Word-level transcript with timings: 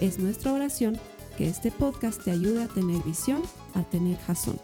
Es 0.00 0.18
nuestra 0.18 0.52
oración 0.52 1.00
que 1.38 1.48
este 1.48 1.70
podcast 1.70 2.22
te 2.22 2.30
ayude 2.30 2.64
a 2.64 2.68
tener 2.68 3.02
visión, 3.02 3.42
a 3.74 3.82
tener 3.82 4.18
jazón. 4.18 4.60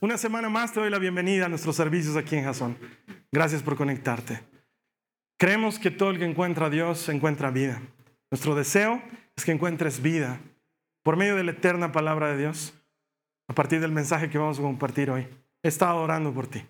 Una 0.00 0.16
semana 0.16 0.48
más 0.48 0.72
te 0.72 0.80
doy 0.80 0.88
la 0.88 0.98
bienvenida 0.98 1.44
a 1.44 1.48
nuestros 1.50 1.76
servicios 1.76 2.16
aquí 2.16 2.36
en 2.36 2.44
Jason. 2.44 2.78
Gracias 3.32 3.62
por 3.62 3.76
conectarte. 3.76 4.40
Creemos 5.38 5.78
que 5.78 5.90
todo 5.90 6.10
el 6.10 6.18
que 6.18 6.24
encuentra 6.24 6.66
a 6.66 6.70
Dios 6.70 7.06
encuentra 7.10 7.50
vida. 7.50 7.82
Nuestro 8.30 8.54
deseo 8.54 9.02
es 9.36 9.44
que 9.44 9.52
encuentres 9.52 10.00
vida 10.00 10.40
por 11.02 11.16
medio 11.16 11.36
de 11.36 11.44
la 11.44 11.50
eterna 11.50 11.92
palabra 11.92 12.28
de 12.30 12.38
Dios, 12.38 12.72
a 13.46 13.54
partir 13.54 13.80
del 13.80 13.92
mensaje 13.92 14.30
que 14.30 14.38
vamos 14.38 14.58
a 14.58 14.62
compartir 14.62 15.10
hoy. 15.10 15.28
He 15.62 15.68
estado 15.68 15.96
orando 15.96 16.32
por 16.32 16.46
ti. 16.46 16.64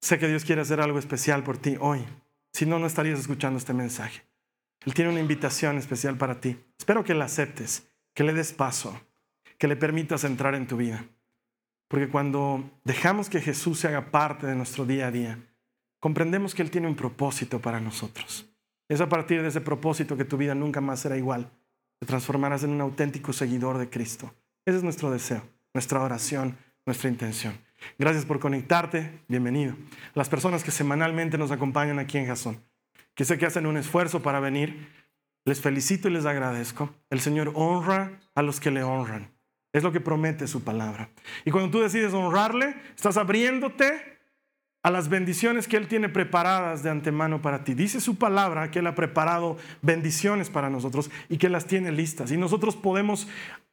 Sé 0.00 0.18
que 0.18 0.28
Dios 0.28 0.44
quiere 0.44 0.62
hacer 0.62 0.80
algo 0.80 0.98
especial 0.98 1.42
por 1.42 1.58
ti 1.58 1.76
hoy. 1.78 2.04
Si 2.52 2.66
no, 2.66 2.78
no 2.78 2.86
estarías 2.86 3.20
escuchando 3.20 3.58
este 3.58 3.74
mensaje. 3.74 4.22
Él 4.84 4.94
tiene 4.94 5.10
una 5.10 5.20
invitación 5.20 5.76
especial 5.76 6.16
para 6.16 6.40
ti. 6.40 6.58
Espero 6.78 7.04
que 7.04 7.14
la 7.14 7.26
aceptes, 7.26 7.86
que 8.14 8.24
le 8.24 8.32
des 8.32 8.52
paso, 8.52 8.98
que 9.58 9.68
le 9.68 9.76
permitas 9.76 10.24
entrar 10.24 10.54
en 10.54 10.66
tu 10.66 10.76
vida. 10.76 11.04
Porque 11.88 12.08
cuando 12.08 12.70
dejamos 12.84 13.28
que 13.28 13.40
Jesús 13.40 13.80
se 13.80 13.88
haga 13.88 14.10
parte 14.10 14.46
de 14.46 14.54
nuestro 14.54 14.86
día 14.86 15.08
a 15.08 15.10
día, 15.10 15.38
comprendemos 15.98 16.54
que 16.54 16.62
Él 16.62 16.70
tiene 16.70 16.86
un 16.86 16.96
propósito 16.96 17.60
para 17.60 17.80
nosotros. 17.80 18.46
Es 18.88 19.00
a 19.00 19.08
partir 19.08 19.42
de 19.42 19.48
ese 19.48 19.60
propósito 19.60 20.16
que 20.16 20.24
tu 20.24 20.36
vida 20.36 20.54
nunca 20.54 20.80
más 20.80 21.00
será 21.00 21.16
igual. 21.16 21.50
Te 21.98 22.06
transformarás 22.06 22.64
en 22.64 22.70
un 22.70 22.80
auténtico 22.80 23.32
seguidor 23.32 23.76
de 23.76 23.90
Cristo. 23.90 24.32
Ese 24.64 24.78
es 24.78 24.82
nuestro 24.82 25.10
deseo, 25.10 25.42
nuestra 25.74 26.00
oración, 26.00 26.56
nuestra 26.86 27.10
intención. 27.10 27.58
Gracias 27.98 28.24
por 28.24 28.38
conectarte, 28.40 29.20
bienvenido. 29.28 29.74
Las 30.14 30.28
personas 30.28 30.64
que 30.64 30.70
semanalmente 30.70 31.38
nos 31.38 31.50
acompañan 31.50 31.98
aquí 31.98 32.18
en 32.18 32.26
Jason, 32.26 32.62
que 33.14 33.24
sé 33.24 33.38
que 33.38 33.46
hacen 33.46 33.66
un 33.66 33.76
esfuerzo 33.76 34.22
para 34.22 34.40
venir, 34.40 34.88
les 35.44 35.60
felicito 35.60 36.08
y 36.08 36.12
les 36.12 36.26
agradezco. 36.26 36.94
El 37.10 37.20
Señor 37.20 37.52
honra 37.54 38.20
a 38.34 38.42
los 38.42 38.60
que 38.60 38.70
le 38.70 38.82
honran. 38.82 39.30
Es 39.72 39.82
lo 39.82 39.92
que 39.92 40.00
promete 40.00 40.46
su 40.46 40.64
palabra. 40.64 41.10
Y 41.44 41.50
cuando 41.50 41.70
tú 41.70 41.80
decides 41.80 42.12
honrarle, 42.12 42.74
estás 42.96 43.16
abriéndote 43.16 44.18
a 44.82 44.90
las 44.90 45.08
bendiciones 45.08 45.68
que 45.68 45.76
Él 45.76 45.88
tiene 45.88 46.08
preparadas 46.08 46.82
de 46.82 46.90
antemano 46.90 47.42
para 47.42 47.64
ti. 47.64 47.74
Dice 47.74 48.00
su 48.00 48.16
palabra 48.16 48.70
que 48.70 48.80
Él 48.80 48.86
ha 48.86 48.94
preparado 48.94 49.58
bendiciones 49.82 50.50
para 50.50 50.70
nosotros 50.70 51.10
y 51.28 51.38
que 51.38 51.48
las 51.48 51.66
tiene 51.66 51.92
listas. 51.92 52.32
Y 52.32 52.36
nosotros 52.36 52.76
podemos 52.76 53.28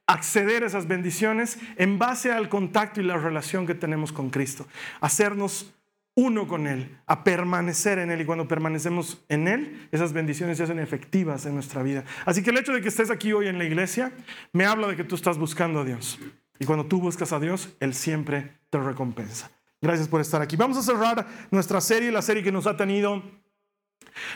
acceder 0.07 0.63
a 0.63 0.67
esas 0.67 0.87
bendiciones 0.87 1.59
en 1.75 1.99
base 1.99 2.31
al 2.31 2.49
contacto 2.49 3.01
y 3.01 3.03
la 3.03 3.17
relación 3.17 3.67
que 3.67 3.75
tenemos 3.75 4.11
con 4.11 4.29
Cristo. 4.29 4.67
Hacernos 5.01 5.73
uno 6.15 6.47
con 6.47 6.65
Él, 6.65 6.97
a 7.05 7.23
permanecer 7.23 7.99
en 7.99 8.09
Él. 8.09 8.21
Y 8.21 8.25
cuando 8.25 8.47
permanecemos 8.47 9.23
en 9.29 9.47
Él, 9.47 9.87
esas 9.91 10.13
bendiciones 10.13 10.57
se 10.57 10.63
hacen 10.63 10.79
efectivas 10.79 11.45
en 11.45 11.53
nuestra 11.53 11.83
vida. 11.83 12.05
Así 12.25 12.41
que 12.41 12.49
el 12.49 12.57
hecho 12.57 12.73
de 12.73 12.81
que 12.81 12.87
estés 12.87 13.11
aquí 13.11 13.33
hoy 13.33 13.47
en 13.47 13.59
la 13.59 13.65
iglesia 13.65 14.11
me 14.51 14.65
habla 14.65 14.87
de 14.87 14.95
que 14.95 15.03
tú 15.03 15.13
estás 15.13 15.37
buscando 15.37 15.81
a 15.81 15.85
Dios. 15.85 16.17
Y 16.57 16.65
cuando 16.65 16.87
tú 16.87 16.99
buscas 16.99 17.33
a 17.33 17.39
Dios, 17.39 17.75
Él 17.79 17.93
siempre 17.93 18.57
te 18.71 18.79
recompensa. 18.79 19.51
Gracias 19.79 20.07
por 20.07 20.19
estar 20.19 20.41
aquí. 20.41 20.55
Vamos 20.55 20.77
a 20.77 20.81
cerrar 20.81 21.27
nuestra 21.51 21.81
serie, 21.81 22.11
la 22.11 22.23
serie 22.23 22.41
que 22.41 22.51
nos 22.51 22.65
ha 22.65 22.75
tenido 22.75 23.21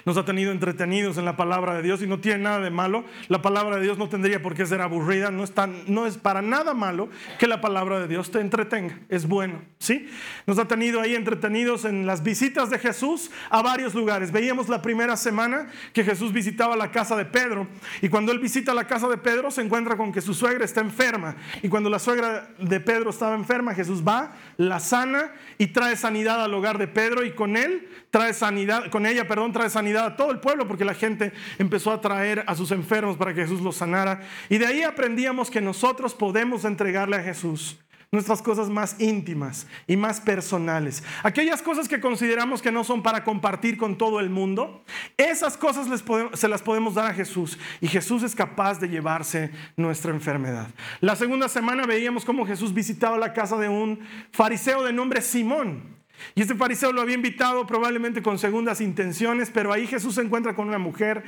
nos 0.06 0.18
ha 0.18 0.26
tenido 0.26 0.52
entretenidos 0.52 1.18
en 1.18 1.26
la 1.26 1.38
palabra 1.38 1.76
de 1.76 1.82
Dios 1.82 2.02
y 2.02 2.08
no 2.08 2.20
tiene 2.20 2.44
nada 2.44 2.60
de 2.60 2.70
malo. 2.70 3.04
La 3.28 3.42
palabra 3.42 3.78
de 3.78 3.84
Dios 3.84 3.98
no 3.98 4.10
tendría 4.10 4.42
por 4.42 4.56
qué 4.56 4.66
ser 4.66 4.82
aburrida, 4.82 5.32
no 5.32 5.44
es, 5.44 5.54
no 5.88 6.06
es 6.06 6.18
para 6.18 6.42
nada 6.42 6.74
malo 6.74 7.10
que 7.40 7.48
la 7.48 7.62
palabra 7.62 8.00
de 8.00 8.08
Dios 8.08 8.32
te 8.32 8.40
entretenga, 8.40 9.00
es 9.10 9.28
bueno, 9.28 9.62
¿sí? 9.80 10.10
Nos 10.46 10.58
ha 10.60 10.68
tenido 10.68 11.02
ahí 11.02 11.16
entretenidos 11.16 11.86
en 11.86 12.06
las 12.06 12.24
visitas 12.24 12.70
de 12.70 12.80
Jesús 12.80 13.32
a 13.50 13.62
varios 13.62 13.94
lugares. 13.94 14.32
Veíamos 14.32 14.70
la 14.70 14.82
primera 14.82 15.18
semana 15.18 15.70
que 15.94 16.04
Jesús 16.04 16.34
visitaba 16.34 16.76
la 16.76 16.92
casa 16.92 17.16
de 17.16 17.26
Pedro 17.26 17.68
y 18.02 18.10
cuando 18.10 18.32
él 18.32 18.40
visita 18.40 18.74
la 18.74 18.88
casa 18.88 19.08
de 19.08 19.18
Pedro 19.18 19.52
se 19.52 19.62
encuentra 19.62 19.98
con 19.98 20.12
que 20.12 20.22
su 20.22 20.34
suegra 20.34 20.66
está 20.66 20.82
enferma 20.82 21.36
y 21.62 21.70
cuando 21.70 21.90
la 21.90 22.00
suegra 22.00 22.50
de 22.58 22.80
Pedro 22.80 23.10
estaba 23.10 23.36
enferma, 23.36 23.74
Jesús 23.74 24.04
va, 24.08 24.34
la 24.58 24.80
sana 24.80 25.32
y 25.58 25.68
trae 25.68 25.96
sanidad 25.96 26.44
al 26.44 26.54
hogar 26.54 26.78
de 26.78 26.88
Pedro 26.88 27.24
y 27.24 27.32
con 27.32 27.58
él 27.58 27.88
trae 28.12 28.34
sanidad, 28.34 28.90
con 28.90 29.06
ella, 29.06 29.28
perdón, 29.28 29.51
trae 29.52 29.70
sanidad 29.70 30.06
a 30.06 30.16
todo 30.16 30.32
el 30.32 30.40
pueblo 30.40 30.68
porque 30.68 30.86
la 30.86 30.94
gente 30.94 31.34
empezó 31.58 31.92
a 31.92 32.02
traer 32.02 32.44
a 32.48 32.56
sus 32.56 32.72
enfermos 32.72 33.18
para 33.18 33.34
que 33.34 33.42
Jesús 33.42 33.62
los 33.62 33.78
sanara. 33.78 34.22
Y 34.50 34.58
de 34.58 34.68
ahí 34.68 34.82
aprendíamos 34.82 35.50
que 35.50 35.62
nosotros 35.62 36.14
podemos 36.14 36.66
entregarle 36.66 37.18
a 37.18 37.24
Jesús 37.24 37.78
nuestras 38.14 38.42
cosas 38.42 38.70
más 38.70 39.00
íntimas 39.00 39.68
y 39.88 39.96
más 39.96 40.20
personales. 40.20 41.02
Aquellas 41.24 41.62
cosas 41.62 41.88
que 41.88 42.02
consideramos 42.02 42.62
que 42.62 42.72
no 42.72 42.84
son 42.84 43.02
para 43.02 43.24
compartir 43.24 43.78
con 43.78 43.98
todo 43.98 44.20
el 44.20 44.30
mundo, 44.30 44.84
esas 45.16 45.56
cosas 45.56 45.88
se 46.34 46.48
las 46.50 46.62
podemos 46.62 46.96
dar 46.96 47.12
a 47.12 47.14
Jesús 47.14 47.58
y 47.80 47.88
Jesús 47.88 48.24
es 48.24 48.36
capaz 48.36 48.82
de 48.82 48.90
llevarse 48.90 49.52
nuestra 49.78 50.12
enfermedad. 50.12 50.68
La 51.00 51.16
segunda 51.16 51.48
semana 51.48 51.86
veíamos 51.86 52.26
cómo 52.26 52.46
Jesús 52.46 52.74
visitaba 52.74 53.18
la 53.18 53.32
casa 53.32 53.56
de 53.58 53.70
un 53.70 54.02
fariseo 54.32 54.84
de 54.84 54.92
nombre 54.92 55.22
Simón. 55.22 56.01
Y 56.36 56.42
este 56.42 56.56
fariseo 56.56 56.92
lo 56.92 57.02
había 57.02 57.16
invitado 57.16 57.66
probablemente 57.68 58.22
con 58.22 58.40
segundas 58.40 58.82
intenciones, 58.82 59.50
pero 59.50 59.74
ahí 59.74 59.88
Jesús 59.88 60.16
se 60.16 60.22
encuentra 60.22 60.56
con 60.56 60.68
una 60.68 60.78
mujer 60.78 61.24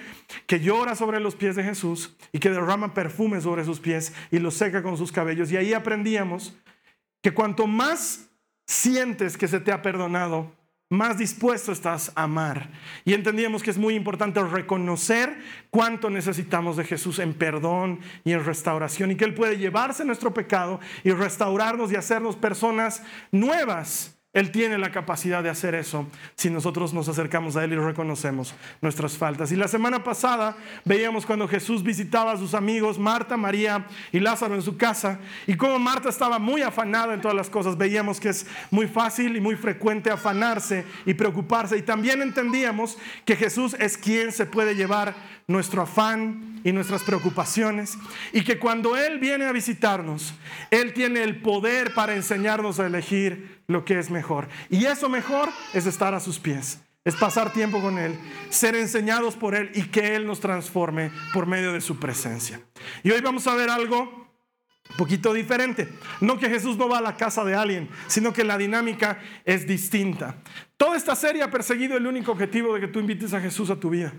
que 0.48 0.60
llora 0.60 0.96
sobre 0.96 1.20
los 1.20 1.36
pies 1.36 1.56
de 1.56 1.64
Jesús 1.64 2.16
y 2.32 2.40
que 2.40 2.50
derrama 2.50 2.94
perfume 2.94 3.42
sobre 3.42 3.66
sus 3.66 3.80
pies 3.80 4.14
y 4.32 4.40
los 4.40 4.54
seca 4.56 4.84
con 4.84 4.98
sus 4.98 5.12
cabellos. 5.12 5.52
Y 5.52 5.58
ahí 5.58 5.74
aprendíamos 5.74 6.58
que 7.22 7.34
cuanto 7.34 7.68
más 7.68 8.30
sientes 8.66 9.38
que 9.38 9.48
se 9.48 9.60
te 9.60 9.72
ha 9.72 9.82
perdonado, 9.82 10.52
más 10.94 11.18
dispuesto 11.18 11.72
estás 11.72 12.12
a 12.16 12.24
amar. 12.24 12.70
Y 13.04 13.14
entendíamos 13.14 13.64
que 13.64 13.72
es 13.72 13.78
muy 13.78 13.96
importante 13.96 14.42
reconocer 14.44 15.36
cuánto 15.70 16.10
necesitamos 16.10 16.78
de 16.78 16.86
Jesús 16.86 17.20
en 17.20 17.34
perdón 17.34 18.00
y 18.24 18.32
en 18.32 18.46
restauración 18.46 19.12
y 19.12 19.16
que 19.16 19.26
Él 19.26 19.34
puede 19.34 19.58
llevarse 19.58 20.06
nuestro 20.06 20.34
pecado 20.34 20.80
y 21.04 21.12
restaurarnos 21.12 21.92
y 21.92 21.96
hacernos 21.96 22.36
personas 22.36 23.02
nuevas 23.32 24.13
él 24.34 24.50
tiene 24.50 24.80
la 24.80 24.92
capacidad 24.92 25.44
de 25.44 25.52
hacer 25.52 25.76
eso 25.76 26.08
si 26.36 26.50
nosotros 26.50 26.92
nos 26.92 27.08
acercamos 27.08 27.56
a 27.56 27.64
Él 27.64 27.74
y 27.74 27.76
reconocemos 27.76 28.56
nuestras 28.82 29.16
faltas. 29.16 29.52
Y 29.52 29.56
la 29.56 29.68
semana 29.68 30.04
pasada 30.04 30.58
veíamos 30.86 31.28
cuando 31.28 31.48
Jesús 31.48 31.84
visitaba 31.84 32.32
a 32.32 32.38
sus 32.38 32.56
amigos, 32.56 32.98
Marta, 32.98 33.38
María 33.38 33.86
y 34.12 34.20
Lázaro 34.20 34.56
en 34.56 34.64
su 34.64 34.76
casa, 34.76 35.20
y 35.46 35.56
como 35.56 35.78
Marta 35.78 36.10
estaba 36.10 36.40
muy 36.40 36.64
afanada 36.64 37.14
en 37.14 37.22
todas 37.22 37.38
las 37.38 37.52
cosas, 37.52 37.78
veíamos 37.78 38.20
que 38.20 38.30
es 38.30 38.48
muy 38.72 38.88
fácil 38.88 39.38
y 39.38 39.42
muy 39.42 39.56
frecuente 39.56 40.10
afanarse 40.10 40.84
y 41.06 41.14
preocuparse. 41.14 41.78
Y 41.78 41.84
también 41.84 42.24
entendíamos 42.24 42.98
que 43.26 43.36
Jesús 43.36 43.76
es 43.80 44.00
quien 44.00 44.32
se 44.32 44.48
puede 44.48 44.74
llevar 44.74 45.14
nuestro 45.46 45.84
afán 45.84 46.62
y 46.64 46.72
nuestras 46.72 47.04
preocupaciones. 47.04 47.98
Y 48.32 48.44
que 48.44 48.58
cuando 48.58 48.98
Él 48.98 49.20
viene 49.20 49.46
a 49.46 49.52
visitarnos, 49.52 50.34
Él 50.72 50.94
tiene 50.94 51.22
el 51.22 51.42
poder 51.42 51.94
para 51.94 52.16
enseñarnos 52.16 52.80
a 52.80 52.88
elegir 52.88 53.53
lo 53.68 53.86
que 53.86 54.00
es 54.00 54.10
mejor. 54.10 54.48
Y 54.70 54.86
eso 54.86 55.10
mejor 55.10 55.50
es 55.74 55.86
estar 55.86 56.14
a 56.14 56.20
sus 56.20 56.40
pies, 56.40 56.80
es 57.04 57.16
pasar 57.16 57.54
tiempo 57.54 57.82
con 57.82 57.98
Él, 57.98 58.18
ser 58.50 58.76
enseñados 58.76 59.36
por 59.36 59.56
Él 59.56 59.72
y 59.74 59.84
que 59.84 60.16
Él 60.16 60.26
nos 60.26 60.40
transforme 60.40 61.12
por 61.34 61.46
medio 61.46 61.74
de 61.74 61.82
su 61.82 62.00
presencia. 62.00 62.62
Y 63.04 63.12
hoy 63.12 63.22
vamos 63.22 63.48
a 63.48 63.56
ver 63.56 63.70
algo 63.70 64.24
un 64.90 64.98
poquito 64.98 65.34
diferente. 65.34 65.88
No 66.22 66.38
que 66.38 66.50
Jesús 66.50 66.78
no 66.78 66.90
va 66.90 67.00
a 67.00 67.02
la 67.02 67.18
casa 67.18 67.44
de 67.44 67.56
alguien, 67.56 67.90
sino 68.08 68.34
que 68.34 68.44
la 68.44 68.58
dinámica 68.58 69.20
es 69.46 69.66
distinta. 69.66 70.36
Toda 70.78 70.98
esta 70.98 71.16
serie 71.16 71.42
ha 71.42 71.52
perseguido 71.52 71.98
el 71.98 72.06
único 72.06 72.32
objetivo 72.32 72.74
de 72.74 72.82
que 72.82 72.88
tú 72.88 73.00
invites 73.00 73.34
a 73.34 73.42
Jesús 73.42 73.70
a 73.70 73.80
tu 73.80 73.90
vida. 73.90 74.14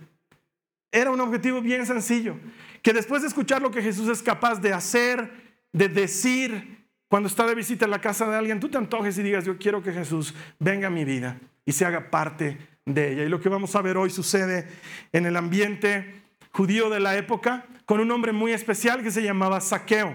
Era 0.90 1.10
un 1.10 1.20
objetivo 1.20 1.60
bien 1.60 1.86
sencillo, 1.86 2.38
que 2.82 2.92
después 2.92 3.22
de 3.22 3.28
escuchar 3.28 3.60
lo 3.60 3.70
que 3.70 3.82
Jesús 3.82 4.08
es 4.08 4.22
capaz 4.22 4.60
de 4.60 4.72
hacer, 4.72 5.30
de 5.72 5.88
decir, 5.88 6.83
cuando 7.14 7.28
está 7.28 7.46
de 7.46 7.54
visita 7.54 7.84
en 7.84 7.92
la 7.92 8.00
casa 8.00 8.28
de 8.28 8.34
alguien, 8.34 8.58
tú 8.58 8.68
te 8.68 8.76
antojes 8.76 9.16
y 9.18 9.22
digas, 9.22 9.44
yo 9.44 9.56
quiero 9.56 9.80
que 9.80 9.92
Jesús 9.92 10.34
venga 10.58 10.88
a 10.88 10.90
mi 10.90 11.04
vida 11.04 11.38
y 11.64 11.70
se 11.70 11.84
haga 11.84 12.10
parte 12.10 12.58
de 12.84 13.12
ella. 13.12 13.22
Y 13.22 13.28
lo 13.28 13.40
que 13.40 13.48
vamos 13.48 13.76
a 13.76 13.82
ver 13.82 13.96
hoy 13.96 14.10
sucede 14.10 14.66
en 15.12 15.24
el 15.24 15.36
ambiente 15.36 16.22
judío 16.50 16.90
de 16.90 16.98
la 16.98 17.16
época 17.16 17.66
con 17.86 18.00
un 18.00 18.10
hombre 18.10 18.32
muy 18.32 18.50
especial 18.50 19.00
que 19.04 19.12
se 19.12 19.22
llamaba 19.22 19.60
Saqueo. 19.60 20.12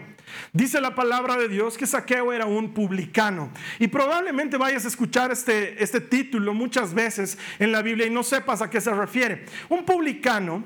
Dice 0.51 0.81
la 0.81 0.93
palabra 0.93 1.37
de 1.37 1.47
Dios 1.47 1.77
que 1.77 1.87
Saqueo 1.87 2.33
era 2.33 2.47
un 2.47 2.73
publicano. 2.73 3.49
Y 3.79 3.87
probablemente 3.87 4.57
vayas 4.57 4.83
a 4.83 4.89
escuchar 4.89 5.31
este, 5.31 5.81
este 5.81 6.01
título 6.01 6.53
muchas 6.53 6.93
veces 6.93 7.37
en 7.59 7.71
la 7.71 7.81
Biblia 7.81 8.07
y 8.07 8.09
no 8.09 8.23
sepas 8.23 8.61
a 8.61 8.69
qué 8.69 8.81
se 8.81 8.93
refiere. 8.93 9.45
Un 9.69 9.85
publicano 9.85 10.65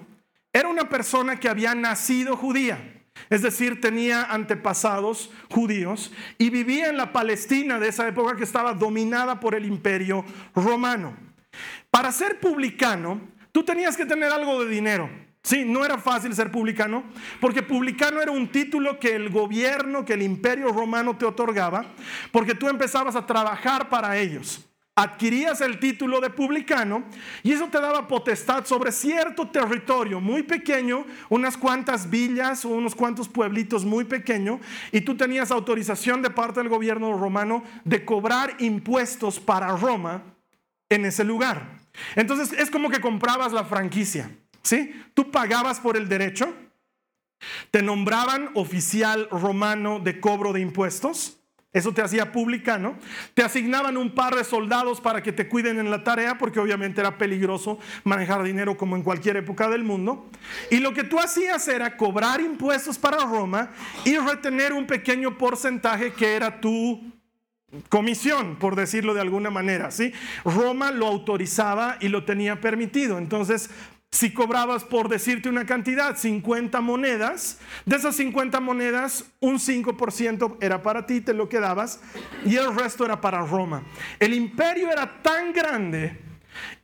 era 0.51 0.67
una 0.67 0.89
persona 0.89 1.39
que 1.39 1.47
había 1.47 1.75
nacido 1.75 2.35
judía. 2.35 2.92
Es 3.29 3.41
decir, 3.41 3.79
tenía 3.79 4.23
antepasados 4.23 5.31
judíos 5.49 6.11
y 6.37 6.49
vivía 6.49 6.89
en 6.89 6.97
la 6.97 7.13
Palestina 7.13 7.79
de 7.79 7.89
esa 7.89 8.07
época 8.07 8.35
que 8.35 8.43
estaba 8.43 8.73
dominada 8.73 9.39
por 9.39 9.55
el 9.55 9.65
imperio 9.65 10.25
romano. 10.55 11.15
Para 11.89 12.11
ser 12.11 12.39
publicano, 12.39 13.21
tú 13.51 13.63
tenías 13.63 13.95
que 13.95 14.05
tener 14.05 14.31
algo 14.31 14.63
de 14.63 14.69
dinero. 14.69 15.09
Sí, 15.43 15.65
no 15.65 15.83
era 15.83 15.97
fácil 15.97 16.33
ser 16.33 16.51
publicano, 16.51 17.03
porque 17.41 17.61
publicano 17.61 18.21
era 18.21 18.31
un 18.31 18.47
título 18.47 18.97
que 18.97 19.13
el 19.13 19.29
gobierno, 19.29 20.05
que 20.05 20.13
el 20.13 20.21
imperio 20.21 20.71
romano 20.71 21.17
te 21.17 21.25
otorgaba, 21.25 21.85
porque 22.31 22.55
tú 22.55 22.69
empezabas 22.69 23.15
a 23.17 23.25
trabajar 23.25 23.89
para 23.89 24.17
ellos. 24.17 24.65
Adquirías 24.95 25.59
el 25.61 25.79
título 25.79 26.21
de 26.21 26.29
publicano 26.29 27.03
y 27.41 27.51
eso 27.51 27.67
te 27.67 27.81
daba 27.81 28.07
potestad 28.07 28.63
sobre 28.65 28.91
cierto 28.91 29.47
territorio 29.47 30.21
muy 30.21 30.43
pequeño, 30.43 31.05
unas 31.29 31.57
cuantas 31.57 32.11
villas 32.11 32.63
o 32.63 32.69
unos 32.69 32.93
cuantos 32.93 33.27
pueblitos 33.27 33.85
muy 33.85 34.03
pequeños, 34.03 34.59
y 34.91 35.01
tú 35.01 35.17
tenías 35.17 35.49
autorización 35.49 36.21
de 36.21 36.29
parte 36.29 36.59
del 36.59 36.69
gobierno 36.69 37.17
romano 37.17 37.63
de 37.83 38.05
cobrar 38.05 38.55
impuestos 38.59 39.39
para 39.39 39.75
Roma 39.75 40.21
en 40.89 41.05
ese 41.05 41.23
lugar. 41.23 41.79
Entonces 42.15 42.53
es 42.59 42.69
como 42.69 42.91
que 42.91 43.01
comprabas 43.01 43.51
la 43.51 43.65
franquicia. 43.65 44.29
¿sí? 44.61 44.93
Tú 45.15 45.31
pagabas 45.31 45.79
por 45.79 45.97
el 45.97 46.07
derecho, 46.07 46.53
te 47.71 47.81
nombraban 47.81 48.51
oficial 48.53 49.27
romano 49.31 49.99
de 49.99 50.19
cobro 50.19 50.53
de 50.53 50.61
impuestos, 50.61 51.42
eso 51.73 51.91
te 51.93 52.01
hacía 52.01 52.31
publicano, 52.31 52.95
te 53.33 53.43
asignaban 53.43 53.97
un 53.97 54.13
par 54.13 54.35
de 54.35 54.43
soldados 54.43 55.01
para 55.01 55.23
que 55.23 55.33
te 55.33 55.47
cuiden 55.47 55.79
en 55.79 55.91
la 55.91 56.03
tarea, 56.03 56.37
porque 56.37 56.59
obviamente 56.59 57.01
era 57.01 57.17
peligroso 57.17 57.79
manejar 58.03 58.43
dinero 58.43 58.77
como 58.77 58.95
en 58.95 59.01
cualquier 59.01 59.37
época 59.37 59.67
del 59.69 59.83
mundo, 59.83 60.29
y 60.69 60.77
lo 60.77 60.93
que 60.93 61.03
tú 61.03 61.19
hacías 61.19 61.67
era 61.67 61.97
cobrar 61.97 62.39
impuestos 62.41 62.97
para 62.97 63.25
Roma 63.25 63.71
y 64.05 64.17
retener 64.17 64.71
un 64.71 64.85
pequeño 64.85 65.37
porcentaje 65.37 66.13
que 66.13 66.35
era 66.35 66.61
tu 66.61 67.11
comisión, 67.89 68.57
por 68.57 68.75
decirlo 68.75 69.13
de 69.15 69.21
alguna 69.21 69.49
manera, 69.49 69.89
¿sí? 69.89 70.13
Roma 70.45 70.91
lo 70.91 71.07
autorizaba 71.07 71.97
y 71.99 72.07
lo 72.07 72.23
tenía 72.23 72.61
permitido. 72.61 73.17
Entonces, 73.17 73.71
si 74.13 74.31
cobrabas 74.31 74.83
por 74.83 75.09
decirte 75.09 75.49
una 75.49 75.65
cantidad, 75.65 76.15
50 76.15 76.81
monedas, 76.81 77.57
de 77.87 77.95
esas 77.95 78.15
50 78.15 78.59
monedas, 78.59 79.25
un 79.39 79.55
5% 79.55 80.57
era 80.61 80.83
para 80.83 81.07
ti, 81.07 81.19
te 81.19 81.33
lo 81.33 81.49
quedabas, 81.49 81.99
y 82.45 82.55
el 82.55 82.75
resto 82.75 83.05
era 83.05 83.19
para 83.19 83.43
Roma. 83.43 83.83
El 84.19 84.35
imperio 84.35 84.91
era 84.91 85.23
tan 85.23 85.51
grande 85.51 86.19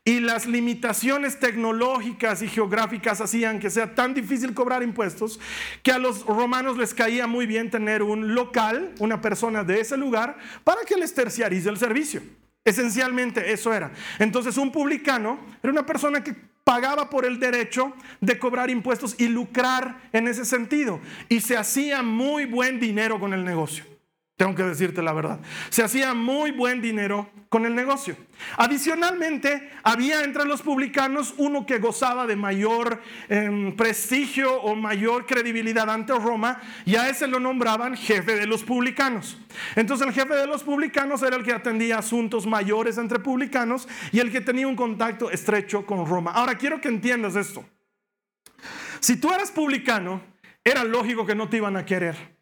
y 0.03 0.21
las 0.21 0.47
limitaciones 0.47 1.39
tecnológicas 1.39 2.41
y 2.41 2.47
geográficas 2.47 3.21
hacían 3.21 3.59
que 3.59 3.69
sea 3.69 3.93
tan 3.93 4.15
difícil 4.15 4.55
cobrar 4.55 4.81
impuestos 4.81 5.39
que 5.83 5.91
a 5.91 5.99
los 5.99 6.25
romanos 6.25 6.79
les 6.79 6.95
caía 6.95 7.27
muy 7.27 7.45
bien 7.45 7.69
tener 7.69 8.01
un 8.01 8.33
local, 8.33 8.95
una 8.97 9.21
persona 9.21 9.63
de 9.63 9.81
ese 9.81 9.97
lugar, 9.97 10.35
para 10.63 10.81
que 10.81 10.95
les 10.95 11.13
terciarice 11.13 11.69
el 11.69 11.77
servicio. 11.77 12.23
Esencialmente 12.65 13.51
eso 13.51 13.71
era. 13.71 13.91
Entonces 14.17 14.57
un 14.57 14.71
publicano 14.71 15.39
era 15.61 15.71
una 15.71 15.85
persona 15.85 16.23
que 16.23 16.49
pagaba 16.69 17.09
por 17.09 17.25
el 17.25 17.39
derecho 17.39 17.93
de 18.21 18.37
cobrar 18.37 18.69
impuestos 18.69 19.15
y 19.17 19.27
lucrar 19.27 20.01
en 20.13 20.27
ese 20.27 20.45
sentido. 20.45 20.99
Y 21.27 21.39
se 21.39 21.57
hacía 21.57 22.03
muy 22.03 22.45
buen 22.45 22.79
dinero 22.79 23.19
con 23.19 23.33
el 23.33 23.43
negocio. 23.43 23.85
Tengo 24.39 24.55
que 24.55 24.63
decirte 24.63 25.01
la 25.01 25.11
verdad. 25.11 25.41
Se 25.69 25.83
hacía 25.83 26.13
muy 26.13 26.51
buen 26.51 26.81
dinero 26.81 27.29
con 27.49 27.65
el 27.65 27.75
negocio. 27.75 28.15
Adicionalmente, 28.55 29.69
había 29.83 30.23
entre 30.23 30.45
los 30.45 30.61
publicanos 30.61 31.33
uno 31.35 31.65
que 31.65 31.79
gozaba 31.79 32.25
de 32.25 32.37
mayor 32.37 33.01
em, 33.27 33.75
prestigio 33.75 34.61
o 34.61 34.75
mayor 34.75 35.25
credibilidad 35.25 35.89
ante 35.89 36.13
Roma 36.17 36.61
y 36.85 36.95
a 36.95 37.09
ese 37.09 37.27
lo 37.27 37.41
nombraban 37.41 37.97
jefe 37.97 38.37
de 38.37 38.47
los 38.47 38.63
publicanos. 38.63 39.37
Entonces 39.75 40.07
el 40.07 40.13
jefe 40.13 40.35
de 40.35 40.47
los 40.47 40.63
publicanos 40.63 41.21
era 41.21 41.35
el 41.35 41.43
que 41.43 41.51
atendía 41.51 41.97
asuntos 41.97 42.47
mayores 42.47 42.97
entre 42.97 43.19
publicanos 43.19 43.89
y 44.13 44.19
el 44.19 44.31
que 44.31 44.39
tenía 44.39 44.69
un 44.69 44.77
contacto 44.77 45.29
estrecho 45.29 45.85
con 45.85 46.07
Roma. 46.07 46.31
Ahora 46.31 46.55
quiero 46.55 46.79
que 46.79 46.87
entiendas 46.87 47.35
esto. 47.35 47.65
Si 49.01 49.17
tú 49.17 49.33
eras 49.33 49.51
publicano, 49.51 50.21
era 50.63 50.85
lógico 50.85 51.25
que 51.25 51.35
no 51.35 51.49
te 51.49 51.57
iban 51.57 51.75
a 51.75 51.85
querer. 51.85 52.38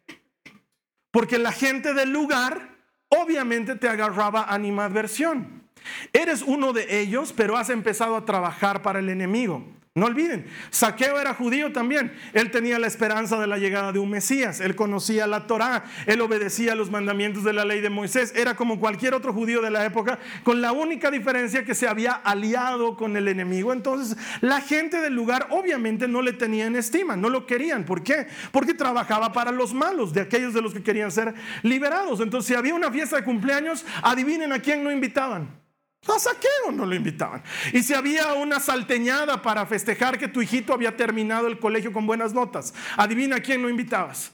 Porque 1.18 1.36
la 1.36 1.50
gente 1.50 1.94
del 1.94 2.12
lugar 2.12 2.76
obviamente 3.08 3.74
te 3.74 3.88
agarraba 3.88 4.44
animadversión. 4.54 5.64
Eres 6.12 6.42
uno 6.42 6.72
de 6.72 7.00
ellos, 7.00 7.34
pero 7.36 7.56
has 7.56 7.70
empezado 7.70 8.14
a 8.14 8.24
trabajar 8.24 8.82
para 8.82 9.00
el 9.00 9.08
enemigo. 9.08 9.64
No 9.98 10.06
olviden, 10.06 10.46
Saqueo 10.70 11.18
era 11.18 11.34
judío 11.34 11.72
también. 11.72 12.12
Él 12.32 12.50
tenía 12.50 12.78
la 12.78 12.86
esperanza 12.86 13.38
de 13.38 13.46
la 13.46 13.58
llegada 13.58 13.92
de 13.92 13.98
un 13.98 14.10
Mesías. 14.10 14.60
Él 14.60 14.76
conocía 14.76 15.26
la 15.26 15.46
Torá. 15.46 15.84
Él 16.06 16.20
obedecía 16.20 16.74
los 16.74 16.90
mandamientos 16.90 17.44
de 17.44 17.52
la 17.52 17.64
ley 17.64 17.80
de 17.80 17.90
Moisés. 17.90 18.32
Era 18.36 18.54
como 18.54 18.78
cualquier 18.78 19.14
otro 19.14 19.32
judío 19.32 19.60
de 19.60 19.70
la 19.70 19.84
época, 19.84 20.18
con 20.44 20.60
la 20.60 20.72
única 20.72 21.10
diferencia 21.10 21.64
que 21.64 21.74
se 21.74 21.88
había 21.88 22.12
aliado 22.12 22.96
con 22.96 23.16
el 23.16 23.28
enemigo. 23.28 23.72
Entonces, 23.72 24.16
la 24.40 24.60
gente 24.60 25.00
del 25.00 25.14
lugar 25.14 25.48
obviamente 25.50 26.08
no 26.08 26.22
le 26.22 26.32
tenía 26.32 26.66
en 26.66 26.76
estima, 26.76 27.16
no 27.16 27.28
lo 27.28 27.46
querían. 27.46 27.84
¿Por 27.84 28.02
qué? 28.02 28.26
Porque 28.52 28.74
trabajaba 28.74 29.32
para 29.32 29.52
los 29.52 29.74
malos, 29.74 30.12
de 30.12 30.20
aquellos 30.20 30.54
de 30.54 30.62
los 30.62 30.72
que 30.72 30.82
querían 30.82 31.10
ser 31.10 31.34
liberados. 31.62 32.20
Entonces, 32.20 32.48
si 32.48 32.54
había 32.54 32.74
una 32.74 32.90
fiesta 32.90 33.16
de 33.16 33.24
cumpleaños, 33.24 33.84
adivinen 34.02 34.52
a 34.52 34.60
quién 34.60 34.84
no 34.84 34.90
invitaban. 34.90 35.67
A 36.06 36.18
Saqueo 36.18 36.72
no 36.72 36.86
lo 36.86 36.94
invitaban. 36.94 37.42
Y 37.72 37.82
si 37.82 37.92
había 37.92 38.32
una 38.34 38.60
salteñada 38.60 39.42
para 39.42 39.66
festejar 39.66 40.18
que 40.18 40.28
tu 40.28 40.40
hijito 40.40 40.72
había 40.72 40.96
terminado 40.96 41.48
el 41.48 41.58
colegio 41.58 41.92
con 41.92 42.06
buenas 42.06 42.32
notas, 42.32 42.72
adivina 42.96 43.36
a 43.36 43.40
quién 43.40 43.60
no 43.60 43.68
invitabas. 43.68 44.32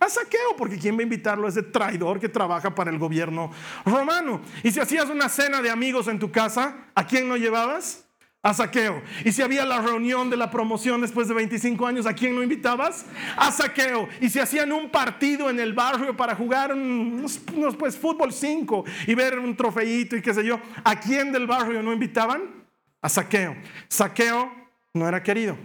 A 0.00 0.08
Saqueo, 0.08 0.56
porque 0.58 0.78
quién 0.78 0.96
va 0.96 1.00
a 1.00 1.04
invitarlo 1.04 1.48
ese 1.48 1.62
traidor 1.62 2.20
que 2.20 2.28
trabaja 2.28 2.74
para 2.74 2.90
el 2.90 2.98
gobierno 2.98 3.52
romano. 3.86 4.42
Y 4.62 4.70
si 4.70 4.80
hacías 4.80 5.08
una 5.08 5.28
cena 5.28 5.62
de 5.62 5.70
amigos 5.70 6.08
en 6.08 6.18
tu 6.18 6.30
casa, 6.30 6.88
¿a 6.94 7.06
quién 7.06 7.28
no 7.28 7.36
llevabas? 7.36 8.03
A 8.44 8.52
Saqueo. 8.52 9.02
Y 9.24 9.32
si 9.32 9.40
había 9.40 9.64
la 9.64 9.80
reunión 9.80 10.28
de 10.28 10.36
la 10.36 10.50
promoción 10.50 11.00
después 11.00 11.26
de 11.26 11.34
25 11.34 11.86
años, 11.86 12.04
¿a 12.04 12.12
quién 12.12 12.34
no 12.34 12.42
invitabas? 12.42 13.06
A 13.38 13.50
Saqueo. 13.50 14.06
Y 14.20 14.28
si 14.28 14.38
hacían 14.38 14.70
un 14.70 14.90
partido 14.90 15.48
en 15.48 15.58
el 15.58 15.72
barrio 15.72 16.14
para 16.14 16.36
jugar 16.36 16.74
unos, 16.74 17.40
pues, 17.78 17.96
fútbol 17.96 18.34
5 18.34 18.84
y 19.06 19.14
ver 19.14 19.38
un 19.38 19.56
trofeito 19.56 20.14
y 20.14 20.20
qué 20.20 20.34
sé 20.34 20.44
yo, 20.44 20.60
¿a 20.84 21.00
quién 21.00 21.32
del 21.32 21.46
barrio 21.46 21.82
no 21.82 21.90
invitaban? 21.90 22.66
A 23.00 23.08
Saqueo. 23.08 23.56
Saqueo 23.88 24.52
no 24.92 25.08
era 25.08 25.22
querido. 25.22 25.56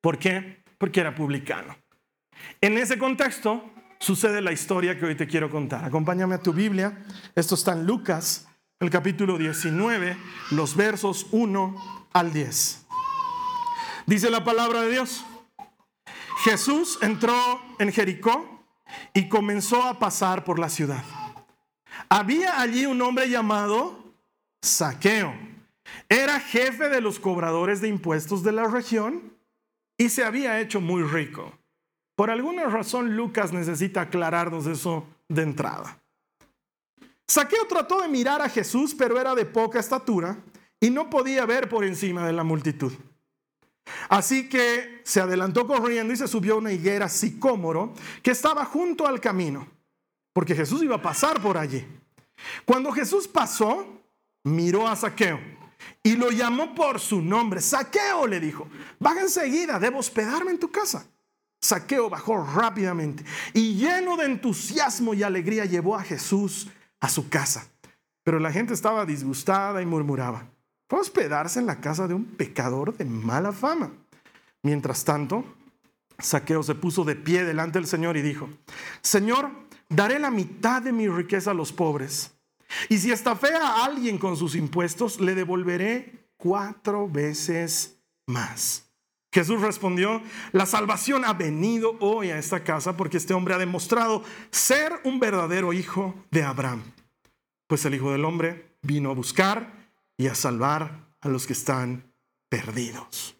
¿Por 0.00 0.18
qué? 0.18 0.62
Porque 0.78 1.00
era 1.00 1.14
publicano. 1.14 1.76
En 2.62 2.78
ese 2.78 2.96
contexto 2.96 3.62
sucede 3.98 4.40
la 4.40 4.52
historia 4.52 4.98
que 4.98 5.04
hoy 5.04 5.16
te 5.16 5.26
quiero 5.26 5.50
contar. 5.50 5.84
Acompáñame 5.84 6.34
a 6.36 6.42
tu 6.42 6.54
Biblia. 6.54 6.96
Esto 7.34 7.56
está 7.56 7.72
en 7.72 7.84
Lucas 7.84 8.48
el 8.84 8.90
capítulo 8.90 9.38
19, 9.38 10.16
los 10.50 10.76
versos 10.76 11.26
1 11.30 12.08
al 12.12 12.32
10. 12.32 12.86
Dice 14.06 14.30
la 14.30 14.44
palabra 14.44 14.82
de 14.82 14.90
Dios. 14.90 15.24
Jesús 16.42 16.98
entró 17.00 17.34
en 17.78 17.90
Jericó 17.90 18.62
y 19.14 19.28
comenzó 19.30 19.82
a 19.84 19.98
pasar 19.98 20.44
por 20.44 20.58
la 20.58 20.68
ciudad. 20.68 21.02
Había 22.10 22.60
allí 22.60 22.84
un 22.84 23.00
hombre 23.00 23.30
llamado 23.30 24.14
Saqueo. 24.60 25.34
Era 26.10 26.38
jefe 26.38 26.90
de 26.90 27.00
los 27.00 27.18
cobradores 27.18 27.80
de 27.80 27.88
impuestos 27.88 28.42
de 28.42 28.52
la 28.52 28.68
región 28.68 29.32
y 29.96 30.10
se 30.10 30.24
había 30.24 30.60
hecho 30.60 30.82
muy 30.82 31.02
rico. 31.02 31.58
Por 32.16 32.30
alguna 32.30 32.64
razón 32.64 33.16
Lucas 33.16 33.52
necesita 33.52 34.02
aclararnos 34.02 34.66
eso 34.66 35.06
de 35.28 35.42
entrada. 35.42 36.03
Saqueo 37.26 37.66
trató 37.66 38.02
de 38.02 38.08
mirar 38.08 38.42
a 38.42 38.48
Jesús, 38.48 38.94
pero 38.96 39.18
era 39.18 39.34
de 39.34 39.46
poca 39.46 39.80
estatura 39.80 40.38
y 40.80 40.90
no 40.90 41.08
podía 41.08 41.46
ver 41.46 41.68
por 41.68 41.84
encima 41.84 42.26
de 42.26 42.32
la 42.32 42.44
multitud. 42.44 42.92
Así 44.08 44.48
que 44.48 45.00
se 45.04 45.20
adelantó 45.20 45.66
corriendo 45.66 46.12
y 46.12 46.16
se 46.16 46.28
subió 46.28 46.54
a 46.54 46.58
una 46.58 46.72
higuera 46.72 47.08
sicómoro 47.08 47.94
que 48.22 48.30
estaba 48.30 48.64
junto 48.64 49.06
al 49.06 49.20
camino, 49.20 49.66
porque 50.32 50.54
Jesús 50.54 50.82
iba 50.82 50.96
a 50.96 51.02
pasar 51.02 51.40
por 51.40 51.56
allí. 51.56 51.86
Cuando 52.64 52.92
Jesús 52.92 53.28
pasó, 53.28 53.86
miró 54.44 54.86
a 54.86 54.96
Saqueo 54.96 55.38
y 56.02 56.16
lo 56.16 56.30
llamó 56.30 56.74
por 56.74 57.00
su 57.00 57.22
nombre. 57.22 57.60
Saqueo 57.60 58.26
le 58.26 58.40
dijo, 58.40 58.68
baja 58.98 59.20
enseguida, 59.20 59.78
debo 59.78 59.98
hospedarme 59.98 60.50
en 60.50 60.58
tu 60.58 60.70
casa. 60.70 61.06
Saqueo 61.60 62.10
bajó 62.10 62.44
rápidamente 62.44 63.24
y 63.54 63.74
lleno 63.74 64.16
de 64.18 64.26
entusiasmo 64.26 65.14
y 65.14 65.22
alegría 65.22 65.64
llevó 65.64 65.96
a 65.96 66.02
Jesús 66.02 66.68
a 67.04 67.08
su 67.10 67.28
casa. 67.28 67.66
Pero 68.22 68.38
la 68.38 68.50
gente 68.50 68.72
estaba 68.72 69.04
disgustada 69.04 69.82
y 69.82 69.86
murmuraba. 69.86 70.46
Fue 70.88 71.00
hospedarse 71.00 71.60
en 71.60 71.66
la 71.66 71.78
casa 71.78 72.08
de 72.08 72.14
un 72.14 72.24
pecador 72.24 72.96
de 72.96 73.04
mala 73.04 73.52
fama. 73.52 73.90
Mientras 74.62 75.04
tanto, 75.04 75.44
Saqueo 76.18 76.62
se 76.62 76.74
puso 76.74 77.04
de 77.04 77.14
pie 77.14 77.44
delante 77.44 77.78
del 77.78 77.86
Señor 77.86 78.16
y 78.16 78.22
dijo, 78.22 78.48
Señor, 79.02 79.50
daré 79.90 80.18
la 80.18 80.30
mitad 80.30 80.80
de 80.80 80.92
mi 80.92 81.06
riqueza 81.06 81.50
a 81.50 81.54
los 81.54 81.72
pobres. 81.72 82.32
Y 82.88 82.96
si 82.96 83.12
estafea 83.12 83.60
a 83.60 83.84
alguien 83.84 84.16
con 84.16 84.38
sus 84.38 84.54
impuestos, 84.54 85.20
le 85.20 85.34
devolveré 85.34 86.30
cuatro 86.38 87.06
veces 87.06 87.98
más. 88.26 88.86
Jesús 89.30 89.60
respondió, 89.60 90.22
la 90.52 90.64
salvación 90.64 91.26
ha 91.26 91.34
venido 91.34 91.96
hoy 92.00 92.30
a 92.30 92.38
esta 92.38 92.64
casa 92.64 92.96
porque 92.96 93.18
este 93.18 93.34
hombre 93.34 93.52
ha 93.52 93.58
demostrado 93.58 94.22
ser 94.50 95.00
un 95.04 95.20
verdadero 95.20 95.74
hijo 95.74 96.14
de 96.30 96.44
Abraham. 96.44 96.93
Pues 97.74 97.86
el 97.86 97.94
Hijo 97.96 98.12
del 98.12 98.24
Hombre 98.24 98.76
vino 98.82 99.10
a 99.10 99.14
buscar 99.14 99.68
y 100.16 100.28
a 100.28 100.36
salvar 100.36 101.08
a 101.20 101.28
los 101.28 101.44
que 101.44 101.54
están 101.54 102.04
perdidos. 102.48 103.36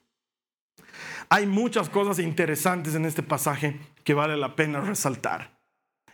Hay 1.28 1.46
muchas 1.46 1.88
cosas 1.88 2.18
interesantes 2.18 2.96
en 2.96 3.04
este 3.04 3.22
pasaje 3.22 3.78
que 4.02 4.12
vale 4.12 4.36
la 4.36 4.56
pena 4.56 4.80
resaltar 4.80 5.56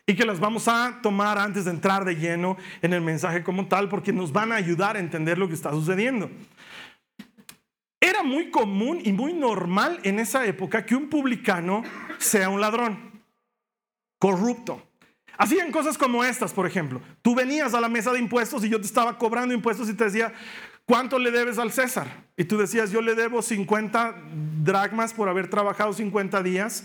y 0.04 0.14
que 0.16 0.26
las 0.26 0.38
vamos 0.38 0.68
a 0.68 0.98
tomar 1.02 1.38
antes 1.38 1.64
de 1.64 1.70
entrar 1.70 2.04
de 2.04 2.16
lleno 2.16 2.58
en 2.82 2.92
el 2.92 3.00
mensaje 3.00 3.42
como 3.42 3.68
tal 3.68 3.88
porque 3.88 4.12
nos 4.12 4.32
van 4.32 4.52
a 4.52 4.56
ayudar 4.56 4.96
a 4.96 5.00
entender 5.00 5.38
lo 5.38 5.48
que 5.48 5.54
está 5.54 5.70
sucediendo. 5.70 6.30
Era 7.98 8.22
muy 8.22 8.50
común 8.50 9.00
y 9.02 9.14
muy 9.14 9.32
normal 9.32 9.98
en 10.02 10.18
esa 10.18 10.44
época 10.44 10.84
que 10.84 10.94
un 10.94 11.08
publicano 11.08 11.84
sea 12.18 12.50
un 12.50 12.60
ladrón, 12.60 13.22
corrupto. 14.18 14.89
Hacían 15.40 15.72
cosas 15.72 15.96
como 15.96 16.22
estas, 16.22 16.52
por 16.52 16.66
ejemplo. 16.66 17.00
Tú 17.22 17.34
venías 17.34 17.72
a 17.72 17.80
la 17.80 17.88
mesa 17.88 18.12
de 18.12 18.18
impuestos 18.18 18.62
y 18.62 18.68
yo 18.68 18.78
te 18.78 18.86
estaba 18.86 19.16
cobrando 19.16 19.54
impuestos 19.54 19.88
y 19.88 19.94
te 19.94 20.04
decía, 20.04 20.34
¿cuánto 20.84 21.18
le 21.18 21.30
debes 21.30 21.56
al 21.56 21.72
César? 21.72 22.08
Y 22.36 22.44
tú 22.44 22.58
decías, 22.58 22.90
yo 22.90 23.00
le 23.00 23.14
debo 23.14 23.40
50 23.40 24.16
dracmas 24.62 25.14
por 25.14 25.30
haber 25.30 25.48
trabajado 25.48 25.94
50 25.94 26.42
días 26.42 26.84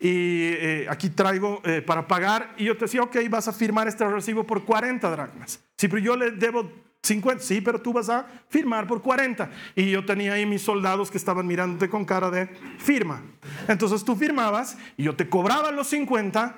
y 0.00 0.50
eh, 0.52 0.86
aquí 0.90 1.08
traigo 1.08 1.62
eh, 1.64 1.80
para 1.80 2.06
pagar. 2.06 2.52
Y 2.58 2.64
yo 2.64 2.76
te 2.76 2.84
decía, 2.84 3.00
ok, 3.00 3.16
vas 3.30 3.48
a 3.48 3.54
firmar 3.54 3.88
este 3.88 4.06
recibo 4.06 4.44
por 4.44 4.66
40 4.66 5.10
dracmas. 5.10 5.64
Sí, 5.78 5.88
pero 5.88 6.02
yo 6.02 6.14
le 6.14 6.32
debo 6.32 6.70
50, 7.04 7.42
sí, 7.42 7.60
pero 7.60 7.80
tú 7.80 7.92
vas 7.92 8.08
a 8.08 8.26
firmar 8.48 8.86
por 8.86 9.02
40. 9.02 9.50
Y 9.76 9.90
yo 9.90 10.04
tenía 10.04 10.34
ahí 10.34 10.46
mis 10.46 10.62
soldados 10.62 11.10
que 11.10 11.18
estaban 11.18 11.46
mirándote 11.46 11.88
con 11.88 12.04
cara 12.04 12.30
de 12.30 12.46
firma. 12.78 13.22
Entonces 13.68 14.04
tú 14.04 14.16
firmabas 14.16 14.78
y 14.96 15.04
yo 15.04 15.14
te 15.14 15.28
cobraba 15.28 15.70
los 15.70 15.88
50 15.88 16.54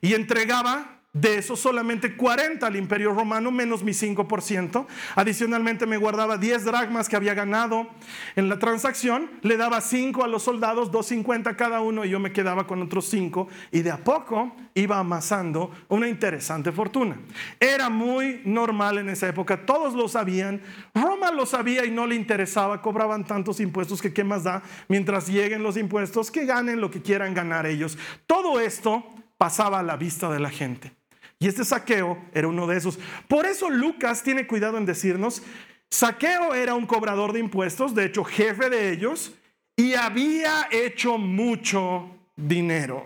y 0.00 0.14
entregaba 0.14 0.99
de 1.12 1.38
eso 1.38 1.56
solamente 1.56 2.14
40 2.14 2.64
al 2.64 2.76
imperio 2.76 3.12
romano 3.12 3.50
menos 3.50 3.82
mi 3.82 3.90
5%. 3.90 4.86
Adicionalmente 5.16 5.84
me 5.84 5.96
guardaba 5.96 6.38
10 6.38 6.64
dracmas 6.64 7.08
que 7.08 7.16
había 7.16 7.34
ganado 7.34 7.88
en 8.36 8.48
la 8.48 8.60
transacción, 8.60 9.28
le 9.42 9.56
daba 9.56 9.80
5 9.80 10.22
a 10.22 10.28
los 10.28 10.44
soldados, 10.44 10.92
2.50 10.92 11.56
cada 11.56 11.80
uno 11.80 12.04
y 12.04 12.10
yo 12.10 12.20
me 12.20 12.32
quedaba 12.32 12.66
con 12.68 12.80
otros 12.80 13.06
5 13.06 13.48
y 13.72 13.82
de 13.82 13.90
a 13.90 14.04
poco 14.04 14.54
iba 14.74 14.98
amasando 14.98 15.72
una 15.88 16.08
interesante 16.08 16.70
fortuna. 16.70 17.18
Era 17.58 17.90
muy 17.90 18.42
normal 18.44 18.98
en 18.98 19.08
esa 19.08 19.28
época, 19.28 19.66
todos 19.66 19.94
lo 19.94 20.06
sabían, 20.06 20.62
Roma 20.94 21.32
lo 21.32 21.44
sabía 21.44 21.84
y 21.84 21.90
no 21.90 22.06
le 22.06 22.14
interesaba, 22.14 22.80
cobraban 22.80 23.24
tantos 23.24 23.58
impuestos 23.58 24.00
que 24.00 24.12
qué 24.12 24.22
más 24.22 24.44
da 24.44 24.62
mientras 24.86 25.26
lleguen 25.26 25.64
los 25.64 25.76
impuestos, 25.76 26.30
que 26.30 26.46
ganen 26.46 26.80
lo 26.80 26.88
que 26.88 27.02
quieran 27.02 27.34
ganar 27.34 27.66
ellos. 27.66 27.98
Todo 28.28 28.60
esto 28.60 29.04
pasaba 29.36 29.80
a 29.80 29.82
la 29.82 29.96
vista 29.96 30.30
de 30.30 30.38
la 30.38 30.50
gente. 30.50 30.99
Y 31.40 31.48
este 31.48 31.64
saqueo 31.64 32.22
era 32.34 32.48
uno 32.48 32.66
de 32.66 32.76
esos. 32.76 32.98
Por 33.26 33.46
eso 33.46 33.70
Lucas 33.70 34.22
tiene 34.22 34.46
cuidado 34.46 34.76
en 34.76 34.84
decirnos, 34.84 35.42
saqueo 35.88 36.54
era 36.54 36.74
un 36.74 36.86
cobrador 36.86 37.32
de 37.32 37.40
impuestos, 37.40 37.94
de 37.94 38.04
hecho 38.04 38.24
jefe 38.24 38.68
de 38.68 38.92
ellos, 38.92 39.32
y 39.74 39.94
había 39.94 40.68
hecho 40.70 41.16
mucho 41.16 42.10
dinero. 42.36 43.04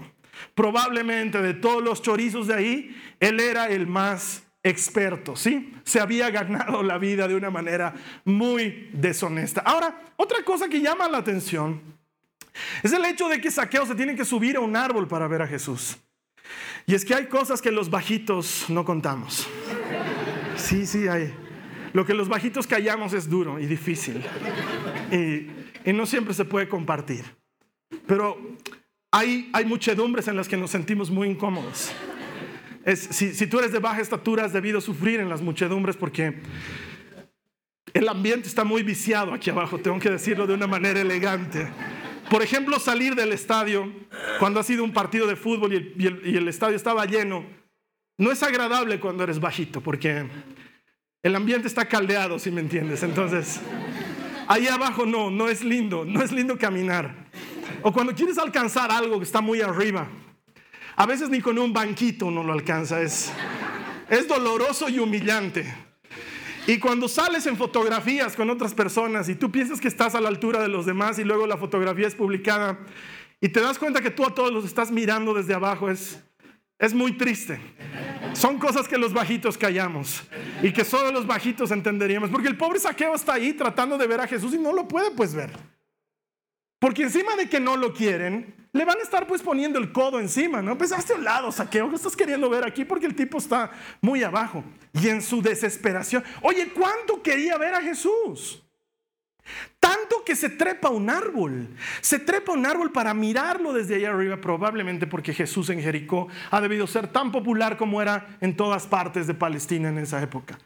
Probablemente 0.57 1.41
de 1.41 1.55
todos 1.55 1.83
los 1.83 2.03
chorizos 2.03 2.49
de 2.49 2.55
ahí, 2.55 3.03
él 3.21 3.39
era 3.39 3.69
el 3.69 3.87
más 3.87 4.43
experto, 4.65 5.37
¿sí? 5.37 5.73
Se 5.85 6.01
había 6.01 6.31
ganado 6.31 6.83
la 6.83 6.99
vida 6.99 7.29
de 7.29 7.37
una 7.37 7.51
manera 7.51 7.95
muy 8.25 8.91
deshonesta. 8.93 9.61
Ahora, 9.61 10.03
otra 10.17 10.43
cosa 10.43 10.69
que 10.69 10.81
llama 10.81 11.07
la 11.07 11.19
atención 11.19 11.81
es 12.83 12.93
el 12.93 13.05
hecho 13.05 13.29
de 13.29 13.41
que 13.41 13.53
Saqueo 13.53 13.87
se 13.87 13.95
tiene 13.95 14.17
que 14.17 14.25
subir 14.25 14.57
a 14.57 14.61
un 14.61 14.75
árbol 14.75 15.07
para 15.07 15.29
ver 15.29 15.43
a 15.43 15.47
Jesús. 15.47 15.99
Y 16.87 16.95
es 16.95 17.05
que 17.05 17.15
hay 17.15 17.27
cosas 17.27 17.63
que 17.63 17.71
los 17.71 17.89
bajitos 17.89 18.67
no 18.69 18.85
contamos. 18.85 19.47
Sí, 20.57 20.87
sí, 20.87 21.09
hay. 21.09 21.33
Lo 21.93 22.05
que 22.05 22.15
los 22.15 22.29
bajitos 22.29 22.67
callamos 22.67 23.13
es 23.13 23.29
duro 23.29 23.59
y 23.59 23.67
difícil. 23.67 24.23
Y, 25.11 25.93
no 25.93 26.07
siempre 26.07 26.35
se 26.35 26.45
puede 26.45 26.69
compartir. 26.69 27.25
Pero 28.07 28.39
hay, 29.11 29.51
hay 29.53 29.65
muchedumbres 29.65 30.29
en 30.29 30.37
las 30.37 30.49
que 30.49 30.57
nos 30.57 30.71
sentimos 30.71 31.11
muy 31.11 31.29
incómodos. 31.29 31.93
si, 32.95 33.33
si 33.33 33.47
tú 33.47 33.59
eres 33.59 33.73
de 33.73 33.79
baja 33.79 34.01
estatura, 34.01 34.45
has 34.45 34.53
debido 34.53 34.81
sufrir 34.81 35.21
en 35.21 35.29
las 35.29 35.41
muchedumbres 35.41 35.97
porque 35.97 36.41
el 37.95 38.09
ambiente 38.09 38.49
está 38.49 38.65
muy 38.65 38.83
viciado 38.83 39.33
aquí 39.33 39.51
abajo, 39.51 39.79
tengo 39.79 40.01
que 40.01 40.11
decirlo 40.11 40.47
de 40.47 40.55
una 40.55 40.67
manera 40.67 41.01
elegante. 41.01 41.69
Por 42.31 42.43
ejemplo, 42.43 42.79
salir 42.79 43.15
del 43.15 43.33
estadio 43.33 43.93
cuando 44.39 44.61
ha 44.61 44.63
sido 44.63 44.85
un 44.85 44.93
partido 44.93 45.27
de 45.27 45.37
fútbol 45.37 45.73
y 45.75 46.37
el, 46.37 46.49
estadio 46.49 46.77
estaba 46.77 47.05
lleno. 47.05 47.45
No 48.17 48.31
es 48.33 48.43
agradable 48.43 49.01
cuando 49.01 49.25
eres 49.25 49.41
bajito 49.41 49.81
porque 49.81 50.27
el 51.23 51.37
ambiente 51.37 51.69
está 51.69 51.87
caldeado, 51.87 52.39
si 52.39 52.51
me 52.51 52.61
entiendes. 52.61 53.03
Entonces, 53.03 53.61
ahí 54.49 54.67
abajo 54.69 55.05
no, 55.05 55.31
no 55.31 55.49
es 55.49 55.63
lindo, 55.63 56.05
no 56.05 56.23
es 56.23 56.33
lindo 56.33 56.59
caminar. 56.59 57.29
O 57.83 57.93
cuando 57.93 58.15
quieres 58.15 58.39
alcanzar 58.39 58.91
algo 58.91 59.19
que 59.19 59.25
está 59.25 59.41
muy 59.41 59.61
arriba, 59.61 60.09
a 60.97 61.07
veces 61.07 61.29
ni 61.29 61.41
con 61.41 61.59
un 61.59 61.73
banquito 61.73 62.27
uno 62.27 62.43
lo 62.43 62.53
alcanza, 62.53 63.03
es, 63.03 63.33
es 64.09 64.27
doloroso 64.29 64.89
y 64.89 64.99
humillante. 64.99 65.84
Y 66.67 66.79
cuando 66.79 67.09
sales 67.09 67.47
en 67.47 67.57
fotografías 67.57 68.37
con 68.37 68.49
otras 68.49 68.73
personas 68.73 69.29
y 69.29 69.35
tú 69.35 69.51
piensas 69.51 69.81
que 69.81 69.89
estás 69.89 70.15
a 70.15 70.21
la 70.21 70.29
altura 70.29 70.63
de 70.63 70.69
los 70.69 70.87
demás 70.87 71.19
y 71.19 71.25
luego 71.25 71.47
la 71.47 71.59
fotografía 71.59 72.07
es 72.07 72.15
publicada 72.15 72.79
y 73.41 73.51
te 73.51 73.61
das 73.61 73.79
cuenta 73.79 74.01
que 74.01 74.11
tú 74.11 74.25
a 74.25 74.35
todos 74.35 74.51
los 74.51 74.65
estás 74.65 74.91
mirando 74.91 75.35
desde 75.35 75.53
abajo, 75.53 75.91
es, 75.91 76.19
es 76.79 76.95
muy 76.95 77.13
triste. 77.19 77.61
Son 78.33 78.59
cosas 78.59 78.89
que 78.89 78.97
los 78.97 79.13
bajitos 79.13 79.59
callamos 79.59 80.23
y 80.63 80.73
que 80.73 80.85
solo 80.85 81.13
los 81.13 81.27
bajitos 81.27 81.71
entenderíamos. 81.71 82.31
Porque 82.31 82.49
el 82.49 82.57
pobre 82.57 82.81
saqueo 82.81 83.15
está 83.15 83.35
ahí 83.35 83.53
tratando 83.53 83.99
de 83.99 84.07
ver 84.07 84.21
a 84.21 84.27
Jesús 84.27 84.55
y 84.55 84.59
no 84.59 84.73
lo 84.73 84.89
puede 84.89 85.11
pues 85.11 85.35
ver. 85.35 85.51
Porque 86.79 87.03
encima 87.03 87.37
de 87.37 87.49
que 87.49 87.61
no 87.61 87.77
lo 87.77 87.93
quieren, 87.93 88.64
le 88.75 88.85
van 88.85 88.99
a 88.99 89.03
estar 89.03 89.27
pues 89.27 89.41
poniendo 89.41 89.79
el 89.79 89.93
codo 89.93 90.21
encima, 90.21 90.61
¿no? 90.61 90.77
Pues 90.77 90.91
hazte 90.91 91.15
un 91.15 91.25
lado, 91.25 91.51
saqueo, 91.53 91.89
¿qué 91.89 91.95
estás 91.95 92.17
queriendo 92.17 92.51
ver 92.51 92.65
aquí? 92.65 92.85
Porque 92.85 93.07
el 93.07 93.15
tipo 93.15 93.39
está 93.39 93.71
muy 94.01 94.25
abajo. 94.25 94.65
Y 94.93 95.09
en 95.09 95.23
su 95.23 95.41
desesperación, 95.41 96.25
oye, 96.43 96.69
¿cuánto 96.75 97.23
quería 97.23 97.57
ver 97.57 97.75
a 97.75 97.81
Jesús? 97.81 98.63
Tanto 99.79 100.25
que 100.25 100.35
se 100.35 100.51
trepa 100.51 100.89
un 100.89 101.09
árbol. 101.09 101.69
Se 102.01 102.19
trepa 102.19 102.53
un 102.53 102.67
árbol 102.67 102.91
para 102.91 103.15
mirarlo 103.15 103.73
desde 103.73 103.95
allá 103.95 104.11
arriba, 104.11 104.41
probablemente 104.41 105.07
porque 105.07 105.33
Jesús 105.33 105.71
en 105.71 105.81
Jericó 105.81 106.27
ha 106.51 106.61
debido 106.61 106.89
ser 106.89 107.07
tan 107.07 107.31
popular 107.31 107.77
como 107.77 108.03
era 108.03 108.37
en 108.41 108.57
todas 108.57 108.89
partes 108.89 109.29
de 109.29 109.35
Palestina 109.35 109.89
en 109.89 109.99
esa 109.99 110.21
época. 110.21 110.59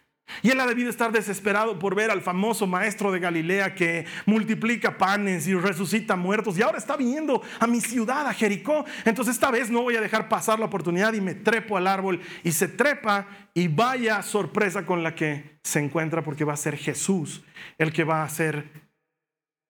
Y 0.42 0.50
él 0.50 0.61
ha 0.61 0.66
debido 0.66 0.90
estar 0.90 1.12
desesperado 1.12 1.78
por 1.78 1.94
ver 1.94 2.11
al 2.11 2.23
famoso 2.23 2.66
maestro 2.66 3.11
de 3.12 3.20
Galilea 3.20 3.75
que 3.75 4.06
multiplica 4.26 4.99
panes 4.99 5.47
y 5.47 5.54
resucita 5.54 6.16
muertos. 6.16 6.58
Y 6.58 6.62
ahora 6.62 6.78
está 6.78 6.97
viniendo 6.97 7.42
a 7.58 7.66
mi 7.66 7.80
ciudad, 7.80 8.26
a 8.26 8.35
Jericó. 8.35 8.85
Entonces 9.04 9.35
esta 9.35 9.50
vez 9.50 9.70
no 9.70 9.82
voy 9.82 9.97
a 9.97 10.00
dejar 10.00 10.28
pasar 10.28 10.58
la 10.58 10.66
oportunidad 10.66 11.12
y 11.14 11.20
me 11.20 11.35
trepo 11.35 11.76
al 11.76 11.87
árbol. 11.87 12.20
Y 12.44 12.52
se 12.52 12.68
trepa 12.68 13.26
y 13.54 13.68
vaya 13.68 14.23
sorpresa 14.23 14.87
con 14.87 15.02
la 15.02 15.14
que 15.14 15.58
se 15.62 15.80
encuentra 15.80 16.23
porque 16.23 16.44
va 16.44 16.54
a 16.54 16.56
ser 16.56 16.76
Jesús 16.76 17.42
el 17.76 17.92
que 17.92 18.04
va 18.04 18.23
a 18.23 18.28
ser 18.28 18.88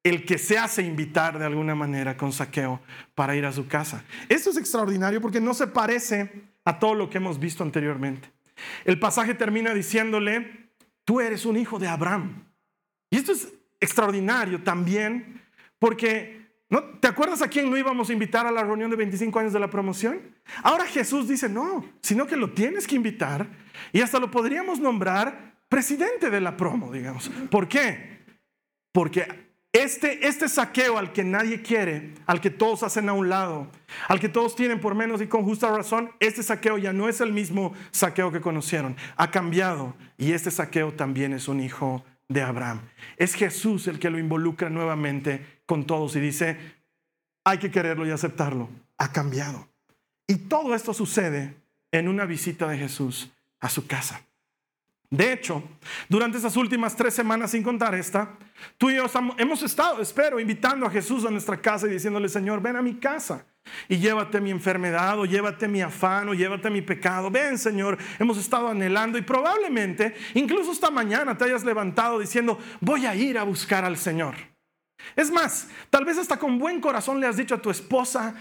el 0.04 0.24
que 0.24 0.38
se 0.38 0.58
hace 0.58 0.82
invitar 0.82 1.38
de 1.38 1.44
alguna 1.44 1.74
manera 1.74 2.16
con 2.16 2.32
saqueo 2.32 2.80
para 3.14 3.36
ir 3.36 3.44
a 3.44 3.52
su 3.52 3.66
casa. 3.66 4.04
Esto 4.28 4.50
es 4.50 4.56
extraordinario 4.56 5.20
porque 5.20 5.40
no 5.40 5.54
se 5.54 5.66
parece 5.66 6.44
a 6.64 6.78
todo 6.78 6.94
lo 6.94 7.10
que 7.10 7.18
hemos 7.18 7.38
visto 7.38 7.62
anteriormente. 7.62 8.30
El 8.84 8.98
pasaje 8.98 9.34
termina 9.34 9.74
diciéndole, 9.74 10.70
tú 11.04 11.20
eres 11.20 11.44
un 11.44 11.56
hijo 11.56 11.78
de 11.78 11.88
Abraham. 11.88 12.44
Y 13.10 13.16
esto 13.16 13.32
es 13.32 13.48
extraordinario 13.80 14.62
también, 14.62 15.42
porque 15.78 16.38
¿no? 16.70 16.82
¿te 17.00 17.08
acuerdas 17.08 17.42
a 17.42 17.48
quién 17.48 17.70
no 17.70 17.76
íbamos 17.76 18.10
a 18.10 18.12
invitar 18.12 18.46
a 18.46 18.52
la 18.52 18.62
reunión 18.62 18.90
de 18.90 18.96
25 18.96 19.38
años 19.38 19.52
de 19.52 19.60
la 19.60 19.70
promoción? 19.70 20.20
Ahora 20.62 20.84
Jesús 20.84 21.28
dice, 21.28 21.48
no, 21.48 21.84
sino 22.02 22.26
que 22.26 22.36
lo 22.36 22.50
tienes 22.50 22.86
que 22.86 22.96
invitar 22.96 23.46
y 23.92 24.00
hasta 24.00 24.18
lo 24.18 24.30
podríamos 24.30 24.80
nombrar 24.80 25.56
presidente 25.68 26.30
de 26.30 26.40
la 26.40 26.56
promo, 26.56 26.92
digamos. 26.92 27.30
¿Por 27.50 27.68
qué? 27.68 28.24
Porque 28.92 29.47
este, 29.72 30.26
este 30.26 30.48
saqueo 30.48 30.98
al 30.98 31.12
que 31.12 31.24
nadie 31.24 31.62
quiere, 31.62 32.14
al 32.26 32.40
que 32.40 32.50
todos 32.50 32.82
hacen 32.82 33.08
a 33.08 33.12
un 33.12 33.28
lado, 33.28 33.70
al 34.08 34.18
que 34.18 34.28
todos 34.28 34.56
tienen 34.56 34.80
por 34.80 34.94
menos 34.94 35.20
y 35.20 35.26
con 35.26 35.44
justa 35.44 35.70
razón, 35.70 36.10
este 36.20 36.42
saqueo 36.42 36.78
ya 36.78 36.92
no 36.92 37.08
es 37.08 37.20
el 37.20 37.32
mismo 37.32 37.74
saqueo 37.90 38.32
que 38.32 38.40
conocieron. 38.40 38.96
Ha 39.16 39.30
cambiado 39.30 39.94
y 40.16 40.32
este 40.32 40.50
saqueo 40.50 40.94
también 40.94 41.32
es 41.32 41.48
un 41.48 41.60
hijo 41.60 42.04
de 42.28 42.42
Abraham. 42.42 42.80
Es 43.16 43.34
Jesús 43.34 43.86
el 43.88 43.98
que 43.98 44.10
lo 44.10 44.18
involucra 44.18 44.70
nuevamente 44.70 45.60
con 45.66 45.86
todos 45.86 46.16
y 46.16 46.20
dice, 46.20 46.56
hay 47.44 47.58
que 47.58 47.70
quererlo 47.70 48.06
y 48.06 48.10
aceptarlo. 48.10 48.68
Ha 48.96 49.12
cambiado. 49.12 49.68
Y 50.26 50.36
todo 50.36 50.74
esto 50.74 50.92
sucede 50.92 51.54
en 51.92 52.08
una 52.08 52.26
visita 52.26 52.68
de 52.68 52.78
Jesús 52.78 53.30
a 53.60 53.68
su 53.68 53.86
casa. 53.86 54.22
De 55.10 55.32
hecho, 55.32 55.62
durante 56.08 56.36
esas 56.36 56.54
últimas 56.56 56.94
tres 56.94 57.14
semanas, 57.14 57.52
sin 57.52 57.62
contar 57.62 57.94
esta, 57.94 58.36
tú 58.76 58.90
y 58.90 58.96
yo 58.96 59.06
hemos 59.38 59.62
estado, 59.62 60.02
espero, 60.02 60.38
invitando 60.38 60.84
a 60.84 60.90
Jesús 60.90 61.24
a 61.24 61.30
nuestra 61.30 61.56
casa 61.56 61.86
y 61.86 61.90
diciéndole, 61.90 62.28
Señor, 62.28 62.60
ven 62.60 62.76
a 62.76 62.82
mi 62.82 62.94
casa 62.94 63.46
y 63.88 63.96
llévate 63.96 64.38
mi 64.40 64.50
enfermedad 64.50 65.18
o 65.18 65.24
llévate 65.24 65.66
mi 65.66 65.80
afán 65.80 66.28
o 66.28 66.34
llévate 66.34 66.68
mi 66.68 66.82
pecado. 66.82 67.30
Ven, 67.30 67.56
Señor, 67.56 67.96
hemos 68.18 68.36
estado 68.36 68.68
anhelando 68.68 69.16
y 69.16 69.22
probablemente, 69.22 70.14
incluso 70.34 70.72
esta 70.72 70.90
mañana, 70.90 71.38
te 71.38 71.44
hayas 71.44 71.64
levantado 71.64 72.18
diciendo, 72.18 72.58
voy 72.80 73.06
a 73.06 73.14
ir 73.14 73.38
a 73.38 73.44
buscar 73.44 73.86
al 73.86 73.96
Señor. 73.96 74.34
Es 75.16 75.30
más, 75.30 75.68
tal 75.88 76.04
vez 76.04 76.18
hasta 76.18 76.38
con 76.38 76.58
buen 76.58 76.82
corazón 76.82 77.18
le 77.18 77.26
has 77.26 77.36
dicho 77.38 77.54
a 77.54 77.62
tu 77.62 77.70
esposa, 77.70 78.34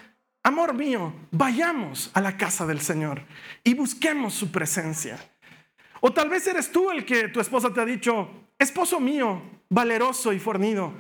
amor 0.44 0.74
mío, 0.74 1.14
vayamos 1.32 2.12
a 2.14 2.20
la 2.20 2.36
casa 2.36 2.66
del 2.66 2.82
Señor 2.82 3.22
y 3.64 3.74
busquemos 3.74 4.34
su 4.34 4.52
presencia. 4.52 5.18
O 6.02 6.12
tal 6.12 6.30
vez 6.30 6.46
eres 6.48 6.72
tú 6.72 6.92
el 6.92 7.06
que 7.06 7.28
tu 7.30 7.40
esposa 7.40 7.74
te 7.74 7.82
ha 7.82 7.86
dicho, 7.86 8.30
esposo 8.58 9.00
mío, 9.00 9.42
valeroso 9.70 10.32
y 10.34 10.40
fornido, 10.40 10.94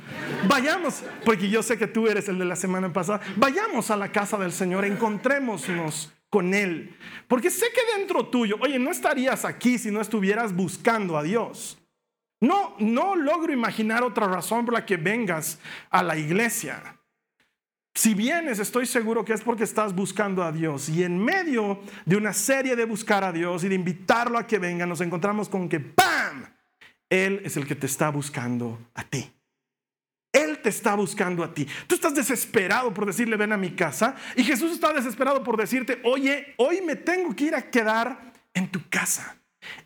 vayamos, 0.47 1.03
porque 1.23 1.49
yo 1.49 1.63
sé 1.63 1.77
que 1.77 1.87
tú 1.87 2.07
eres 2.07 2.27
el 2.27 2.37
de 2.37 2.45
la 2.45 2.55
semana 2.55 2.91
pasada, 2.91 3.21
vayamos 3.35 3.91
a 3.91 3.97
la 3.97 4.11
casa 4.11 4.37
del 4.37 4.51
Señor, 4.51 4.85
encontrémonos 4.85 6.11
con 6.29 6.53
Él. 6.53 6.95
Porque 7.27 7.49
sé 7.49 7.67
que 7.73 7.97
dentro 7.97 8.27
tuyo, 8.27 8.57
oye, 8.59 8.79
no 8.79 8.91
estarías 8.91 9.45
aquí 9.45 9.77
si 9.77 9.91
no 9.91 10.01
estuvieras 10.01 10.53
buscando 10.53 11.17
a 11.17 11.23
Dios. 11.23 11.77
No, 12.39 12.75
no 12.79 13.15
logro 13.15 13.51
imaginar 13.51 14.03
otra 14.03 14.27
razón 14.27 14.65
por 14.65 14.73
la 14.73 14.85
que 14.85 14.97
vengas 14.97 15.59
a 15.89 16.03
la 16.03 16.17
iglesia. 16.17 16.96
Si 17.97 18.13
vienes, 18.13 18.59
estoy 18.59 18.85
seguro 18.85 19.25
que 19.25 19.33
es 19.33 19.41
porque 19.41 19.63
estás 19.63 19.95
buscando 19.95 20.43
a 20.43 20.51
Dios. 20.51 20.87
Y 20.87 21.03
en 21.03 21.17
medio 21.17 21.81
de 22.05 22.15
una 22.15 22.31
serie 22.31 22.75
de 22.75 22.85
buscar 22.85 23.23
a 23.23 23.31
Dios 23.31 23.63
y 23.63 23.69
de 23.69 23.73
invitarlo 23.73 24.37
a 24.37 24.45
que 24.45 24.59
venga, 24.59 24.85
nos 24.85 25.01
encontramos 25.01 25.49
con 25.49 25.67
que 25.67 25.79
¡pam! 25.79 26.45
Él 27.09 27.41
es 27.43 27.57
el 27.57 27.65
que 27.65 27.73
te 27.73 27.87
está 27.87 28.09
buscando 28.11 28.77
a 28.93 29.03
ti. 29.03 29.27
Él 30.31 30.59
te 30.59 30.69
está 30.69 30.93
buscando 30.93 31.43
a 31.43 31.51
ti. 31.51 31.67
Tú 31.87 31.95
estás 31.95 32.13
desesperado 32.13 32.93
por 32.93 33.07
decirle, 33.07 33.35
ven 33.35 33.51
a 33.51 33.57
mi 33.57 33.71
casa. 33.71 34.15
Y 34.35 34.43
Jesús 34.43 34.73
está 34.73 34.93
desesperado 34.93 35.43
por 35.43 35.57
decirte, 35.57 35.99
oye, 36.03 36.53
hoy 36.57 36.81
me 36.81 36.97
tengo 36.97 37.35
que 37.35 37.45
ir 37.45 37.55
a 37.55 37.63
quedar 37.63 38.31
en 38.53 38.67
tu 38.69 38.87
casa. 38.89 39.37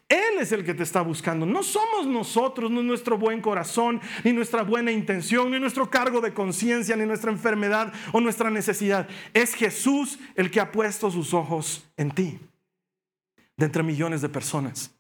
Él 0.08 0.40
es 0.40 0.52
el 0.52 0.66
que 0.66 0.74
te 0.74 0.84
está 0.84 1.02
buscando. 1.02 1.46
No 1.46 1.64
somos 1.64 2.06
nosotros, 2.06 2.70
no 2.70 2.84
nuestro 2.84 3.18
buen 3.18 3.42
corazón, 3.42 4.02
ni 4.24 4.34
nuestra 4.34 4.64
buena 4.64 4.92
intención, 4.92 5.52
ni 5.52 5.60
nuestro 5.60 5.90
cargo 5.90 6.20
de 6.20 6.34
conciencia, 6.34 6.96
ni 6.96 7.06
nuestra 7.06 7.32
enfermedad 7.32 7.94
o 8.12 8.20
nuestra 8.20 8.50
necesidad. 8.50 9.08
Es 9.34 9.56
Jesús 9.56 10.20
el 10.36 10.52
que 10.52 10.60
ha 10.60 10.72
puesto 10.72 11.10
sus 11.10 11.34
ojos 11.34 11.88
en 11.96 12.12
ti, 12.12 12.40
de 13.56 13.66
entre 13.66 13.84
millones 13.84 14.22
de 14.22 14.30
personas. 14.30 14.92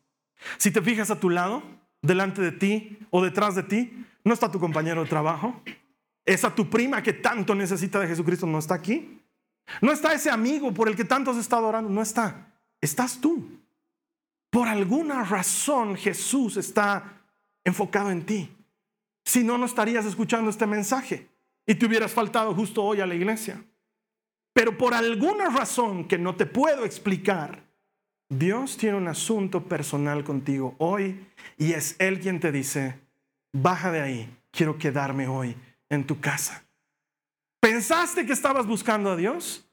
Si 0.58 0.72
te 0.72 0.82
fijas 0.82 1.12
a 1.12 1.20
tu 1.20 1.30
lado, 1.30 1.62
delante 2.02 2.42
de 2.42 2.52
ti 2.52 2.98
o 3.10 3.22
detrás 3.22 3.56
de 3.56 3.64
ti, 3.64 4.06
no 4.24 4.34
está 4.34 4.52
tu 4.52 4.60
compañero 4.60 5.04
de 5.04 5.10
trabajo. 5.10 5.62
Esa 6.26 6.54
tu 6.54 6.70
prima 6.70 7.02
que 7.04 7.14
tanto 7.14 7.56
necesita 7.56 8.00
de 8.00 8.08
Jesucristo 8.08 8.46
no 8.46 8.60
está 8.60 8.76
aquí. 8.76 9.20
No 9.82 9.92
está 9.92 10.14
ese 10.14 10.30
amigo 10.30 10.74
por 10.74 10.88
el 10.88 10.96
que 10.96 11.06
tanto 11.06 11.32
has 11.32 11.38
estado 11.38 11.68
orando, 11.68 11.90
no 11.90 12.02
está. 12.02 12.48
Estás 12.80 13.20
tú. 13.20 13.61
Por 14.52 14.68
alguna 14.68 15.24
razón 15.24 15.96
Jesús 15.96 16.58
está 16.58 17.24
enfocado 17.64 18.12
en 18.12 18.26
ti. 18.26 18.56
Si 19.26 19.44
no, 19.44 19.58
no 19.58 19.66
estarías 19.66 20.06
escuchando 20.06 20.50
este 20.50 20.68
mensaje 20.68 21.30
y 21.66 21.74
te 21.76 21.86
hubieras 21.86 22.12
faltado 22.12 22.54
justo 22.54 22.84
hoy 22.84 23.00
a 23.00 23.08
la 23.08 23.16
iglesia. 23.16 23.64
Pero 24.54 24.78
por 24.78 24.94
alguna 24.94 25.50
razón 25.50 26.06
que 26.06 26.18
no 26.18 26.36
te 26.36 26.46
puedo 26.46 26.84
explicar, 26.84 27.64
Dios 28.30 28.76
tiene 28.76 28.98
un 28.98 29.08
asunto 29.08 29.64
personal 29.64 30.24
contigo 30.26 30.76
hoy 30.80 31.26
y 31.58 31.72
es 31.72 31.96
Él 32.00 32.20
quien 32.20 32.42
te 32.42 32.52
dice, 32.52 33.00
baja 33.54 33.90
de 33.92 34.02
ahí, 34.02 34.38
quiero 34.52 34.78
quedarme 34.78 35.28
hoy 35.28 35.56
en 35.90 36.06
tu 36.06 36.20
casa. 36.20 36.66
¿Pensaste 37.62 38.26
que 38.26 38.34
estabas 38.34 38.66
buscando 38.68 39.12
a 39.12 39.16
Dios? 39.16 39.66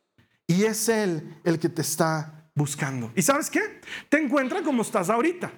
Y 0.47 0.65
es 0.65 0.89
Él 0.89 1.37
el 1.43 1.59
que 1.59 1.69
te 1.69 1.83
está 1.83 2.38
buscando. 2.59 3.11
¿Y 3.15 3.23
sabes 3.23 3.49
qué? 3.49 3.81
Te 4.11 4.19
encuentra 4.19 4.63
como 4.63 4.83
estás 4.83 5.09
ahorita. 5.09 5.51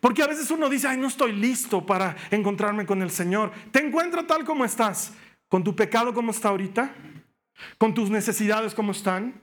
Porque 0.00 0.22
a 0.22 0.26
veces 0.26 0.50
uno 0.50 0.68
dice, 0.68 0.88
ay, 0.88 0.98
no 0.98 1.06
estoy 1.06 1.32
listo 1.32 1.86
para 1.86 2.14
encontrarme 2.30 2.84
con 2.84 3.00
el 3.00 3.10
Señor. 3.10 3.52
Te 3.70 3.78
encuentra 3.78 4.26
tal 4.26 4.44
como 4.44 4.66
estás, 4.66 5.14
con 5.48 5.64
tu 5.64 5.74
pecado 5.74 6.12
como 6.12 6.32
está 6.32 6.50
ahorita, 6.50 6.94
con 7.78 7.94
tus 7.94 8.10
necesidades 8.10 8.74
como 8.74 8.92
están, 8.92 9.40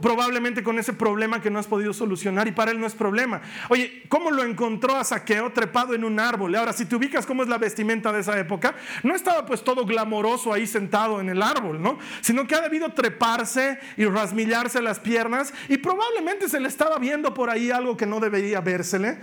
Probablemente 0.00 0.62
con 0.62 0.78
ese 0.78 0.92
problema 0.92 1.40
que 1.40 1.50
no 1.50 1.58
has 1.58 1.66
podido 1.66 1.92
solucionar 1.92 2.46
y 2.48 2.52
para 2.52 2.70
él 2.70 2.80
no 2.80 2.86
es 2.86 2.94
problema. 2.94 3.40
Oye, 3.68 4.04
¿cómo 4.08 4.30
lo 4.30 4.44
encontró 4.44 4.96
a 4.96 5.04
Saqueo 5.04 5.52
trepado 5.52 5.94
en 5.94 6.04
un 6.04 6.20
árbol? 6.20 6.54
Ahora, 6.54 6.72
si 6.72 6.84
te 6.84 6.96
ubicas 6.96 7.26
cómo 7.26 7.42
es 7.42 7.48
la 7.48 7.58
vestimenta 7.58 8.12
de 8.12 8.20
esa 8.20 8.38
época, 8.38 8.74
no 9.02 9.14
estaba 9.14 9.46
pues 9.46 9.62
todo 9.64 9.84
glamoroso 9.86 10.52
ahí 10.52 10.66
sentado 10.66 11.20
en 11.20 11.28
el 11.28 11.42
árbol, 11.42 11.80
¿no? 11.82 11.98
Sino 12.20 12.46
que 12.46 12.54
ha 12.54 12.60
debido 12.60 12.92
treparse 12.92 13.78
y 13.96 14.04
rasmillarse 14.04 14.82
las 14.82 15.00
piernas 15.00 15.52
y 15.68 15.78
probablemente 15.78 16.48
se 16.48 16.60
le 16.60 16.68
estaba 16.68 16.98
viendo 16.98 17.34
por 17.34 17.50
ahí 17.50 17.70
algo 17.70 17.96
que 17.96 18.06
no 18.06 18.20
debería 18.20 18.60
vérsele. 18.60 19.18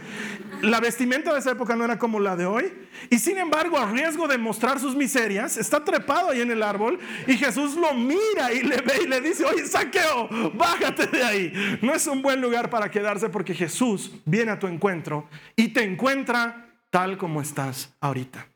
La 0.61 0.79
vestimenta 0.79 1.33
de 1.33 1.39
esa 1.39 1.51
época 1.51 1.75
no 1.75 1.85
era 1.85 1.99
como 1.99 2.19
la 2.19 2.35
de 2.35 2.45
hoy. 2.45 2.73
Y 3.09 3.19
sin 3.19 3.37
embargo, 3.37 3.77
a 3.77 3.91
riesgo 3.91 4.27
de 4.27 4.37
mostrar 4.37 4.79
sus 4.79 4.95
miserias, 4.95 5.57
está 5.57 5.83
trepado 5.83 6.31
ahí 6.31 6.41
en 6.41 6.51
el 6.51 6.63
árbol 6.63 6.99
y 7.27 7.37
Jesús 7.37 7.75
lo 7.75 7.93
mira 7.93 8.51
y 8.51 8.63
le 8.63 8.77
ve 8.77 9.01
y 9.03 9.07
le 9.07 9.21
dice, 9.21 9.45
oye, 9.45 9.65
Saqueo, 9.65 10.27
bájate 10.57 11.07
de 11.07 11.23
ahí. 11.23 11.79
No 11.81 11.93
es 11.93 12.07
un 12.07 12.21
buen 12.21 12.41
lugar 12.41 12.69
para 12.69 12.89
quedarse 12.91 13.29
porque 13.29 13.53
Jesús 13.53 14.11
viene 14.25 14.51
a 14.51 14.59
tu 14.59 14.67
encuentro 14.67 15.29
y 15.55 15.69
te 15.69 15.83
encuentra 15.83 16.67
tal 16.89 17.17
como 17.17 17.41
estás 17.41 17.93
ahorita. 17.99 18.47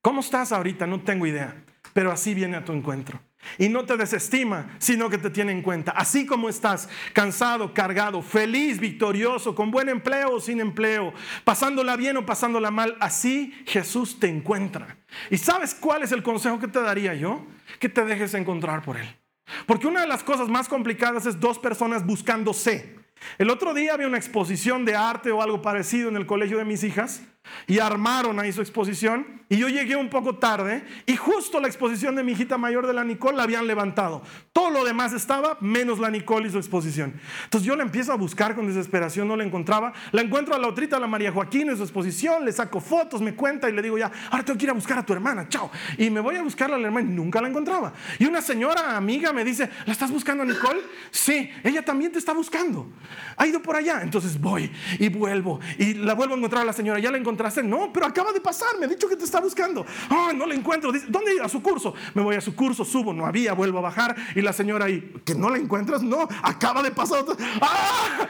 ¿Cómo 0.00 0.20
estás 0.20 0.52
ahorita? 0.52 0.86
No 0.86 1.00
tengo 1.00 1.26
idea, 1.26 1.54
pero 1.92 2.10
así 2.10 2.34
viene 2.34 2.56
a 2.56 2.64
tu 2.64 2.72
encuentro. 2.72 3.20
Y 3.58 3.68
no 3.68 3.84
te 3.84 3.96
desestima, 3.96 4.70
sino 4.78 5.10
que 5.10 5.18
te 5.18 5.30
tiene 5.30 5.52
en 5.52 5.62
cuenta. 5.62 5.92
Así 5.92 6.26
como 6.26 6.48
estás 6.48 6.88
cansado, 7.12 7.74
cargado, 7.74 8.22
feliz, 8.22 8.78
victorioso, 8.78 9.54
con 9.54 9.70
buen 9.70 9.88
empleo 9.88 10.34
o 10.34 10.40
sin 10.40 10.60
empleo, 10.60 11.12
pasándola 11.44 11.96
bien 11.96 12.16
o 12.16 12.26
pasándola 12.26 12.70
mal, 12.70 12.96
así 13.00 13.52
Jesús 13.66 14.18
te 14.18 14.28
encuentra. 14.28 14.96
¿Y 15.30 15.38
sabes 15.38 15.74
cuál 15.74 16.02
es 16.02 16.12
el 16.12 16.22
consejo 16.22 16.58
que 16.58 16.68
te 16.68 16.80
daría 16.80 17.14
yo? 17.14 17.44
Que 17.78 17.88
te 17.88 18.04
dejes 18.04 18.34
encontrar 18.34 18.82
por 18.82 18.96
Él. 18.96 19.21
Porque 19.66 19.86
una 19.86 20.02
de 20.02 20.08
las 20.08 20.22
cosas 20.22 20.48
más 20.48 20.68
complicadas 20.68 21.26
es 21.26 21.40
dos 21.40 21.58
personas 21.58 22.06
buscándose. 22.06 22.96
El 23.38 23.50
otro 23.50 23.74
día 23.74 23.94
había 23.94 24.06
una 24.06 24.18
exposición 24.18 24.84
de 24.84 24.96
arte 24.96 25.30
o 25.30 25.42
algo 25.42 25.62
parecido 25.62 26.08
en 26.08 26.16
el 26.16 26.26
colegio 26.26 26.58
de 26.58 26.64
mis 26.64 26.82
hijas 26.84 27.22
y 27.66 27.78
armaron 27.78 28.38
ahí 28.40 28.52
su 28.52 28.60
exposición 28.60 29.42
y 29.48 29.58
yo 29.58 29.68
llegué 29.68 29.96
un 29.96 30.08
poco 30.08 30.36
tarde 30.36 30.82
y 31.04 31.16
justo 31.16 31.60
la 31.60 31.68
exposición 31.68 32.16
de 32.16 32.22
mi 32.22 32.32
hijita 32.32 32.56
mayor 32.56 32.86
de 32.86 32.94
la 32.94 33.04
Nicole 33.04 33.36
la 33.36 33.42
habían 33.42 33.66
levantado. 33.66 34.22
Todo 34.52 34.70
lo 34.70 34.84
demás 34.84 35.12
estaba 35.12 35.58
menos 35.60 35.98
la 35.98 36.10
Nicole 36.10 36.48
y 36.48 36.50
su 36.50 36.56
exposición. 36.56 37.14
Entonces 37.44 37.66
yo 37.66 37.76
la 37.76 37.82
empiezo 37.82 38.12
a 38.12 38.16
buscar 38.16 38.54
con 38.54 38.66
desesperación, 38.66 39.28
no 39.28 39.36
la 39.36 39.44
encontraba. 39.44 39.92
La 40.12 40.22
encuentro 40.22 40.54
a 40.54 40.58
la 40.58 40.68
otrita, 40.68 40.96
a 40.96 41.00
la 41.00 41.06
María 41.06 41.32
Joaquín 41.32 41.68
en 41.68 41.76
su 41.76 41.82
exposición, 41.82 42.44
le 42.44 42.52
saco 42.52 42.80
fotos, 42.80 43.20
me 43.20 43.34
cuenta 43.34 43.68
y 43.68 43.72
le 43.72 43.82
digo 43.82 43.98
ya, 43.98 44.10
ahora 44.30 44.44
tengo 44.44 44.58
que 44.58 44.64
ir 44.64 44.70
a 44.70 44.74
buscar 44.74 44.98
a 44.98 45.04
tu 45.04 45.12
hermana, 45.12 45.48
chao. 45.48 45.70
Y 45.98 46.08
me 46.08 46.20
voy 46.20 46.36
a 46.36 46.42
buscarla 46.42 46.76
a 46.76 46.78
la 46.78 46.86
hermana 46.86 47.10
y 47.10 47.12
nunca 47.12 47.42
la 47.42 47.48
encontraba. 47.48 47.92
Y 48.18 48.24
una 48.24 48.40
señora 48.40 48.96
amiga 48.96 49.32
me 49.32 49.44
dice, 49.44 49.68
¿la 49.84 49.92
estás 49.92 50.10
buscando 50.10 50.44
a 50.44 50.46
Nicole? 50.46 50.80
Sí, 51.10 51.50
ella 51.62 51.84
también 51.84 52.10
te 52.10 52.18
está 52.18 52.32
buscando. 52.32 52.90
Ha 53.36 53.46
ido 53.46 53.60
por 53.60 53.76
allá. 53.76 54.00
Entonces 54.02 54.40
voy 54.40 54.72
y 54.98 55.08
vuelvo 55.10 55.60
y 55.78 55.94
la 55.94 56.14
vuelvo 56.14 56.34
a 56.34 56.38
encontrar 56.38 56.62
a 56.62 56.66
la 56.66 56.72
señora, 56.72 56.98
ya 56.98 57.10
la 57.10 57.18
encontré 57.18 57.31
No, 57.64 57.92
pero 57.92 58.06
acaba 58.06 58.32
de 58.32 58.40
pasar, 58.40 58.78
me 58.78 58.86
ha 58.86 58.88
dicho 58.88 59.08
que 59.08 59.16
te 59.16 59.24
está 59.24 59.40
buscando. 59.40 59.84
Ah, 60.10 60.32
no 60.34 60.46
la 60.46 60.54
encuentro. 60.54 60.92
¿dónde 61.08 61.34
ir? 61.34 61.42
A 61.42 61.48
su 61.48 61.62
curso. 61.62 61.94
Me 62.14 62.22
voy 62.22 62.36
a 62.36 62.40
su 62.40 62.54
curso, 62.54 62.84
subo, 62.84 63.12
no 63.12 63.26
había, 63.26 63.52
vuelvo 63.52 63.78
a 63.78 63.82
bajar 63.82 64.14
y 64.34 64.40
la 64.40 64.52
señora 64.52 64.86
ahí, 64.86 65.12
¿que 65.24 65.34
no 65.34 65.50
la 65.50 65.58
encuentras? 65.58 66.02
No, 66.02 66.28
acaba 66.42 66.82
de 66.82 66.90
pasar. 66.90 67.24
¡Ah! 67.60 68.28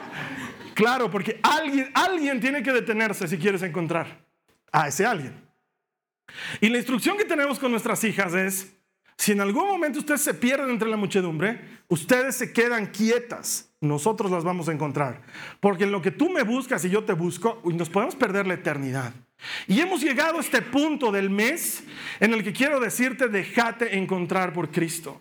Claro, 0.75 1.11
porque 1.11 1.38
alguien, 1.43 1.91
alguien 1.95 2.41
tiene 2.41 2.62
que 2.62 2.73
detenerse 2.73 3.29
si 3.29 3.38
quieres 3.38 3.62
encontrar 3.62 4.25
a 4.73 4.88
ese 4.88 5.05
alguien. 5.05 5.35
Y 6.61 6.69
la 6.69 6.79
instrucción 6.79 7.17
que 7.17 7.25
tenemos 7.25 7.59
con 7.59 7.71
nuestras 7.71 8.03
hijas 8.05 8.35
es, 8.35 8.75
si 9.19 9.33
en 9.33 9.41
algún 9.41 9.67
momento 9.67 9.99
ustedes 9.99 10.23
se 10.23 10.35
pierden 10.35 10.71
entre 10.71 10.88
la 10.88 10.97
muchedumbre, 10.97 11.83
ustedes 11.88 12.37
se 12.37 12.53
quedan 12.53 12.87
quietas 12.87 13.72
nosotros 13.83 14.31
las 14.31 14.45
vamos 14.45 14.68
a 14.68 14.73
encontrar. 14.73 15.21
Porque 15.61 15.85
en 15.85 15.92
lo 15.92 16.01
que 16.01 16.12
tú 16.12 16.31
me 16.31 16.45
buscas 16.45 16.85
y 16.85 16.90
yo 16.90 17.05
te 17.05 17.12
busco, 17.12 17.61
nos 17.64 17.90
podemos 17.90 18.16
perder 18.16 18.47
la 18.47 18.55
eternidad. 18.55 19.12
Y 19.66 19.81
hemos 19.81 20.01
llegado 20.01 20.38
a 20.38 20.40
este 20.40 20.62
punto 20.62 21.11
del 21.11 21.29
mes 21.29 21.83
en 22.21 22.33
el 22.33 22.45
que 22.45 22.53
quiero 22.53 22.79
decirte, 22.81 23.29
déjate 23.29 23.99
encontrar 23.99 24.53
por 24.53 24.71
Cristo. 24.71 25.21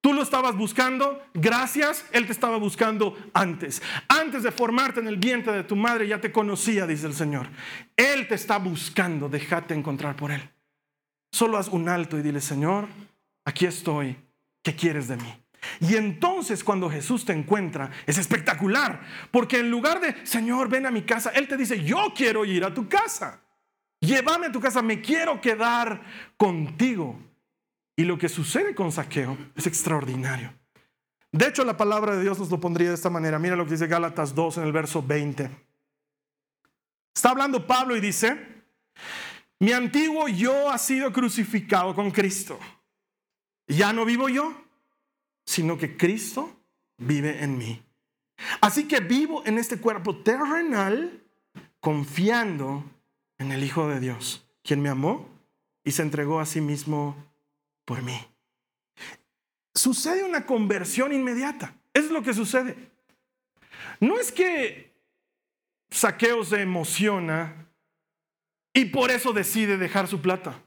Tú 0.00 0.14
lo 0.14 0.22
estabas 0.22 0.56
buscando, 0.56 1.20
gracias, 1.34 2.06
Él 2.12 2.26
te 2.26 2.32
estaba 2.32 2.56
buscando 2.56 3.16
antes. 3.34 3.82
Antes 4.08 4.42
de 4.42 4.52
formarte 4.52 5.00
en 5.00 5.08
el 5.08 5.16
vientre 5.16 5.52
de 5.52 5.64
tu 5.64 5.76
madre 5.76 6.08
ya 6.08 6.20
te 6.20 6.32
conocía, 6.32 6.86
dice 6.86 7.06
el 7.06 7.14
Señor. 7.14 7.48
Él 7.96 8.26
te 8.28 8.36
está 8.36 8.58
buscando, 8.58 9.28
déjate 9.28 9.74
encontrar 9.74 10.16
por 10.16 10.30
Él. 10.30 10.48
Solo 11.30 11.58
haz 11.58 11.68
un 11.68 11.88
alto 11.88 12.16
y 12.18 12.22
dile, 12.22 12.40
Señor, 12.40 12.86
aquí 13.44 13.66
estoy, 13.66 14.16
¿qué 14.62 14.74
quieres 14.74 15.08
de 15.08 15.16
mí? 15.16 15.45
Y 15.80 15.96
entonces 15.96 16.62
cuando 16.62 16.90
Jesús 16.90 17.24
te 17.24 17.32
encuentra, 17.32 17.90
es 18.06 18.18
espectacular, 18.18 19.00
porque 19.30 19.58
en 19.58 19.70
lugar 19.70 20.00
de, 20.00 20.26
Señor, 20.26 20.68
ven 20.68 20.86
a 20.86 20.90
mi 20.90 21.02
casa, 21.02 21.30
Él 21.30 21.48
te 21.48 21.56
dice, 21.56 21.82
yo 21.82 22.12
quiero 22.14 22.44
ir 22.44 22.64
a 22.64 22.74
tu 22.74 22.88
casa. 22.88 23.40
Llévame 24.00 24.46
a 24.46 24.52
tu 24.52 24.60
casa, 24.60 24.82
me 24.82 25.00
quiero 25.00 25.40
quedar 25.40 26.02
contigo. 26.36 27.18
Y 27.96 28.04
lo 28.04 28.18
que 28.18 28.28
sucede 28.28 28.74
con 28.74 28.92
Saqueo 28.92 29.36
es 29.54 29.66
extraordinario. 29.66 30.52
De 31.32 31.46
hecho, 31.46 31.64
la 31.64 31.76
palabra 31.76 32.14
de 32.14 32.22
Dios 32.22 32.38
nos 32.38 32.50
lo 32.50 32.60
pondría 32.60 32.88
de 32.88 32.94
esta 32.94 33.10
manera. 33.10 33.38
Mira 33.38 33.56
lo 33.56 33.64
que 33.64 33.72
dice 33.72 33.86
Gálatas 33.86 34.34
2 34.34 34.58
en 34.58 34.64
el 34.64 34.72
verso 34.72 35.02
20. 35.02 35.50
Está 37.14 37.30
hablando 37.30 37.66
Pablo 37.66 37.96
y 37.96 38.00
dice, 38.00 38.64
mi 39.58 39.72
antiguo 39.72 40.28
yo 40.28 40.70
ha 40.70 40.78
sido 40.78 41.12
crucificado 41.12 41.94
con 41.94 42.10
Cristo. 42.10 42.58
Ya 43.66 43.92
no 43.92 44.04
vivo 44.04 44.28
yo, 44.28 44.54
sino 45.46 45.78
que 45.78 45.96
Cristo 45.96 46.54
vive 46.98 47.42
en 47.42 47.56
mí. 47.56 47.82
Así 48.60 48.86
que 48.86 49.00
vivo 49.00 49.42
en 49.46 49.58
este 49.58 49.78
cuerpo 49.78 50.16
terrenal 50.16 51.22
confiando 51.80 52.84
en 53.38 53.52
el 53.52 53.64
Hijo 53.64 53.88
de 53.88 54.00
Dios, 54.00 54.46
quien 54.62 54.82
me 54.82 54.88
amó 54.88 55.28
y 55.84 55.92
se 55.92 56.02
entregó 56.02 56.40
a 56.40 56.46
sí 56.46 56.60
mismo 56.60 57.16
por 57.84 58.02
mí. 58.02 58.18
Sucede 59.74 60.24
una 60.24 60.44
conversión 60.46 61.12
inmediata. 61.12 61.74
Es 61.94 62.10
lo 62.10 62.22
que 62.22 62.34
sucede. 62.34 62.76
No 64.00 64.18
es 64.18 64.32
que 64.32 64.92
Saqueo 65.90 66.44
se 66.44 66.60
emociona 66.60 67.68
y 68.74 68.86
por 68.86 69.10
eso 69.10 69.32
decide 69.32 69.78
dejar 69.78 70.08
su 70.08 70.20
plata, 70.20 70.60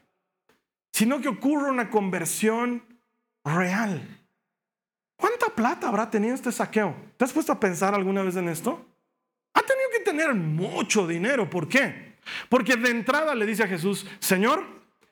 sino 0.92 1.20
que 1.20 1.28
ocurre 1.28 1.70
una 1.70 1.90
conversión 1.90 2.82
real. 3.44 4.20
¿Cuánta 5.20 5.48
plata 5.54 5.86
habrá 5.88 6.10
tenido 6.10 6.34
este 6.34 6.50
saqueo? 6.50 6.96
¿Te 7.18 7.24
has 7.26 7.32
puesto 7.32 7.52
a 7.52 7.60
pensar 7.60 7.94
alguna 7.94 8.22
vez 8.22 8.36
en 8.36 8.48
esto? 8.48 8.82
Ha 9.52 9.60
tenido 9.60 9.88
que 9.92 10.02
tener 10.02 10.34
mucho 10.34 11.06
dinero. 11.06 11.50
¿Por 11.50 11.68
qué? 11.68 12.16
Porque 12.48 12.76
de 12.76 12.90
entrada 12.90 13.34
le 13.34 13.44
dice 13.44 13.64
a 13.64 13.68
Jesús, 13.68 14.06
Señor, 14.18 14.64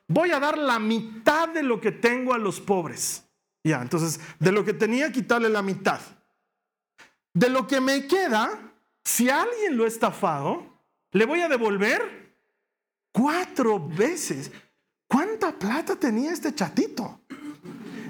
voy 0.07 0.31
a 0.31 0.39
dar 0.39 0.57
la 0.57 0.79
mitad 0.79 1.49
de 1.49 1.61
lo 1.61 1.79
que 1.79 1.91
tengo 1.91 2.33
a 2.33 2.39
los 2.39 2.59
pobres. 2.59 3.23
Ya, 3.63 3.81
entonces, 3.83 4.19
de 4.39 4.51
lo 4.51 4.65
que 4.65 4.73
tenía, 4.73 5.11
quitarle 5.11 5.47
la 5.47 5.61
mitad. 5.61 5.99
De 7.31 7.49
lo 7.49 7.67
que 7.67 7.79
me 7.79 8.07
queda, 8.07 8.49
si 9.03 9.29
alguien 9.29 9.77
lo 9.77 9.83
ha 9.83 9.87
estafado, 9.87 10.65
le 11.11 11.25
voy 11.25 11.41
a 11.41 11.49
devolver 11.49 12.33
cuatro 13.11 13.79
veces. 13.87 14.51
¿Cuánta 15.07 15.51
plata 15.51 15.95
tenía 15.95 16.31
este 16.31 16.55
chatito? 16.55 17.18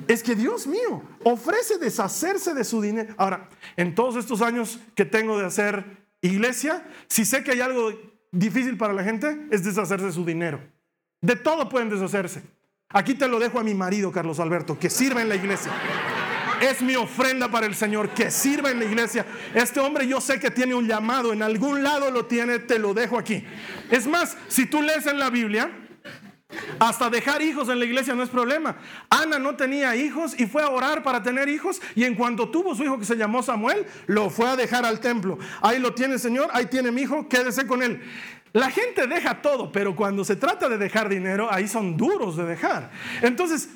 Es 0.10 0.24
que 0.24 0.34
Dios 0.34 0.66
mío 0.66 1.04
ofrece 1.24 1.78
deshacerse 1.78 2.56
de 2.56 2.64
su 2.64 2.82
dinero. 2.82 3.14
Ahora, 3.16 3.48
en 3.78 3.94
todos 3.94 4.16
estos 4.16 4.42
años 4.42 4.80
que 4.96 5.06
tengo 5.06 5.38
de 5.38 5.46
hacer 5.46 5.86
iglesia, 6.20 6.84
si 7.08 7.26
sé 7.26 7.44
que 7.44 7.52
hay 7.52 7.62
algo 7.62 7.94
difícil 8.32 8.76
para 8.76 8.92
la 8.92 9.04
gente, 9.04 9.46
es 9.52 9.64
deshacerse 9.64 10.08
de 10.08 10.12
su 10.12 10.26
dinero. 10.26 10.60
De 11.22 11.36
todo 11.36 11.70
pueden 11.70 11.92
deshacerse. 11.92 12.42
Aquí 12.90 13.14
te 13.14 13.28
lo 13.28 13.38
dejo 13.38 13.60
a 13.60 13.64
mi 13.64 13.76
marido, 13.76 14.12
Carlos 14.12 14.40
Alberto, 14.40 14.80
que 14.80 14.90
sirva 14.90 15.22
en 15.22 15.30
la 15.30 15.36
iglesia. 15.36 15.72
Es 16.60 16.82
mi 16.82 16.96
ofrenda 16.96 17.52
para 17.52 17.68
el 17.68 17.76
Señor, 17.76 18.10
que 18.10 18.32
sirva 18.32 18.72
en 18.72 18.80
la 18.80 18.86
iglesia. 18.86 19.28
Este 19.54 19.80
hombre 19.80 20.08
yo 20.08 20.20
sé 20.20 20.40
que 20.40 20.50
tiene 20.50 20.74
un 20.74 20.88
llamado, 20.88 21.34
en 21.34 21.44
algún 21.44 21.84
lado 21.84 22.10
lo 22.10 22.26
tiene, 22.26 22.58
te 22.58 22.80
lo 22.80 22.96
dejo 22.96 23.20
aquí. 23.20 23.46
Es 23.92 24.08
más, 24.08 24.36
si 24.48 24.66
tú 24.66 24.82
lees 24.82 25.06
en 25.06 25.20
la 25.20 25.30
Biblia, 25.30 25.70
hasta 26.80 27.10
dejar 27.10 27.42
hijos 27.42 27.70
en 27.70 27.80
la 27.80 27.86
iglesia 27.86 28.16
no 28.16 28.24
es 28.24 28.30
problema. 28.30 28.78
Ana 29.10 29.38
no 29.38 29.56
tenía 29.56 29.96
hijos 29.96 30.40
y 30.40 30.48
fue 30.48 30.64
a 30.64 30.70
orar 30.70 31.04
para 31.04 31.22
tener 31.22 31.50
hijos 31.50 31.82
y 31.96 32.06
en 32.06 32.16
cuanto 32.16 32.50
tuvo 32.50 32.76
su 32.76 32.84
hijo 32.84 32.98
que 32.98 33.06
se 33.06 33.16
llamó 33.16 33.44
Samuel, 33.44 33.86
lo 34.08 34.30
fue 34.30 34.48
a 34.48 34.56
dejar 34.56 34.86
al 34.86 35.00
templo. 35.00 35.38
Ahí 35.62 35.80
lo 35.80 35.94
tiene 35.94 36.18
Señor, 36.18 36.50
ahí 36.54 36.66
tiene 36.66 36.92
mi 36.92 37.02
hijo, 37.02 37.28
quédese 37.28 37.68
con 37.68 37.84
él. 37.84 38.02
La 38.54 38.72
gente 38.72 39.06
deja 39.06 39.42
todo, 39.42 39.72
pero 39.72 39.96
cuando 39.96 40.26
se 40.26 40.36
trata 40.36 40.70
de 40.70 40.78
dejar 40.78 41.08
dinero, 41.08 41.50
ahí 41.52 41.68
son 41.68 41.98
duros 41.98 42.36
de 42.36 42.46
dejar. 42.46 42.90
Entonces, 43.22 43.70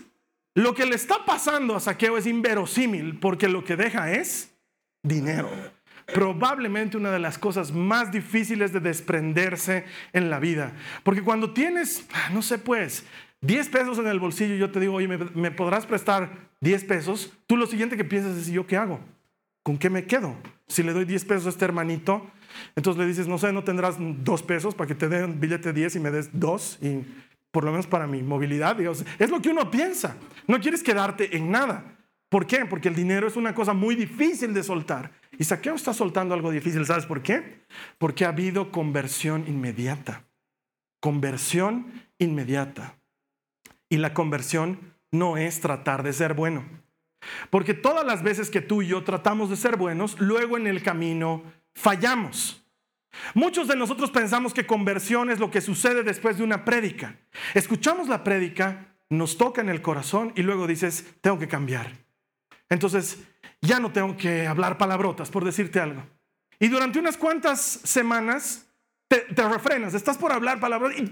lo 0.55 0.73
que 0.73 0.85
le 0.85 0.95
está 0.95 1.25
pasando 1.25 1.75
a 1.75 1.79
Saqueo 1.79 2.17
es 2.17 2.25
inverosímil 2.25 3.19
porque 3.19 3.47
lo 3.47 3.63
que 3.63 3.75
deja 3.75 4.11
es 4.11 4.51
dinero 5.03 5.49
probablemente 6.05 6.97
una 6.97 7.11
de 7.11 7.19
las 7.19 7.37
cosas 7.37 7.71
más 7.71 8.11
difíciles 8.11 8.73
de 8.73 8.79
desprenderse 8.79 9.85
en 10.11 10.29
la 10.29 10.39
vida. 10.39 10.73
Porque 11.03 11.21
cuando 11.21 11.53
tienes, 11.53 12.05
no 12.33 12.41
sé 12.41 12.57
pues, 12.57 13.05
10 13.41 13.69
pesos 13.69 13.97
en 13.99 14.07
el 14.07 14.19
bolsillo, 14.19 14.55
yo 14.55 14.71
te 14.71 14.79
digo, 14.79 14.95
oye, 14.95 15.07
¿me, 15.07 15.51
podrás 15.51 15.85
prestar 15.85 16.49
10 16.61 16.83
pesos? 16.85 17.33
Tú 17.45 17.57
lo 17.57 17.67
siguiente 17.67 17.97
que 17.97 18.05
piensas 18.05 18.37
es, 18.37 18.47
¿yo 18.47 18.65
qué 18.65 18.77
hago? 18.77 18.99
¿Con 19.63 19.77
qué 19.77 19.89
me 19.89 20.05
quedo? 20.05 20.35
Si 20.67 20.81
le 20.83 20.93
doy 20.93 21.05
10 21.05 21.25
pesos 21.25 21.45
a 21.45 21.49
este 21.49 21.65
hermanito, 21.65 22.25
entonces 22.75 22.99
le 22.99 23.07
dices, 23.07 23.27
no 23.27 23.37
sé, 23.37 23.51
no 23.51 23.63
tendrás 23.63 23.95
2 23.99 24.43
pesos 24.43 24.75
para 24.75 24.87
que 24.87 24.95
te 24.95 25.09
dé 25.09 25.23
un 25.23 25.39
billete 25.39 25.73
10 25.73 25.95
y 25.95 25.99
me 25.99 26.11
des 26.11 26.29
2 26.33 26.79
y 26.81 27.05
por 27.51 27.63
lo 27.63 27.71
menos 27.71 27.85
para 27.85 28.07
mi 28.07 28.23
movilidad. 28.23 28.79
Es 29.19 29.29
lo 29.29 29.41
que 29.41 29.49
uno 29.49 29.69
piensa. 29.69 30.15
No 30.47 30.59
quieres 30.59 30.81
quedarte 30.81 31.35
en 31.37 31.51
nada. 31.51 31.83
¿Por 32.33 32.47
qué? 32.47 32.65
Porque 32.65 32.87
el 32.87 32.95
dinero 32.95 33.27
es 33.27 33.35
una 33.35 33.53
cosa 33.53 33.73
muy 33.73 33.93
difícil 33.93 34.55
de 34.55 34.63
soltar. 34.63 35.11
Y 35.37 35.43
Saqueo 35.43 35.75
está 35.75 35.93
soltando 35.93 36.33
algo 36.33 36.49
difícil. 36.49 36.83
¿Sabes 36.83 37.05
por 37.05 37.21
qué? 37.21 37.59
Porque 37.99 38.25
ha 38.25 38.29
habido 38.29 38.71
conversión 38.71 39.45
inmediata. 39.47 40.25
Conversión 40.99 41.93
inmediata. 42.17 42.95
Y 43.87 43.97
la 43.97 44.15
conversión 44.15 44.95
no 45.11 45.37
es 45.37 45.61
tratar 45.61 46.01
de 46.01 46.11
ser 46.11 46.33
bueno. 46.33 46.65
Porque 47.51 47.75
todas 47.75 48.03
las 48.03 48.23
veces 48.23 48.49
que 48.49 48.61
tú 48.61 48.81
y 48.81 48.87
yo 48.87 49.03
tratamos 49.03 49.51
de 49.51 49.55
ser 49.55 49.77
buenos, 49.77 50.19
luego 50.19 50.57
en 50.57 50.65
el 50.65 50.81
camino 50.81 51.43
fallamos. 51.75 52.65
Muchos 53.35 53.67
de 53.67 53.75
nosotros 53.75 54.09
pensamos 54.09 54.55
que 54.55 54.65
conversión 54.65 55.29
es 55.29 55.37
lo 55.37 55.51
que 55.51 55.61
sucede 55.61 56.01
después 56.01 56.39
de 56.39 56.43
una 56.43 56.65
prédica. 56.65 57.15
Escuchamos 57.53 58.07
la 58.07 58.23
prédica, 58.23 58.87
nos 59.11 59.37
toca 59.37 59.61
en 59.61 59.69
el 59.69 59.83
corazón 59.83 60.33
y 60.35 60.41
luego 60.41 60.65
dices, 60.65 61.13
tengo 61.21 61.37
que 61.37 61.47
cambiar. 61.47 62.02
Entonces, 62.69 63.19
ya 63.61 63.79
no 63.79 63.91
tengo 63.91 64.17
que 64.17 64.47
hablar 64.47 64.77
palabrotas, 64.77 65.29
por 65.29 65.45
decirte 65.45 65.79
algo. 65.79 66.03
Y 66.59 66.67
durante 66.67 66.99
unas 66.99 67.17
cuantas 67.17 67.59
semanas 67.61 68.65
te, 69.07 69.47
refrenas, 69.47 69.93
estás 69.93 70.17
por 70.17 70.31
hablar 70.31 70.59
palabras 70.59 70.97
y 70.97 71.05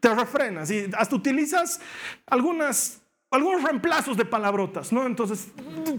te 0.00 0.14
refrenas 0.14 0.70
y 0.70 0.90
hasta 0.96 1.16
utilizas 1.16 1.80
algunas 2.26 2.97
algunos 3.30 3.62
reemplazos 3.62 4.16
de 4.16 4.24
palabrotas, 4.24 4.90
¿no? 4.90 5.04
Entonces 5.04 5.48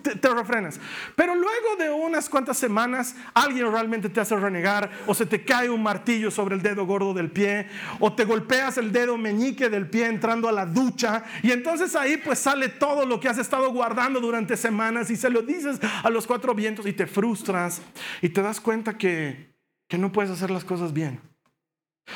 te, 0.01 0.29
refrenas. 0.29 0.79
Pero 1.15 1.35
luego 1.35 1.75
de 1.77 1.91
unas 1.91 2.27
cuantas 2.27 2.57
semanas, 2.57 3.15
alguien 3.35 3.71
realmente 3.71 4.09
te 4.09 4.19
hace 4.19 4.35
renegar, 4.35 4.89
o 5.05 5.13
se 5.13 5.27
te 5.27 5.45
cae 5.45 5.69
un 5.69 5.83
martillo 5.83 6.31
sobre 6.31 6.55
el 6.55 6.63
dedo 6.63 6.87
gordo 6.87 7.13
del 7.13 7.29
pie, 7.29 7.67
o 7.99 8.13
te 8.13 8.25
golpeas 8.25 8.79
el 8.79 8.91
dedo 8.91 9.17
meñique 9.17 9.69
del 9.69 9.87
pie 9.87 10.07
entrando 10.07 10.49
a 10.49 10.51
la 10.51 10.65
ducha, 10.65 11.23
y 11.43 11.51
entonces 11.51 11.95
ahí 11.95 12.17
pues 12.17 12.39
sale 12.39 12.67
todo 12.69 13.05
lo 13.05 13.19
que 13.19 13.29
has 13.29 13.37
estado 13.37 13.71
guardando 13.71 14.19
durante 14.19 14.57
semanas 14.57 15.11
y 15.11 15.15
se 15.15 15.29
lo 15.29 15.43
dices 15.43 15.79
a 16.03 16.09
los 16.09 16.25
cuatro 16.25 16.55
vientos 16.55 16.87
y 16.87 16.93
te 16.93 17.05
frustras 17.05 17.81
y 18.21 18.29
te 18.29 18.41
das 18.41 18.59
cuenta 18.59 18.97
que, 18.97 19.53
que 19.87 19.99
no 19.99 20.11
puedes 20.11 20.31
hacer 20.31 20.49
las 20.49 20.65
cosas 20.65 20.93
bien. 20.93 21.28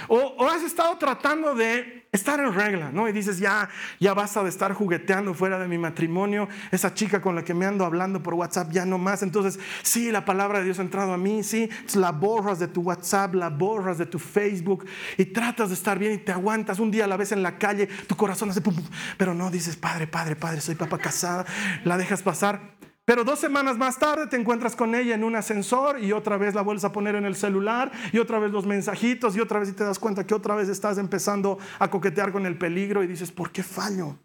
O, 0.07 0.45
has 0.47 0.63
estado 0.63 0.97
tratando 0.97 1.55
de 1.55 2.07
estar 2.11 2.39
en 2.39 2.53
regla, 2.53 2.91
¿no? 2.91 3.07
Y 3.07 3.11
dices, 3.11 3.39
ya, 3.39 3.69
ya 3.99 4.13
basta 4.13 4.43
de 4.43 4.49
estar 4.49 4.73
jugueteando 4.73 5.33
fuera 5.33 5.57
de 5.57 5.67
mi 5.67 5.77
matrimonio, 5.77 6.47
esa 6.71 6.93
chica 6.93 7.21
con 7.21 7.35
la 7.35 7.43
que 7.43 7.53
me 7.53 7.65
ando 7.65 7.85
hablando 7.85 8.21
por 8.21 8.35
WhatsApp, 8.35 8.71
ya 8.71 8.85
no 8.85 8.97
más. 8.97 9.23
Entonces, 9.23 9.59
sí, 9.81 10.11
la 10.11 10.25
palabra 10.25 10.59
de 10.59 10.65
Dios 10.65 10.79
ha 10.79 10.83
entrado 10.83 11.13
a 11.13 11.17
mí, 11.17 11.43
sí, 11.43 11.69
la 11.95 12.11
borras 12.11 12.59
de 12.59 12.67
tu 12.67 12.81
WhatsApp, 12.81 13.33
la 13.33 13.49
borras 13.49 13.97
de 13.97 14.05
tu 14.05 14.19
Facebook 14.19 14.85
y 15.17 15.25
tratas 15.25 15.69
de 15.69 15.75
estar 15.75 15.97
bien 15.97 16.13
y 16.13 16.17
te 16.17 16.31
aguantas. 16.31 16.79
Un 16.79 16.91
día 16.91 17.07
la 17.07 17.17
ves 17.17 17.31
en 17.31 17.43
la 17.43 17.57
calle, 17.57 17.87
tu 18.07 18.15
corazón 18.15 18.49
hace 18.49 18.61
pum, 18.61 18.75
pum, 18.75 18.85
pero 19.17 19.33
no 19.33 19.49
dices, 19.49 19.75
padre, 19.75 20.07
padre, 20.07 20.35
padre, 20.35 20.61
soy 20.61 20.75
papá 20.75 20.97
casada, 20.97 21.45
la 21.83 21.97
dejas 21.97 22.21
pasar. 22.21 22.73
Pero 23.05 23.25
dos 23.25 23.39
semanas 23.39 23.77
más 23.77 23.99
tarde 23.99 24.27
te 24.27 24.37
encuentras 24.37 24.75
con 24.75 24.95
ella 24.95 25.15
en 25.15 25.25
un 25.25 25.35
ascensor 25.35 26.01
y 26.01 26.13
otra 26.13 26.37
vez 26.37 26.55
la 26.55 26.61
vuelves 26.61 26.85
a 26.85 26.93
poner 26.93 27.15
en 27.15 27.25
el 27.25 27.35
celular 27.35 27.91
y 28.13 28.19
otra 28.19 28.39
vez 28.39 28.51
los 28.51 28.65
mensajitos 28.65 29.35
y 29.35 29.41
otra 29.41 29.59
vez 29.59 29.69
y 29.69 29.73
te 29.73 29.83
das 29.83 29.99
cuenta 29.99 30.25
que 30.25 30.33
otra 30.33 30.55
vez 30.55 30.69
estás 30.69 30.97
empezando 30.97 31.59
a 31.79 31.89
coquetear 31.89 32.31
con 32.31 32.45
el 32.45 32.57
peligro 32.57 33.03
y 33.03 33.07
dices, 33.07 33.31
¿por 33.31 33.51
qué 33.51 33.61
fallo? 33.61 34.17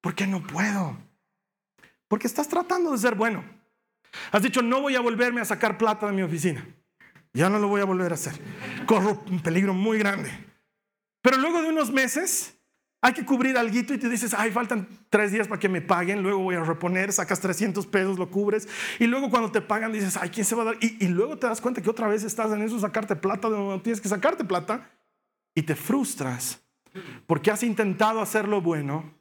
¿Por 0.00 0.14
qué 0.14 0.26
no 0.26 0.42
puedo? 0.42 0.96
Porque 2.08 2.26
estás 2.26 2.48
tratando 2.48 2.90
de 2.90 2.98
ser 2.98 3.14
bueno. 3.14 3.44
Has 4.32 4.42
dicho, 4.42 4.60
no 4.60 4.80
voy 4.80 4.96
a 4.96 5.00
volverme 5.00 5.40
a 5.40 5.44
sacar 5.44 5.78
plata 5.78 6.06
de 6.06 6.12
mi 6.12 6.22
oficina. 6.22 6.66
Ya 7.32 7.48
no 7.48 7.60
lo 7.60 7.68
voy 7.68 7.80
a 7.80 7.84
volver 7.84 8.10
a 8.10 8.14
hacer. 8.14 8.34
Corro 8.86 9.22
un 9.30 9.40
peligro 9.40 9.72
muy 9.72 9.98
grande. 9.98 10.30
Pero 11.22 11.36
luego 11.36 11.62
de 11.62 11.68
unos 11.68 11.92
meses 11.92 12.59
hay 13.02 13.14
que 13.14 13.24
cubrir 13.24 13.56
algo 13.56 13.76
y 13.76 13.82
te 13.82 14.08
dices, 14.08 14.34
ay, 14.34 14.50
faltan 14.50 14.86
tres 15.08 15.32
días 15.32 15.48
para 15.48 15.58
que 15.58 15.68
me 15.68 15.80
paguen, 15.80 16.22
luego 16.22 16.40
voy 16.40 16.56
a 16.56 16.62
reponer, 16.62 17.12
sacas 17.12 17.40
300 17.40 17.86
pesos, 17.86 18.18
lo 18.18 18.30
cubres, 18.30 18.68
y 18.98 19.06
luego 19.06 19.30
cuando 19.30 19.50
te 19.50 19.62
pagan 19.62 19.92
dices, 19.92 20.18
ay, 20.18 20.28
¿quién 20.28 20.44
se 20.44 20.54
va 20.54 20.62
a 20.62 20.64
dar? 20.66 20.76
Y, 20.80 21.08
luego 21.08 21.38
te 21.38 21.46
das 21.46 21.60
cuenta 21.60 21.80
que 21.80 21.88
otra 21.88 22.08
vez 22.08 22.24
estás 22.24 22.52
en 22.52 22.60
eso, 22.62 22.78
sacarte 22.78 23.16
plata 23.16 23.48
de 23.48 23.56
donde 23.56 23.76
no 23.76 23.82
tienes 23.82 24.00
que 24.00 24.08
sacarte 24.08 24.44
plata, 24.44 24.90
y 25.54 25.62
te 25.62 25.74
frustras 25.74 26.62
Porque 27.26 27.50
has 27.50 27.62
intentado 27.62 28.20
hacer 28.20 28.46
lo 28.46 28.60
bueno, 28.60 29.14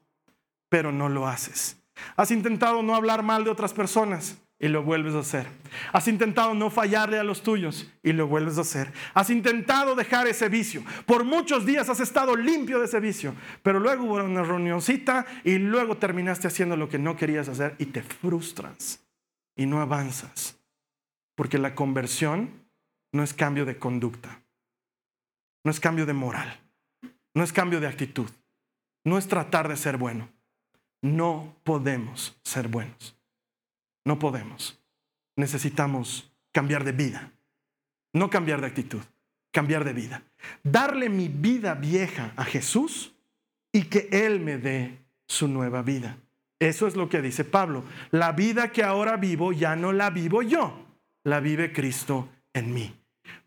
pero 0.70 0.92
no 0.92 1.10
lo 1.10 1.28
haces. 1.28 1.78
Has 2.16 2.32
intentado 2.32 2.84
no 2.84 2.96
hablar 2.96 3.24
mal 3.24 3.44
de 3.44 3.50
otras 3.50 3.74
personas 3.74 4.38
y 4.60 4.68
lo 4.68 4.84
vuelves 4.84 5.16
a 5.16 5.20
hacer. 5.20 5.48
Has 5.94 6.08
intentado 6.08 6.54
no 6.54 6.70
fallarle 6.70 7.18
a 7.18 7.24
los 7.24 7.42
tuyos 7.42 7.90
y 8.04 8.12
lo 8.12 8.28
vuelves 8.28 8.58
a 8.58 8.62
hacer. 8.62 8.92
Has 9.14 9.30
intentado 9.30 9.96
dejar 9.96 10.28
ese 10.28 10.50
vicio. 10.50 10.84
Por 11.06 11.24
muchos 11.24 11.66
días 11.66 11.90
has 11.90 12.02
estado 12.02 12.36
limpio 12.36 12.80
de 12.80 12.86
ese 12.86 13.00
vicio, 13.00 13.34
pero 13.64 13.80
luego 13.80 14.04
hubo 14.04 14.24
una 14.24 14.44
reunioncita 14.44 15.26
y 15.46 15.58
luego 15.58 15.98
terminaste 15.98 16.48
haciendo 16.48 16.76
lo 16.76 16.90
que 16.90 17.00
no 17.00 17.16
querías 17.16 17.48
hacer 17.48 17.76
y 17.80 17.86
te 17.88 18.02
frustras 18.02 19.02
y 19.56 19.66
no 19.66 19.82
avanzas. 19.82 20.60
Porque 21.36 21.58
la 21.58 21.74
conversión 21.74 22.52
no 23.14 23.24
es 23.24 23.34
cambio 23.34 23.66
de 23.66 23.78
conducta, 23.78 24.42
no 25.64 25.72
es 25.72 25.80
cambio 25.80 26.06
de 26.06 26.14
moral, 26.14 26.60
no 27.34 27.44
es 27.44 27.54
cambio 27.54 27.80
de 27.80 27.88
actitud, 27.88 28.30
no 29.06 29.18
es 29.18 29.28
tratar 29.28 29.70
de 29.70 29.78
ser 29.78 29.96
bueno. 29.96 30.28
No 31.02 31.56
podemos 31.64 32.38
ser 32.44 32.68
buenos. 32.68 33.19
No 34.06 34.20
podemos. 34.20 34.80
Necesitamos 35.36 36.32
cambiar 36.52 36.84
de 36.84 36.92
vida. 36.92 37.32
No 38.14 38.30
cambiar 38.30 38.62
de 38.62 38.68
actitud, 38.68 39.02
cambiar 39.52 39.84
de 39.84 39.94
vida. 39.94 40.24
Darle 40.64 41.10
mi 41.10 41.28
vida 41.28 41.76
vieja 41.76 42.34
a 42.36 42.44
Jesús 42.44 43.14
y 43.72 43.84
que 43.84 44.10
Él 44.12 44.40
me 44.40 44.58
dé 44.58 44.98
su 45.28 45.48
nueva 45.48 45.82
vida. 45.84 46.18
Eso 46.60 46.88
es 46.88 46.96
lo 46.96 47.08
que 47.08 47.22
dice 47.22 47.46
Pablo. 47.46 47.84
La 48.12 48.32
vida 48.32 48.72
que 48.72 48.84
ahora 48.84 49.16
vivo 49.18 49.54
ya 49.54 49.76
no 49.76 49.94
la 49.94 50.10
vivo 50.10 50.42
yo, 50.42 50.88
la 51.24 51.40
vive 51.40 51.72
Cristo 51.72 52.30
en 52.54 52.74
mí. 52.74 52.96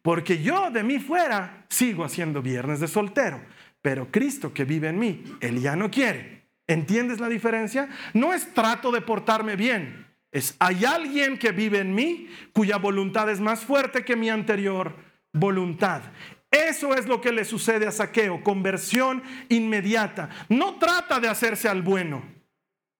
Porque 0.01 0.43
yo 0.43 0.71
de 0.71 0.83
mí 0.83 0.99
fuera 0.99 1.67
sigo 1.69 2.05
haciendo 2.05 2.41
viernes 2.41 2.81
de 2.81 2.88
soltero, 2.88 3.41
pero 3.83 4.11
Cristo 4.11 4.55
que 4.55 4.65
vive 4.65 4.88
en 4.88 4.99
mí, 4.99 5.25
Él 5.41 5.61
ya 5.61 5.77
no 5.77 5.91
quiere. 5.91 6.43
¿Entiendes 6.67 7.21
la 7.21 7.29
diferencia? 7.29 7.88
No 8.15 8.33
es 8.33 8.55
trato 8.55 8.93
de 8.93 9.01
portarme 9.01 9.57
bien, 9.57 10.07
es 10.33 10.57
hay 10.59 10.85
alguien 10.87 11.38
que 11.38 11.53
vive 11.53 11.79
en 11.79 11.95
mí 11.95 12.29
cuya 12.53 12.79
voluntad 12.79 13.31
es 13.31 13.38
más 13.38 13.61
fuerte 13.61 14.05
que 14.05 14.16
mi 14.16 14.31
anterior 14.31 14.97
voluntad. 15.33 16.03
Eso 16.51 16.95
es 16.95 17.07
lo 17.07 17.21
que 17.21 17.33
le 17.33 17.45
sucede 17.45 17.87
a 17.87 17.92
Saqueo, 17.92 18.42
conversión 18.42 19.23
inmediata. 19.49 20.29
No 20.49 20.79
trata 20.79 21.21
de 21.21 21.29
hacerse 21.29 21.68
al 21.68 21.83
bueno. 21.83 22.23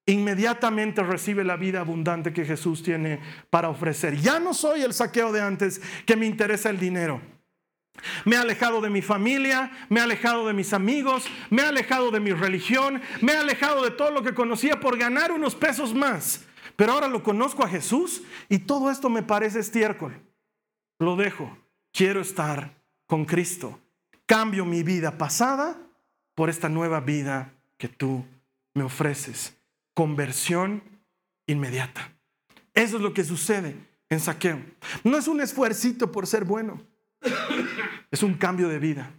Inmediatamente 0.07 1.03
recibe 1.03 1.45
la 1.45 1.57
vida 1.57 1.81
abundante 1.81 2.33
que 2.33 2.45
Jesús 2.45 2.83
tiene 2.83 3.21
para 3.51 3.69
ofrecer. 3.69 4.17
Ya 4.17 4.41
no 4.41 4.53
soy 4.53 4.83
el 4.83 4.93
saqueo 4.93 5.33
de 5.33 5.41
antes 5.41 5.81
que 6.05 6.17
me 6.17 6.27
interesa 6.27 6.71
el 6.71 6.81
dinero. 6.81 7.21
Me 8.25 8.35
he 8.37 8.39
alejado 8.39 8.81
de 8.81 8.91
mi 8.91 9.01
familia, 9.01 9.71
me 9.91 10.01
he 10.01 10.03
alejado 10.03 10.47
de 10.47 10.55
mis 10.55 10.73
amigos, 10.73 11.27
me 11.51 11.63
he 11.63 11.67
alejado 11.67 12.11
de 12.11 12.19
mi 12.21 12.33
religión, 12.33 13.01
me 13.21 13.33
he 13.33 13.37
alejado 13.37 13.85
de 13.85 13.93
todo 13.93 14.11
lo 14.11 14.23
que 14.23 14.35
conocía 14.35 14.81
por 14.81 14.99
ganar 14.99 15.31
unos 15.31 15.55
pesos 15.55 15.95
más. 15.95 16.47
Pero 16.77 16.93
ahora 16.93 17.09
lo 17.09 17.23
conozco 17.23 17.65
a 17.65 17.69
Jesús 17.69 18.23
y 18.49 18.61
todo 18.61 18.91
esto 18.91 19.09
me 19.09 19.23
parece 19.23 19.61
estiércol. 19.61 20.15
Lo 20.99 21.17
dejo. 21.17 21.57
Quiero 21.93 22.21
estar 22.21 22.75
con 23.07 23.25
Cristo. 23.25 23.79
Cambio 24.27 24.65
mi 24.65 24.83
vida 24.83 25.19
pasada 25.19 25.77
por 26.35 26.49
esta 26.49 26.69
nueva 26.69 27.01
vida 27.01 27.53
que 27.77 27.89
tú 27.89 28.25
me 28.75 28.85
ofreces. 28.85 29.57
Conversión 29.95 30.83
inmediata. 31.47 32.13
Eso 32.73 32.97
es 32.97 33.03
lo 33.03 33.13
que 33.13 33.25
sucede 33.25 33.77
en 34.09 34.21
saqueo. 34.21 34.61
No 35.05 35.19
es 35.19 35.29
un 35.29 35.41
esfuercito 35.41 36.11
por 36.11 36.27
ser 36.27 36.45
bueno. 36.45 36.81
Es 38.11 38.23
un 38.23 38.35
cambio 38.35 38.69
de 38.69 38.79
vida. 38.79 39.11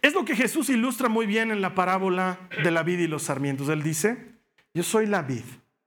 Es 0.00 0.14
lo 0.14 0.24
que 0.24 0.34
Jesús 0.34 0.70
ilustra 0.70 1.08
muy 1.08 1.26
bien 1.26 1.50
en 1.50 1.60
la 1.60 1.74
parábola 1.74 2.40
de 2.62 2.70
la 2.70 2.82
vid 2.82 3.00
y 3.00 3.06
los 3.06 3.24
sarmientos. 3.24 3.68
Él 3.68 3.82
dice, 3.82 4.32
yo 4.72 4.82
soy 4.82 5.06
la 5.06 5.22
vid 5.22 5.44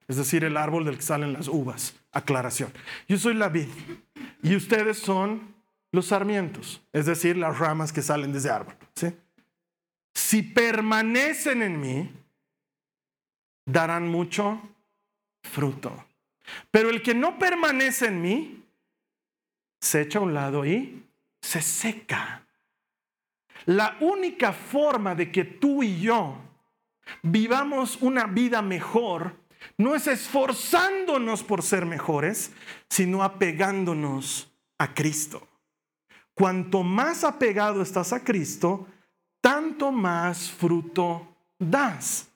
es 0.10 0.18
decir, 0.18 0.44
el 0.44 0.58
árbol 0.58 0.86
del 0.86 0.98
que 0.98 1.04
salen 1.04 1.34
las 1.34 1.48
uvas. 1.48 1.96
Aclaración. 2.12 2.74
Yo 3.08 3.18
soy 3.20 3.36
la 3.36 3.48
vid 3.48 3.68
y 4.42 4.56
ustedes 4.56 4.98
son 4.98 5.54
los 5.92 6.08
sarmientos, 6.08 6.82
es 6.92 7.06
decir, 7.06 7.38
las 7.38 7.60
ramas 7.60 7.94
que 7.94 8.02
salen 8.02 8.34
de 8.34 8.40
ese 8.40 8.50
árbol. 8.50 8.76
Si 10.16 10.42
permanecen 10.42 11.62
en 11.62 11.80
mí, 11.80 12.12
darán 13.66 14.08
mucho 14.08 14.60
fruto. 15.44 16.06
Pero 16.72 16.90
el 16.90 17.04
que 17.04 17.14
no 17.14 17.38
permanece 17.38 18.08
en 18.08 18.22
mí, 18.22 18.66
se 19.80 20.02
echa 20.02 20.18
a 20.18 20.24
un 20.24 20.34
lado 20.34 20.66
y 20.66 21.06
se 21.40 21.62
seca. 21.62 22.48
La 23.66 23.96
única 24.00 24.54
forma 24.54 25.14
de 25.14 25.32
que 25.32 25.44
tú 25.44 25.84
y 25.84 26.02
yo 26.02 26.36
vivamos 27.22 27.98
una 28.02 28.26
vida 28.26 28.64
mejor 28.64 29.39
no 29.78 29.96
es 29.96 30.08
esforzándonos 30.08 31.44
por 31.44 31.64
ser 31.64 31.86
mejores, 31.86 32.52
sino 32.90 33.24
apegándonos 33.24 34.52
a 34.78 34.94
Cristo. 34.94 35.48
Cuanto 36.34 36.84
más 36.84 37.24
apegado 37.24 37.82
estás 37.82 38.14
a 38.14 38.24
Cristo, 38.24 38.88
tanto 39.42 39.92
más 39.92 40.52
fruto 40.52 41.36
das. 41.58 42.28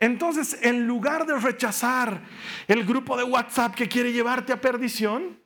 Entonces, 0.00 0.58
en 0.62 0.86
lugar 0.86 1.26
de 1.26 1.38
rechazar 1.38 2.22
el 2.66 2.84
grupo 2.84 3.16
de 3.16 3.24
WhatsApp 3.24 3.74
que 3.74 3.88
quiere 3.88 4.12
llevarte 4.12 4.52
a 4.52 4.60
perdición, 4.60 5.40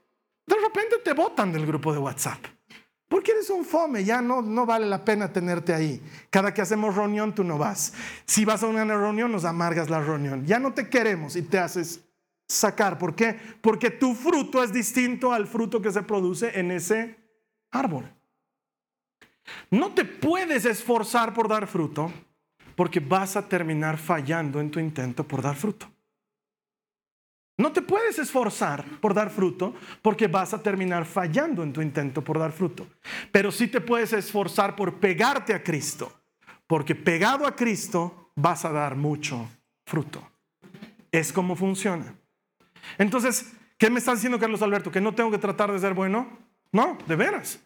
de 0.47 0.57
repente 0.57 0.97
te 1.05 1.13
botan 1.13 1.53
del 1.53 1.67
grupo 1.67 1.93
de 1.93 1.99
WhatsApp. 1.99 2.56
Porque 3.09 3.33
eres 3.33 3.51
un 3.51 3.65
fome, 3.65 4.05
ya 4.05 4.21
no, 4.21 4.43
no 4.43 4.67
vale 4.67 4.87
la 4.87 5.05
pena 5.05 5.33
tenerte 5.33 5.73
ahí. 5.73 6.03
Cada 6.29 6.53
que 6.53 6.61
hacemos 6.61 6.97
reunión 6.97 7.35
tú 7.35 7.45
no 7.45 7.57
vas. 7.57 7.93
Si 8.25 8.45
vas 8.45 8.63
a 8.63 8.67
una 8.67 8.85
reunión 8.85 9.31
nos 9.31 9.45
amargas 9.45 9.89
la 9.89 10.01
reunión. 10.01 10.45
Ya 10.45 10.59
no 10.59 10.75
te 10.75 10.89
queremos 10.89 11.37
y 11.37 11.43
te 11.43 11.59
haces 11.59 12.01
sacar. 12.49 12.99
¿Por 12.99 13.15
qué? 13.15 13.39
Porque 13.61 13.91
tu 13.91 14.15
fruto 14.15 14.63
es 14.63 14.73
distinto 14.73 15.33
al 15.33 15.47
fruto 15.47 15.81
que 15.81 15.93
se 15.93 16.03
produce 16.03 16.59
en 16.59 16.73
ese 16.73 17.17
árbol. 17.71 18.13
No 19.71 19.95
te 19.95 20.05
puedes 20.05 20.65
esforzar 20.65 21.33
por 21.33 21.49
dar 21.49 21.69
fruto 21.69 22.13
porque 22.75 22.99
vas 22.99 23.37
a 23.37 23.49
terminar 23.49 23.99
fallando 23.99 24.61
en 24.61 24.71
tu 24.71 24.81
intento 24.81 25.23
por 25.23 25.43
dar 25.43 25.55
fruto. 25.55 25.89
No 27.59 27.73
te 27.73 27.81
puedes 27.81 28.19
esforzar 28.19 28.85
por 29.01 29.15
dar 29.15 29.31
fruto 29.31 29.75
porque 30.03 30.27
vas 30.27 30.53
a 30.53 30.63
terminar 30.63 31.07
fallando 31.07 31.63
en 31.63 31.73
tu 31.73 31.81
intento 31.81 32.23
por 32.23 32.39
dar 32.39 32.53
fruto. 32.53 32.87
Pero 33.33 33.51
sí 33.51 33.67
te 33.67 33.81
puedes 33.81 34.13
esforzar 34.13 34.77
por 34.77 35.01
pegarte 35.01 35.55
a 35.55 35.63
Cristo, 35.63 36.13
porque 36.67 36.95
pegado 36.95 37.47
a 37.47 37.57
Cristo 37.57 38.31
vas 38.35 38.65
a 38.65 38.73
dar 38.73 38.97
mucho 38.97 39.49
fruto. 39.87 40.23
Es 41.11 41.33
como 41.33 41.57
funciona. 41.57 42.15
Entonces, 42.99 43.53
¿qué 43.79 43.89
me 43.89 44.01
estás 44.01 44.17
diciendo, 44.17 44.39
Carlos 44.39 44.61
Alberto? 44.61 44.91
¿Que 44.91 45.01
no 45.01 45.15
tengo 45.15 45.31
que 45.31 45.39
tratar 45.39 45.73
de 45.73 45.79
ser 45.79 45.95
bueno? 45.95 46.29
No, 46.73 46.99
de 47.07 47.17
veras. 47.17 47.66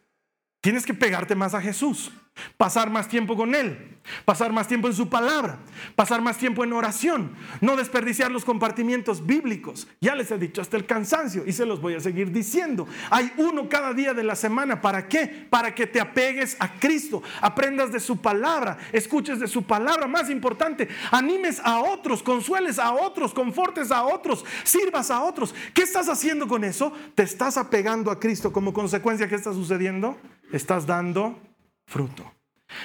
Tienes 0.60 0.84
que 0.84 0.92
pegarte 0.92 1.34
más 1.34 1.54
a 1.54 1.62
Jesús, 1.62 2.12
pasar 2.58 2.90
más 2.90 3.08
tiempo 3.08 3.34
con 3.34 3.54
Él, 3.54 3.96
pasar 4.26 4.52
más 4.52 4.68
tiempo 4.68 4.88
en 4.88 4.94
su 4.94 5.08
palabra, 5.08 5.58
pasar 5.96 6.20
más 6.20 6.36
tiempo 6.36 6.62
en 6.62 6.74
oración, 6.74 7.34
no 7.62 7.76
desperdiciar 7.76 8.30
los 8.30 8.44
compartimientos 8.44 9.24
bíblicos. 9.24 9.88
Ya 10.02 10.14
les 10.14 10.30
he 10.30 10.36
dicho 10.36 10.60
hasta 10.60 10.76
el 10.76 10.84
cansancio 10.84 11.44
y 11.46 11.54
se 11.54 11.64
los 11.64 11.80
voy 11.80 11.94
a 11.94 12.00
seguir 12.00 12.30
diciendo. 12.30 12.86
Hay 13.08 13.32
uno 13.38 13.70
cada 13.70 13.94
día 13.94 14.12
de 14.12 14.22
la 14.22 14.36
semana. 14.36 14.82
¿Para 14.82 15.08
qué? 15.08 15.46
Para 15.48 15.74
que 15.74 15.86
te 15.86 15.98
apegues 15.98 16.58
a 16.60 16.74
Cristo, 16.74 17.22
aprendas 17.40 17.90
de 17.90 17.98
su 17.98 18.18
palabra, 18.18 18.76
escuches 18.92 19.40
de 19.40 19.48
su 19.48 19.62
palabra. 19.62 20.06
Más 20.08 20.28
importante, 20.28 20.88
animes 21.10 21.58
a 21.64 21.80
otros, 21.80 22.22
consueles 22.22 22.78
a 22.78 22.92
otros, 22.92 23.32
confortes 23.32 23.90
a 23.90 24.04
otros, 24.04 24.44
sirvas 24.64 25.10
a 25.10 25.22
otros. 25.22 25.54
¿Qué 25.72 25.84
estás 25.84 26.10
haciendo 26.10 26.46
con 26.46 26.64
eso? 26.64 26.92
Te 27.14 27.22
estás 27.22 27.56
apegando 27.56 28.10
a 28.10 28.20
Cristo 28.20 28.52
como 28.52 28.74
consecuencia. 28.74 29.26
¿Qué 29.26 29.36
está 29.36 29.54
sucediendo? 29.54 30.18
Estás 30.52 30.86
dando 30.86 31.38
fruto. 31.86 32.32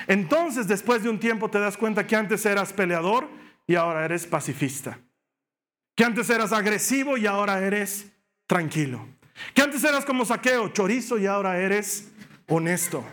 Entonces, 0.08 0.68
después 0.68 1.04
de 1.04 1.10
un 1.10 1.20
tiempo 1.20 1.50
te 1.50 1.60
das 1.60 1.78
cuenta 1.78 2.08
que 2.08 2.16
antes 2.16 2.46
eras 2.46 2.74
peleador 2.74 3.30
y 3.68 3.76
ahora 3.76 4.06
eres 4.06 4.26
pacifista. 4.26 5.00
Que 5.96 6.04
antes 6.04 6.30
eras 6.30 6.52
agresivo 6.52 7.18
y 7.18 7.26
ahora 7.26 7.60
eres 7.60 8.12
tranquilo. 8.48 9.08
Que 9.54 9.62
antes 9.62 9.84
eras 9.84 10.06
como 10.06 10.26
saqueo, 10.26 10.70
chorizo 10.70 11.18
y 11.18 11.26
ahora 11.26 11.60
eres 11.60 12.12
honesto. 12.48 13.04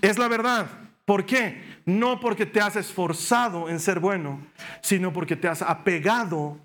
Es 0.00 0.18
la 0.18 0.28
verdad. 0.28 0.68
¿Por 1.04 1.24
qué? 1.24 1.62
No 1.84 2.18
porque 2.20 2.46
te 2.46 2.60
has 2.60 2.76
esforzado 2.76 3.68
en 3.68 3.78
ser 3.78 4.00
bueno, 4.00 4.44
sino 4.82 5.12
porque 5.12 5.36
te 5.36 5.48
has 5.48 5.62
apegado 5.62 6.58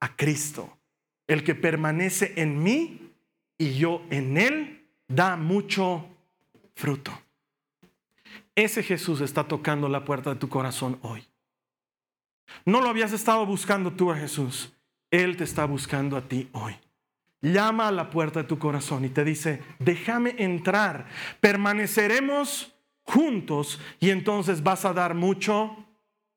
a 0.00 0.16
Cristo. 0.16 0.78
El 1.26 1.44
que 1.44 1.54
permanece 1.54 2.32
en 2.36 2.62
mí 2.62 3.12
y 3.58 3.74
yo 3.74 4.02
en 4.10 4.38
él 4.38 4.88
da 5.08 5.36
mucho 5.36 6.08
fruto. 6.82 7.16
Ese 8.56 8.82
Jesús 8.82 9.20
está 9.20 9.44
tocando 9.44 9.88
la 9.88 10.04
puerta 10.04 10.30
de 10.30 10.36
tu 10.36 10.48
corazón 10.48 10.98
hoy. 11.02 11.24
No 12.64 12.80
lo 12.80 12.88
habías 12.88 13.12
estado 13.12 13.46
buscando 13.46 13.92
tú 13.92 14.10
a 14.10 14.16
Jesús. 14.16 14.72
Él 15.08 15.36
te 15.36 15.44
está 15.44 15.64
buscando 15.64 16.16
a 16.16 16.22
ti 16.22 16.48
hoy. 16.50 16.74
Llama 17.40 17.86
a 17.86 17.92
la 17.92 18.10
puerta 18.10 18.42
de 18.42 18.48
tu 18.48 18.58
corazón 18.58 19.04
y 19.04 19.10
te 19.10 19.22
dice, 19.22 19.62
déjame 19.78 20.34
entrar. 20.38 21.06
Permaneceremos 21.40 22.74
juntos 23.04 23.80
y 24.00 24.10
entonces 24.10 24.60
vas 24.60 24.84
a 24.84 24.92
dar 24.92 25.14
mucho 25.14 25.76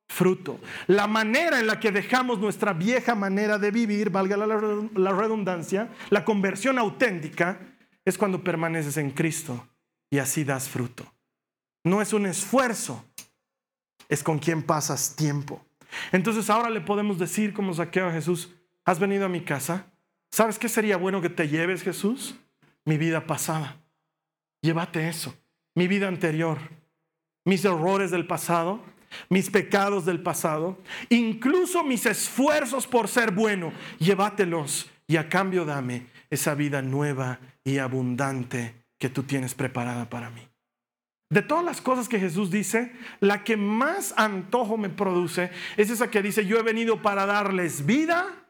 fruto. 0.07 0.59
La 0.85 1.07
manera 1.07 1.59
en 1.59 1.65
la 1.65 1.79
que 1.79 1.91
dejamos 1.91 2.37
nuestra 2.37 2.73
vieja 2.73 3.15
manera 3.15 3.57
de 3.57 3.71
vivir, 3.71 4.11
valga 4.11 4.37
la 4.37 5.11
redundancia, 5.11 5.89
la 6.11 6.23
conversión 6.23 6.77
auténtica, 6.77 7.61
es 8.05 8.15
cuando 8.15 8.43
permaneces 8.43 8.97
en 8.97 9.09
Cristo 9.09 9.67
y 10.15 10.19
así 10.19 10.45
das 10.45 10.69
fruto. 10.69 11.05
No 11.83 12.01
es 12.01 12.13
un 12.13 12.25
esfuerzo, 12.25 13.03
es 14.07 14.23
con 14.23 14.39
quien 14.39 14.63
pasas 14.63 15.13
tiempo. 15.17 15.61
Entonces 16.13 16.49
ahora 16.49 16.69
le 16.69 16.79
podemos 16.79 17.19
decir 17.19 17.53
como 17.53 17.73
saqueo 17.73 18.07
a 18.07 18.13
Jesús, 18.13 18.55
¿has 18.85 18.97
venido 18.97 19.25
a 19.25 19.29
mi 19.29 19.41
casa? 19.41 19.87
¿Sabes 20.31 20.57
qué 20.57 20.69
sería 20.69 20.95
bueno 20.95 21.21
que 21.21 21.29
te 21.29 21.49
lleves, 21.49 21.83
Jesús? 21.83 22.37
Mi 22.85 22.97
vida 22.97 23.27
pasada. 23.27 23.81
Llévate 24.61 25.09
eso. 25.09 25.35
Mi 25.73 25.89
vida 25.89 26.07
anterior. 26.07 26.59
Mis 27.43 27.65
errores 27.65 28.09
del 28.09 28.25
pasado. 28.25 28.79
Mis 29.27 29.49
pecados 29.49 30.05
del 30.05 30.23
pasado. 30.23 30.79
Incluso 31.09 31.83
mis 31.83 32.05
esfuerzos 32.05 32.87
por 32.87 33.09
ser 33.09 33.31
bueno. 33.31 33.73
Llévatelos 33.99 34.89
y 35.07 35.17
a 35.17 35.27
cambio 35.27 35.65
dame 35.65 36.07
esa 36.29 36.55
vida 36.55 36.81
nueva 36.81 37.41
y 37.65 37.79
abundante 37.79 38.84
que 38.97 39.09
tú 39.09 39.23
tienes 39.23 39.55
preparada 39.55 40.09
para 40.09 40.29
mí. 40.29 40.47
De 41.29 41.41
todas 41.41 41.65
las 41.65 41.81
cosas 41.81 42.07
que 42.07 42.19
Jesús 42.19 42.51
dice, 42.51 42.93
la 43.19 43.43
que 43.43 43.57
más 43.57 44.13
antojo 44.17 44.77
me 44.77 44.89
produce 44.89 45.49
es 45.75 45.89
esa 45.89 46.11
que 46.11 46.21
dice, 46.21 46.45
yo 46.45 46.57
he 46.57 46.63
venido 46.63 47.01
para 47.01 47.25
darles 47.25 47.85
vida 47.85 48.44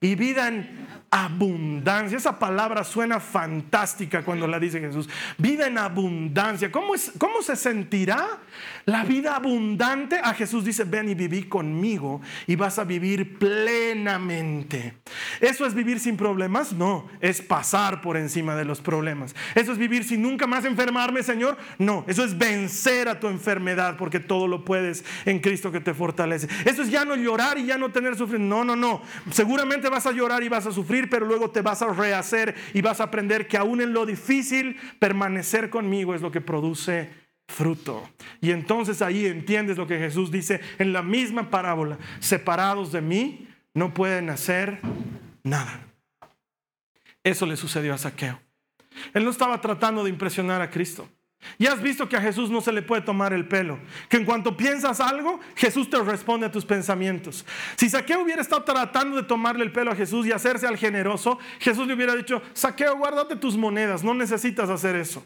y 0.00 0.14
vida 0.14 0.48
en 0.48 0.88
abundancia. 1.10 2.18
Esa 2.18 2.38
palabra 2.38 2.84
suena 2.84 3.18
fantástica 3.18 4.22
cuando 4.22 4.46
la 4.46 4.58
dice 4.58 4.80
Jesús. 4.80 5.08
Vida 5.38 5.66
en 5.66 5.78
abundancia. 5.78 6.70
¿Cómo, 6.70 6.94
es, 6.94 7.12
¿Cómo 7.18 7.42
se 7.42 7.56
sentirá 7.56 8.38
la 8.84 9.04
vida 9.04 9.34
abundante? 9.34 10.20
A 10.22 10.34
Jesús 10.34 10.64
dice, 10.64 10.84
ven 10.84 11.08
y 11.08 11.14
viví 11.14 11.44
conmigo 11.44 12.20
y 12.46 12.56
vas 12.56 12.78
a 12.78 12.84
vivir 12.84 13.38
plenamente. 13.38 14.94
¿Eso 15.40 15.66
es 15.66 15.74
vivir 15.74 15.98
sin 15.98 16.16
problemas? 16.16 16.72
No, 16.72 17.08
es 17.20 17.40
pasar 17.40 18.00
por 18.02 18.16
encima 18.16 18.54
de 18.54 18.66
los 18.66 18.80
problemas. 18.80 19.34
¿Eso 19.54 19.72
es 19.72 19.78
vivir 19.78 20.04
sin 20.04 20.22
nunca 20.22 20.46
más 20.46 20.64
enfermarme, 20.64 21.22
Señor? 21.22 21.56
No, 21.78 22.04
eso 22.06 22.22
es 22.22 22.36
vencer 22.36 23.08
a 23.08 23.18
tu 23.18 23.28
enfermedad 23.28 23.96
porque 23.96 24.20
todo 24.20 24.46
lo 24.46 24.64
puedes 24.64 25.04
en 25.24 25.40
Cristo 25.40 25.72
que 25.72 25.80
te 25.80 25.94
fortalece. 25.94 26.48
Eso 26.66 26.82
es 26.82 26.90
ya 26.90 27.04
no 27.04 27.16
llorar 27.16 27.58
y 27.58 27.64
ya 27.64 27.78
no 27.78 27.90
tener 27.90 28.14
sufrimiento. 28.14 28.28
No, 28.56 28.64
no, 28.64 28.76
no. 28.76 29.02
Seguramente 29.30 29.87
vas 29.88 30.06
a 30.06 30.12
llorar 30.12 30.42
y 30.42 30.48
vas 30.48 30.66
a 30.66 30.72
sufrir 30.72 31.08
pero 31.10 31.26
luego 31.26 31.50
te 31.50 31.62
vas 31.62 31.82
a 31.82 31.92
rehacer 31.92 32.54
y 32.74 32.80
vas 32.80 33.00
a 33.00 33.04
aprender 33.04 33.46
que 33.46 33.56
aún 33.56 33.80
en 33.80 33.92
lo 33.92 34.06
difícil, 34.06 34.76
permanecer 34.98 35.70
conmigo 35.70 36.14
es 36.14 36.22
lo 36.22 36.30
que 36.30 36.40
produce 36.40 37.10
fruto. 37.48 38.08
Y 38.40 38.50
entonces 38.50 39.02
ahí 39.02 39.26
entiendes 39.26 39.78
lo 39.78 39.86
que 39.86 39.98
Jesús 39.98 40.30
dice 40.30 40.60
en 40.78 40.92
la 40.92 41.02
misma 41.02 41.50
parábola. 41.50 41.98
Separados 42.20 42.92
de 42.92 43.00
mí, 43.00 43.48
no 43.74 43.94
pueden 43.94 44.30
hacer 44.30 44.80
nada. 45.42 45.80
Eso 47.24 47.46
le 47.46 47.56
sucedió 47.56 47.94
a 47.94 47.98
Saqueo. 47.98 48.40
Él 49.14 49.24
no 49.24 49.30
estaba 49.30 49.60
tratando 49.60 50.04
de 50.04 50.10
impresionar 50.10 50.60
a 50.60 50.70
Cristo. 50.70 51.08
Y 51.58 51.66
has 51.66 51.80
visto 51.80 52.08
que 52.08 52.16
a 52.16 52.20
Jesús 52.20 52.50
no 52.50 52.60
se 52.60 52.72
le 52.72 52.82
puede 52.82 53.02
tomar 53.02 53.32
el 53.32 53.46
pelo. 53.46 53.78
Que 54.08 54.16
en 54.16 54.24
cuanto 54.24 54.56
piensas 54.56 55.00
algo, 55.00 55.40
Jesús 55.56 55.88
te 55.88 55.98
responde 56.00 56.46
a 56.46 56.52
tus 56.52 56.64
pensamientos. 56.64 57.44
Si 57.76 57.88
Saqueo 57.88 58.22
hubiera 58.22 58.42
estado 58.42 58.64
tratando 58.64 59.16
de 59.16 59.22
tomarle 59.22 59.64
el 59.64 59.72
pelo 59.72 59.90
a 59.90 59.96
Jesús 59.96 60.26
y 60.26 60.32
hacerse 60.32 60.66
al 60.66 60.76
generoso, 60.76 61.38
Jesús 61.58 61.86
le 61.86 61.94
hubiera 61.94 62.14
dicho, 62.14 62.42
Saqueo, 62.52 62.96
guárdate 62.96 63.36
tus 63.36 63.56
monedas, 63.56 64.04
no 64.04 64.14
necesitas 64.14 64.68
hacer 64.68 64.96
eso. 64.96 65.24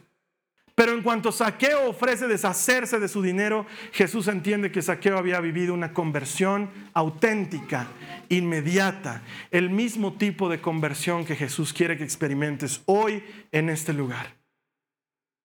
Pero 0.75 0.93
en 0.93 1.03
cuanto 1.03 1.33
Saqueo 1.33 1.91
ofrece 1.91 2.27
deshacerse 2.27 2.99
de 2.99 3.09
su 3.09 3.21
dinero, 3.21 3.67
Jesús 3.93 4.27
entiende 4.29 4.73
que 4.73 4.81
Saqueo 4.81 5.19
había 5.19 5.39
vivido 5.41 5.75
una 5.75 5.93
conversión 5.93 6.71
auténtica, 6.95 7.89
inmediata, 8.31 9.23
el 9.51 9.69
mismo 9.69 10.15
tipo 10.15 10.49
de 10.49 10.63
conversión 10.63 11.27
que 11.27 11.37
Jesús 11.37 11.75
quiere 11.75 11.99
que 11.99 12.05
experimentes 12.05 12.83
hoy 12.87 13.23
en 13.53 13.69
este 13.69 13.93
lugar. 13.93 14.42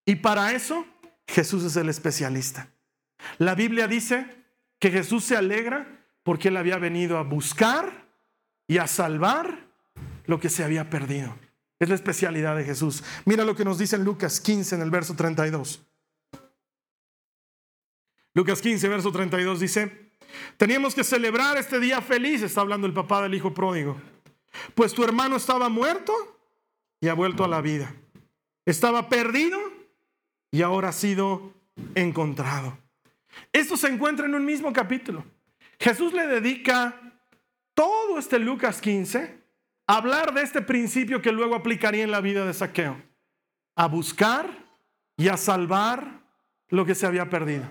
Y 0.08 0.16
para 0.16 0.54
eso 0.54 0.86
Jesús 1.28 1.66
es 1.66 1.76
el 1.76 1.90
especialista. 1.90 2.72
La 3.40 3.56
Biblia 3.56 3.90
dice 3.90 4.26
que 4.80 4.90
Jesús 4.90 5.26
se 5.26 5.36
alegra 5.36 6.06
porque 6.24 6.48
él 6.48 6.56
había 6.56 6.78
venido 6.78 7.18
a 7.18 7.24
buscar 7.24 8.08
y 8.68 8.78
a 8.78 8.88
salvar 8.88 9.68
lo 10.26 10.40
que 10.40 10.50
se 10.50 10.64
había 10.64 10.90
perdido. 10.90 11.38
Es 11.78 11.90
la 11.90 11.96
especialidad 11.96 12.56
de 12.56 12.64
Jesús. 12.64 13.04
Mira 13.26 13.44
lo 13.44 13.54
que 13.54 13.66
nos 13.66 13.78
dice 13.78 13.98
en 13.98 14.06
Lucas 14.06 14.40
15 14.40 14.76
en 14.76 14.82
el 14.82 14.90
verso 14.90 15.14
32. 15.14 15.86
Lucas 18.34 18.62
15, 18.62 18.88
verso 18.88 19.12
32 19.12 19.60
dice, 19.60 20.12
teníamos 20.56 20.96
que 20.96 21.04
celebrar 21.04 21.58
este 21.58 21.82
día 21.82 22.02
feliz, 22.02 22.44
está 22.44 22.62
hablando 22.62 22.88
el 22.88 22.94
papá 22.94 23.24
del 23.24 23.34
hijo 23.34 23.54
pródigo, 23.54 24.00
pues 24.74 24.94
tu 24.94 25.04
hermano 25.04 25.36
estaba 25.36 25.70
muerto 25.70 26.14
y 27.02 27.10
ha 27.10 27.14
vuelto 27.14 27.44
a 27.44 27.48
la 27.48 27.62
vida. 27.62 27.94
Estaba 28.64 29.10
perdido 29.10 29.77
y 30.52 30.62
ahora 30.62 30.90
ha 30.90 30.94
sido 30.94 31.54
encontrado. 31.96 32.78
Esto 33.54 33.78
se 33.78 33.88
encuentra 33.88 34.26
en 34.26 34.36
un 34.36 34.46
mismo 34.46 34.74
capítulo. 34.74 35.26
Jesús 35.80 36.14
le 36.14 36.28
dedica 36.28 37.00
todo 37.74 38.18
este 38.18 38.40
Lucas 38.40 38.82
15 38.82 39.38
a 39.88 39.98
hablar 39.98 40.34
de 40.34 40.42
este 40.42 40.62
principio 40.62 41.22
que 41.22 41.32
luego 41.32 41.56
aplicaría 41.56 42.04
en 42.04 42.12
la 42.12 42.22
vida 42.22 42.46
de 42.46 42.54
Saqueo, 42.54 43.02
a 43.76 43.88
buscar 43.88 44.50
y 45.16 45.28
a 45.28 45.38
salvar 45.38 46.22
lo 46.70 46.86
que 46.86 46.96
se 46.96 47.06
había 47.06 47.30
perdido. 47.30 47.66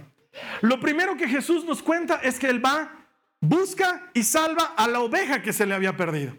Lo 0.63 0.81
primero 0.81 1.17
que 1.17 1.29
Jesús 1.29 1.65
nos 1.65 1.83
cuenta 1.83 2.17
es 2.17 2.39
que 2.39 2.49
él 2.49 2.65
va, 2.65 3.07
busca 3.41 4.11
y 4.15 4.23
salva 4.23 4.75
a 4.77 4.87
la 4.87 5.01
oveja 5.01 5.43
que 5.43 5.53
se 5.53 5.67
le 5.67 5.75
había 5.75 5.97
perdido. 5.97 6.37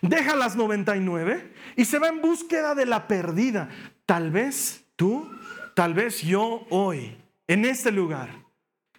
Deja 0.00 0.36
las 0.36 0.56
99 0.56 1.52
y 1.76 1.84
se 1.84 1.98
va 1.98 2.08
en 2.08 2.20
búsqueda 2.20 2.74
de 2.74 2.86
la 2.86 3.06
perdida. 3.06 3.68
Tal 4.06 4.30
vez 4.30 4.84
tú 4.96 5.30
Tal 5.76 5.92
vez 5.92 6.22
yo 6.22 6.66
hoy, 6.70 7.14
en 7.46 7.66
este 7.66 7.92
lugar, 7.92 8.30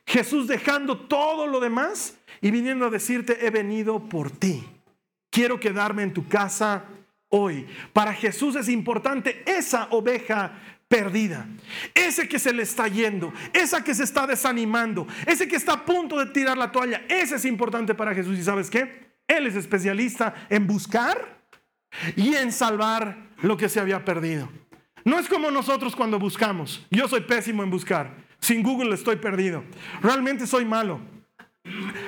Jesús 0.05 0.47
dejando 0.47 1.07
todo 1.07 1.47
lo 1.47 1.59
demás 1.59 2.15
y 2.39 2.51
viniendo 2.51 2.85
a 2.85 2.91
decirte, 2.91 3.47
he 3.47 3.49
venido 3.49 4.07
por 4.07 4.29
ti. 4.29 4.63
Quiero 5.31 5.59
quedarme 5.59 6.03
en 6.03 6.13
tu 6.13 6.27
casa 6.27 6.85
hoy. 7.29 7.65
Para 7.93 8.13
Jesús 8.13 8.55
es 8.55 8.69
importante 8.69 9.41
esa 9.47 9.87
oveja 9.89 10.51
perdida, 10.87 11.47
ese 11.95 12.29
que 12.29 12.37
se 12.37 12.53
le 12.53 12.61
está 12.61 12.87
yendo, 12.87 13.33
esa 13.53 13.83
que 13.83 13.95
se 13.95 14.03
está 14.03 14.27
desanimando, 14.27 15.07
ese 15.25 15.47
que 15.47 15.55
está 15.55 15.73
a 15.73 15.83
punto 15.83 16.19
de 16.19 16.27
tirar 16.27 16.59
la 16.59 16.71
toalla. 16.71 17.05
Ese 17.09 17.37
es 17.37 17.45
importante 17.45 17.95
para 17.95 18.13
Jesús. 18.13 18.37
¿Y 18.37 18.43
sabes 18.43 18.69
qué? 18.69 19.15
Él 19.27 19.47
es 19.47 19.55
especialista 19.55 20.45
en 20.47 20.67
buscar 20.67 21.39
y 22.15 22.35
en 22.35 22.51
salvar 22.51 23.31
lo 23.41 23.57
que 23.57 23.67
se 23.67 23.79
había 23.79 24.05
perdido. 24.05 24.47
No 25.07 25.17
es 25.17 25.29
como 25.29 25.49
nosotros 25.49 25.95
cuando 25.95 26.19
buscamos. 26.19 26.85
Yo 26.91 27.07
soy 27.07 27.21
pésimo 27.21 27.63
en 27.63 27.69
buscar. 27.69 28.13
Sin 28.41 28.61
Google 28.61 28.93
estoy 28.93 29.15
perdido. 29.15 29.63
Realmente 30.01 30.45
soy 30.45 30.65
malo. 30.65 30.99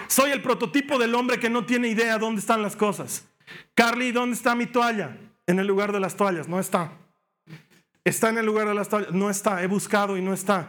Soy 0.10 0.32
el 0.32 0.42
prototipo 0.42 1.00
del 1.00 1.16
hombre 1.16 1.40
que 1.40 1.50
no 1.50 1.66
tiene 1.66 1.88
idea 1.88 2.18
dónde 2.18 2.42
están 2.42 2.62
las 2.62 2.76
cosas. 2.76 3.26
Carly, 3.74 4.12
¿dónde 4.12 4.36
está 4.36 4.54
mi 4.54 4.66
toalla? 4.66 5.16
En 5.48 5.60
el 5.60 5.66
lugar 5.66 5.94
de 5.94 6.02
las 6.02 6.18
toallas. 6.18 6.50
No 6.50 6.60
está. 6.60 6.92
Está 8.04 8.32
en 8.32 8.40
el 8.40 8.46
lugar 8.46 8.68
de 8.68 8.74
las 8.74 8.90
toallas. 8.90 9.14
No 9.14 9.30
está. 9.30 9.64
He 9.64 9.68
buscado 9.68 10.18
y 10.18 10.22
no 10.22 10.34
está. 10.34 10.68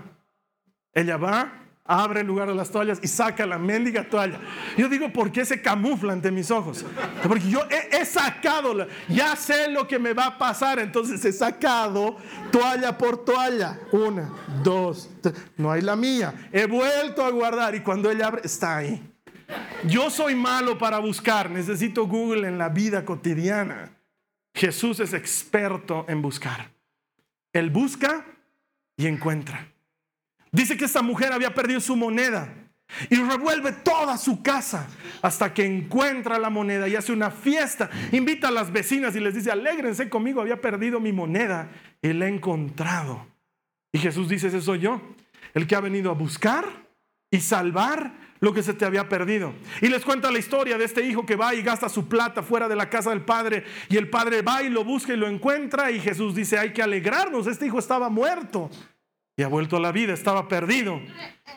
Ella 0.95 1.17
va 1.17 1.53
abre 1.91 2.21
el 2.21 2.27
lugar 2.29 2.47
de 2.47 2.55
las 2.55 2.71
toallas 2.71 3.01
y 3.03 3.09
saca 3.09 3.45
la 3.45 3.59
mendiga 3.59 4.09
toalla. 4.09 4.39
Yo 4.77 4.89
digo, 4.89 5.13
¿por 5.13 5.33
qué 5.33 5.45
se 5.45 5.61
camufla 5.61 6.13
ante 6.13 6.31
mis 6.31 6.51
ojos? 6.53 6.87
Porque 7.27 7.51
yo 7.51 7.67
he, 7.69 8.05
sacado, 8.05 8.87
ya 9.09 9.35
sé 9.35 9.69
lo 9.69 9.89
que 9.89 9.99
me 9.99 10.13
va 10.13 10.27
a 10.27 10.39
pasar, 10.39 10.79
entonces 10.79 11.25
he 11.25 11.33
sacado 11.33 12.17
toalla 12.53 12.97
por 12.97 13.25
toalla. 13.25 13.81
Una, 13.91 14.31
dos, 14.63 15.11
tres. 15.21 15.35
No 15.57 15.73
hay 15.73 15.83
la 15.83 15.97
mía. 15.97 16.49
He 16.53 16.67
vuelto 16.67 17.25
a 17.25 17.31
guardar 17.31 17.75
y 17.75 17.81
cuando 17.81 18.09
ella 18.09 18.29
abre, 18.29 18.43
está 18.45 18.77
ahí. 18.77 19.03
Yo 19.85 20.11
soy 20.11 20.37
malo 20.37 20.79
para 20.79 21.01
buscar, 21.01 21.51
necesito 21.51 22.07
Google 22.07 22.47
en 22.47 22.57
la 22.57 22.69
vida 22.69 23.05
cotidiana. 23.05 23.97
Jesús 24.55 25.01
es 25.01 25.13
experto 25.13 26.05
en 26.09 26.23
buscar. 26.23 26.71
Él 27.53 27.71
busca 27.71 28.25
y 28.97 29.09
encuentra. 29.09 29.67
Dice 30.53 30.77
que 30.77 30.85
esta 30.85 31.03
mujer 31.03 31.33
había 31.33 31.55
perdido 31.55 31.81
su 31.81 31.97
moneda 31.97 32.53
y 33.09 33.17
revuelve 33.17 33.73
toda 33.73 34.19
su 34.19 34.43
casa 34.43 34.89
hasta 35.23 35.55
que 35.55 35.65
encuentra 35.65 36.39
la 36.39 36.51
moneda 36.51 36.89
y 36.89 36.97
hace 36.97 37.13
una 37.13 37.31
fiesta. 37.31 37.89
Invita 38.13 38.49
a 38.49 38.51
las 38.51 38.73
vecinas 38.73 39.15
y 39.15 39.21
les 39.21 39.35
dice, 39.35 39.51
alégrense 39.51 40.09
conmigo, 40.09 40.41
había 40.41 40.61
perdido 40.61 41.01
mi 41.01 41.13
moneda 41.13 41.71
y 42.03 42.13
la 42.13 42.27
he 42.27 42.29
encontrado. 42.29 43.27
Y 43.93 43.99
Jesús 43.99 44.29
dice, 44.29 44.49
ese 44.49 44.61
soy 44.61 44.81
yo, 44.81 45.01
el 45.55 45.67
que 45.67 45.77
ha 45.77 45.81
venido 45.81 46.11
a 46.11 46.15
buscar 46.15 46.65
y 47.31 47.41
salvar 47.41 48.13
lo 48.41 48.55
que 48.55 48.63
se 48.63 48.73
te 48.73 48.85
había 48.85 49.09
perdido. 49.09 49.53
Y 49.83 49.89
les 49.89 50.05
cuenta 50.05 50.31
la 50.31 50.39
historia 50.39 50.79
de 50.79 50.85
este 50.85 51.05
hijo 51.05 51.27
que 51.27 51.37
va 51.37 51.55
y 51.55 51.63
gasta 51.63 51.89
su 51.89 52.09
plata 52.09 52.43
fuera 52.43 52.69
de 52.69 52.77
la 52.77 52.89
casa 52.89 53.11
del 53.11 53.23
padre 53.23 53.65
y 53.89 53.99
el 53.99 54.09
padre 54.09 54.43
va 54.43 54.63
y 54.63 54.71
lo 54.71 54.83
busca 54.83 55.13
y 55.13 55.17
lo 55.17 55.29
encuentra 55.29 55.91
y 55.91 56.01
Jesús 56.01 56.35
dice, 56.35 56.59
hay 56.59 56.73
que 56.73 56.83
alegrarnos, 56.83 57.47
este 57.47 57.67
hijo 57.67 57.79
estaba 57.79 58.09
muerto 58.09 58.71
y 59.41 59.43
ha 59.43 59.49
vuelto 59.49 59.79
a 59.79 59.81
la 59.81 59.91
vida, 59.91 60.13
estaba 60.13 60.49
perdido 60.49 61.01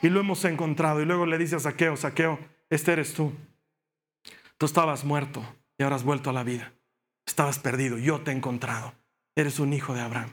y 0.00 0.08
lo 0.08 0.20
hemos 0.20 0.42
encontrado. 0.46 1.02
Y 1.02 1.04
luego 1.04 1.26
le 1.26 1.36
dice 1.36 1.56
a 1.56 1.60
Saqueo, 1.60 1.98
Saqueo, 1.98 2.38
este 2.70 2.92
eres 2.92 3.12
tú. 3.12 3.30
Tú 4.56 4.64
estabas 4.64 5.04
muerto 5.04 5.44
y 5.76 5.82
ahora 5.82 5.96
has 5.96 6.02
vuelto 6.02 6.30
a 6.30 6.32
la 6.32 6.44
vida. 6.44 6.72
Estabas 7.26 7.58
perdido, 7.58 7.98
yo 7.98 8.22
te 8.22 8.30
he 8.30 8.34
encontrado. 8.34 8.94
Eres 9.36 9.58
un 9.58 9.74
hijo 9.74 9.92
de 9.92 10.00
Abraham. 10.00 10.30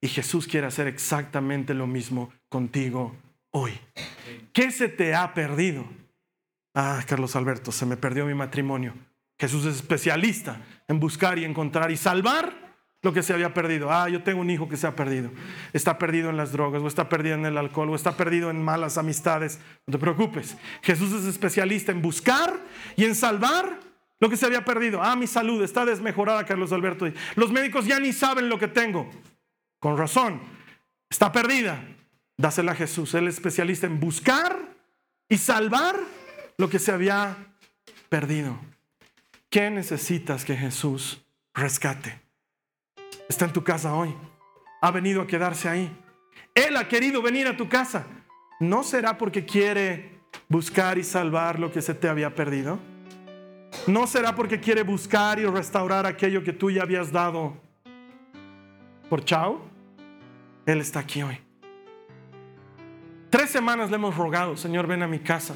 Y 0.00 0.08
Jesús 0.08 0.48
quiere 0.48 0.66
hacer 0.66 0.88
exactamente 0.88 1.74
lo 1.74 1.86
mismo 1.86 2.32
contigo 2.48 3.14
hoy. 3.52 3.78
¿Qué 4.52 4.72
se 4.72 4.88
te 4.88 5.14
ha 5.14 5.32
perdido? 5.32 5.84
Ah, 6.74 7.04
Carlos 7.06 7.36
Alberto, 7.36 7.70
se 7.70 7.86
me 7.86 7.98
perdió 7.98 8.26
mi 8.26 8.34
matrimonio. 8.34 8.94
Jesús 9.38 9.64
es 9.64 9.76
especialista 9.76 10.60
en 10.88 10.98
buscar 10.98 11.38
y 11.38 11.44
encontrar 11.44 11.92
y 11.92 11.96
salvar 11.96 12.69
lo 13.02 13.12
que 13.12 13.22
se 13.22 13.32
había 13.32 13.54
perdido. 13.54 13.90
Ah, 13.90 14.08
yo 14.08 14.22
tengo 14.22 14.40
un 14.40 14.50
hijo 14.50 14.68
que 14.68 14.76
se 14.76 14.86
ha 14.86 14.94
perdido. 14.94 15.30
Está 15.72 15.98
perdido 15.98 16.30
en 16.30 16.36
las 16.36 16.52
drogas, 16.52 16.82
o 16.82 16.86
está 16.86 17.08
perdido 17.08 17.34
en 17.34 17.46
el 17.46 17.56
alcohol, 17.56 17.90
o 17.90 17.94
está 17.94 18.16
perdido 18.16 18.50
en 18.50 18.62
malas 18.62 18.98
amistades. 18.98 19.58
No 19.86 19.92
te 19.92 19.98
preocupes. 19.98 20.56
Jesús 20.82 21.12
es 21.12 21.24
especialista 21.24 21.92
en 21.92 22.02
buscar 22.02 22.60
y 22.96 23.04
en 23.04 23.14
salvar 23.14 23.80
lo 24.18 24.28
que 24.28 24.36
se 24.36 24.46
había 24.46 24.64
perdido. 24.64 25.02
Ah, 25.02 25.16
mi 25.16 25.26
salud 25.26 25.62
está 25.62 25.86
desmejorada, 25.86 26.44
Carlos 26.44 26.72
Alberto. 26.72 27.06
Los 27.36 27.50
médicos 27.50 27.86
ya 27.86 27.98
ni 27.98 28.12
saben 28.12 28.48
lo 28.48 28.58
que 28.58 28.68
tengo. 28.68 29.10
Con 29.78 29.96
razón. 29.96 30.40
Está 31.08 31.32
perdida. 31.32 31.82
Dásela 32.36 32.72
a 32.72 32.74
Jesús. 32.74 33.14
Él 33.14 33.28
es 33.28 33.34
especialista 33.34 33.86
en 33.86 33.98
buscar 33.98 34.58
y 35.28 35.38
salvar 35.38 35.96
lo 36.58 36.68
que 36.68 36.78
se 36.78 36.92
había 36.92 37.36
perdido. 38.10 38.58
¿Qué 39.48 39.70
necesitas 39.70 40.44
que 40.44 40.56
Jesús 40.56 41.24
rescate? 41.54 42.29
Está 43.30 43.44
en 43.44 43.52
tu 43.52 43.62
casa 43.62 43.94
hoy. 43.94 44.12
Ha 44.82 44.90
venido 44.90 45.22
a 45.22 45.26
quedarse 45.26 45.68
ahí. 45.68 45.96
Él 46.52 46.76
ha 46.76 46.88
querido 46.88 47.22
venir 47.22 47.46
a 47.46 47.56
tu 47.56 47.68
casa. 47.68 48.04
¿No 48.58 48.82
será 48.82 49.16
porque 49.16 49.46
quiere 49.46 50.20
buscar 50.48 50.98
y 50.98 51.04
salvar 51.04 51.58
lo 51.58 51.70
que 51.70 51.80
se 51.80 51.94
te 51.94 52.08
había 52.08 52.34
perdido? 52.34 52.78
¿No 53.86 54.08
será 54.08 54.34
porque 54.34 54.58
quiere 54.58 54.82
buscar 54.82 55.38
y 55.38 55.46
restaurar 55.46 56.06
aquello 56.06 56.42
que 56.42 56.52
tú 56.52 56.72
ya 56.72 56.82
habías 56.82 57.12
dado 57.12 57.54
por 59.08 59.24
chao? 59.24 59.62
Él 60.66 60.80
está 60.80 60.98
aquí 60.98 61.22
hoy. 61.22 61.38
Tres 63.30 63.50
semanas 63.50 63.90
le 63.90 63.96
hemos 63.96 64.16
rogado, 64.16 64.56
Señor, 64.56 64.88
ven 64.88 65.04
a 65.04 65.06
mi 65.06 65.20
casa. 65.20 65.54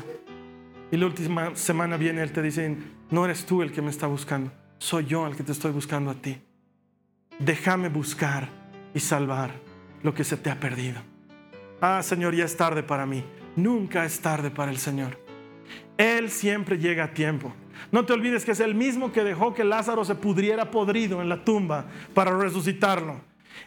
Y 0.93 0.97
la 0.97 1.07
última 1.07 1.57
semana 1.57 1.97
viene 1.97 2.23
Él 2.23 2.31
te 2.31 2.41
dice, 2.41 2.77
no 3.11 3.25
eres 3.25 3.45
tú 3.45 3.63
el 3.63 3.73
que 3.73 3.83
me 3.83 3.91
está 3.91 4.07
buscando, 4.07 4.53
soy 4.79 5.07
yo 5.07 5.27
el 5.27 5.35
que 5.35 5.43
te 5.43 5.51
estoy 5.51 5.73
buscando 5.73 6.13
a 6.13 6.15
ti 6.15 6.41
déjame 7.39 7.89
buscar 7.89 8.49
y 8.95 9.01
salvar 9.01 9.53
lo 10.03 10.15
que 10.15 10.25
se 10.25 10.37
te 10.37 10.51
ha 10.51 10.61
perdido. 10.61 11.01
Ah, 11.81 12.03
Señor, 12.03 12.35
ya 12.35 12.45
es 12.45 12.57
tarde 12.57 12.83
para 12.83 13.07
mí. 13.07 13.25
Nunca 13.57 14.05
es 14.05 14.21
tarde 14.21 14.51
para 14.51 14.71
el 14.71 14.79
Señor. 14.79 15.19
Él 15.97 16.31
siempre 16.31 16.79
llega 16.79 17.05
a 17.05 17.15
tiempo. 17.15 17.53
No 17.93 18.05
te 18.05 18.13
olvides 18.13 18.45
que 18.45 18.53
es 18.53 18.61
el 18.61 18.75
mismo 18.75 19.13
que 19.13 19.25
dejó 19.25 19.55
que 19.55 19.65
Lázaro 19.65 20.05
se 20.05 20.15
pudriera 20.15 20.71
podrido 20.71 21.23
en 21.23 21.29
la 21.29 21.45
tumba 21.45 21.87
para 22.15 22.37
resucitarlo. 22.37 23.21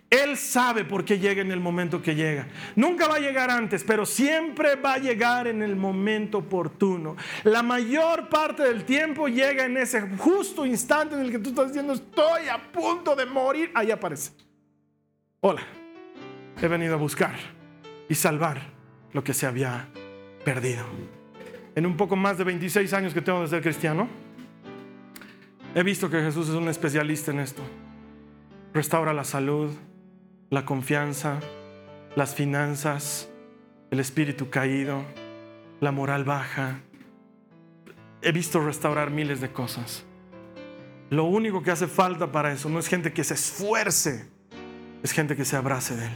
Él 0.10 0.38
sabe 0.38 0.86
por 0.86 1.04
qué 1.04 1.20
llega 1.20 1.42
en 1.42 1.52
el 1.52 1.60
momento 1.60 2.02
que 2.02 2.16
llega. 2.16 2.48
Nunca 2.76 3.08
va 3.08 3.16
a 3.16 3.20
llegar 3.20 3.50
antes, 3.52 3.84
pero 3.84 4.06
siempre 4.06 4.76
va 4.76 4.94
a 4.94 4.98
llegar 4.98 5.48
en 5.48 5.62
el 5.62 5.76
momento 5.76 6.40
oportuno. 6.40 7.18
La 7.44 7.62
mayor 7.62 8.30
parte 8.30 8.64
del 8.64 8.86
tiempo 8.86 9.28
llega 9.28 9.66
en 9.66 9.76
ese 9.78 10.02
justo 10.18 10.66
instante 10.66 11.16
en 11.16 11.22
el 11.22 11.32
que 11.32 11.40
tú 11.40 11.50
estás 11.50 11.68
diciendo, 11.68 11.94
estoy 11.94 12.48
a 12.48 12.58
punto 12.72 13.16
de 13.16 13.26
morir. 13.26 13.72
Ahí 13.76 13.92
aparece. 13.92 14.32
Hola, 15.42 15.62
he 16.62 16.68
venido 16.68 16.94
a 16.94 16.98
buscar 16.98 17.36
y 18.08 18.16
salvar 18.16 18.62
lo 19.12 19.24
que 19.24 19.34
se 19.34 19.46
había 19.46 19.90
perdido. 20.46 20.86
En 21.76 21.86
un 21.86 21.98
poco 21.98 22.16
más 22.16 22.38
de 22.38 22.46
26 22.46 22.94
años 22.94 23.14
que 23.14 23.22
tengo 23.22 23.42
de 23.42 23.48
ser 23.48 23.62
cristiano, 23.62 24.08
he 25.76 25.84
visto 25.84 26.10
que 26.10 26.22
Jesús 26.22 26.48
es 26.50 26.56
un 26.56 26.70
especialista 26.70 27.32
en 27.32 27.40
esto. 27.40 27.62
Restaura 28.78 29.12
la 29.12 29.24
salud, 29.24 29.72
la 30.52 30.64
confianza, 30.64 31.40
las 32.16 32.36
finanzas, 32.36 33.28
el 33.90 34.00
espíritu 34.00 34.52
caído, 34.52 35.04
la 35.82 35.92
moral 35.92 36.26
baja. 36.26 36.82
He 38.22 38.32
visto 38.32 38.64
restaurar 38.64 39.10
miles 39.10 39.42
de 39.42 39.52
cosas. 39.52 40.06
Lo 41.10 41.24
único 41.24 41.64
que 41.64 41.72
hace 41.72 41.88
falta 41.88 42.32
para 42.32 42.54
eso 42.54 42.70
no 42.70 42.78
es 42.78 42.88
gente 42.88 43.14
que 43.14 43.24
se 43.24 43.34
esfuerce, 43.34 44.30
es 45.02 45.12
gente 45.12 45.36
que 45.36 45.44
se 45.44 45.56
abrace 45.56 45.96
de 45.96 46.06
Él. 46.06 46.16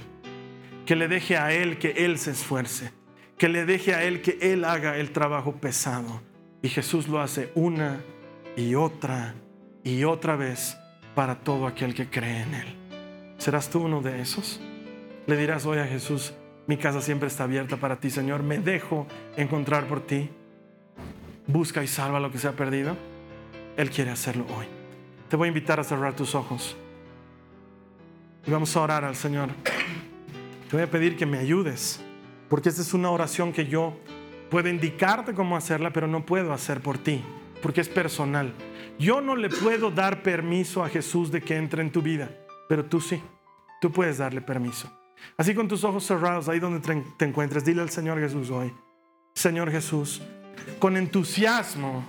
Que 0.86 0.96
le 0.96 1.08
deje 1.08 1.38
a 1.38 1.52
Él 1.54 1.80
que 1.80 2.06
Él 2.06 2.20
se 2.20 2.30
esfuerce. 2.30 2.92
Que 3.40 3.50
le 3.50 3.66
deje 3.66 3.96
a 3.96 4.04
Él 4.04 4.22
que 4.22 4.38
Él 4.40 4.66
haga 4.66 5.00
el 5.00 5.10
trabajo 5.10 5.56
pesado. 5.56 6.22
Y 6.62 6.70
Jesús 6.70 7.08
lo 7.08 7.22
hace 7.22 7.52
una 7.56 8.02
y 8.56 8.76
otra 8.76 9.34
y 9.84 10.04
otra 10.04 10.36
vez 10.36 10.78
para 11.16 11.36
todo 11.40 11.68
aquel 11.68 11.94
que 11.94 12.10
cree 12.10 12.42
en 12.42 12.54
Él. 12.54 12.76
¿Serás 13.38 13.70
tú 13.70 13.80
uno 13.84 14.02
de 14.02 14.22
esos? 14.22 14.60
Le 15.28 15.38
dirás 15.38 15.66
hoy 15.66 15.80
a 15.80 15.86
Jesús, 15.86 16.34
mi 16.68 16.78
casa 16.78 17.02
siempre 17.02 17.28
está 17.28 17.44
abierta 17.44 17.78
para 17.78 18.00
ti, 18.00 18.10
Señor, 18.10 18.44
me 18.44 18.60
dejo 18.60 19.08
encontrar 19.36 19.88
por 19.88 20.02
ti. 20.02 20.30
Busca 21.48 21.84
y 21.84 21.88
salva 21.88 22.20
lo 22.20 22.32
que 22.32 22.38
se 22.38 22.48
ha 22.48 22.54
perdido. 22.54 22.96
Él 23.78 23.90
quiere 23.90 24.12
hacerlo 24.12 24.46
hoy. 24.58 24.66
Te 25.30 25.36
voy 25.36 25.48
a 25.48 25.50
invitar 25.50 25.80
a 25.80 25.84
cerrar 25.84 26.16
tus 26.16 26.36
ojos. 26.36 26.76
Y 28.46 28.52
vamos 28.52 28.76
a 28.76 28.82
orar 28.82 29.04
al 29.04 29.16
Señor. 29.16 29.50
Te 30.70 30.76
voy 30.76 30.84
a 30.84 30.90
pedir 30.90 31.18
que 31.18 31.26
me 31.26 31.38
ayudes, 31.38 32.00
porque 32.50 32.70
esta 32.70 32.82
es 32.82 32.94
una 32.94 33.12
oración 33.12 33.52
que 33.52 33.66
yo 33.66 33.98
puedo 34.50 34.70
indicarte 34.70 35.34
cómo 35.34 35.58
hacerla, 35.58 35.92
pero 35.92 36.08
no 36.08 36.26
puedo 36.26 36.54
hacer 36.54 36.82
por 36.82 36.98
ti, 36.98 37.24
porque 37.62 37.82
es 37.82 37.90
personal. 37.90 38.54
Yo 39.00 39.22
no 39.22 39.36
le 39.36 39.50
puedo 39.50 39.92
dar 39.92 40.22
permiso 40.24 40.84
a 40.84 40.90
Jesús 40.90 41.32
de 41.32 41.42
que 41.42 41.56
entre 41.56 41.82
en 41.82 41.92
tu 41.92 42.02
vida 42.02 42.30
pero 42.72 42.86
tú 42.86 43.02
sí, 43.02 43.22
tú 43.82 43.92
puedes 43.92 44.20
darle 44.20 44.40
permiso. 44.40 44.90
Así 45.36 45.54
con 45.54 45.68
tus 45.68 45.84
ojos 45.84 46.06
cerrados, 46.06 46.48
ahí 46.48 46.58
donde 46.58 46.80
te 47.18 47.26
encuentres, 47.26 47.66
dile 47.66 47.82
al 47.82 47.90
Señor 47.90 48.18
Jesús 48.18 48.50
hoy, 48.50 48.72
Señor 49.36 49.70
Jesús, 49.70 50.22
con 50.80 50.96
entusiasmo 50.96 52.06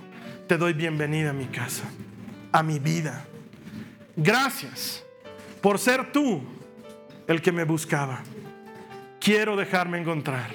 te 0.47 0.57
doy 0.57 0.71
bienvenida 0.71 1.31
a 1.31 1.33
mi 1.33 1.47
casa, 1.47 1.83
a 2.53 2.63
mi 2.63 2.79
vida. 2.79 3.25
Gracias 4.15 5.03
por 5.61 5.79
ser 5.79 6.13
tú 6.13 6.41
el 7.27 7.41
que 7.41 7.51
me 7.51 7.65
buscaba. 7.65 8.23
Quiero 9.19 9.57
dejarme 9.57 9.99
encontrar. 9.99 10.49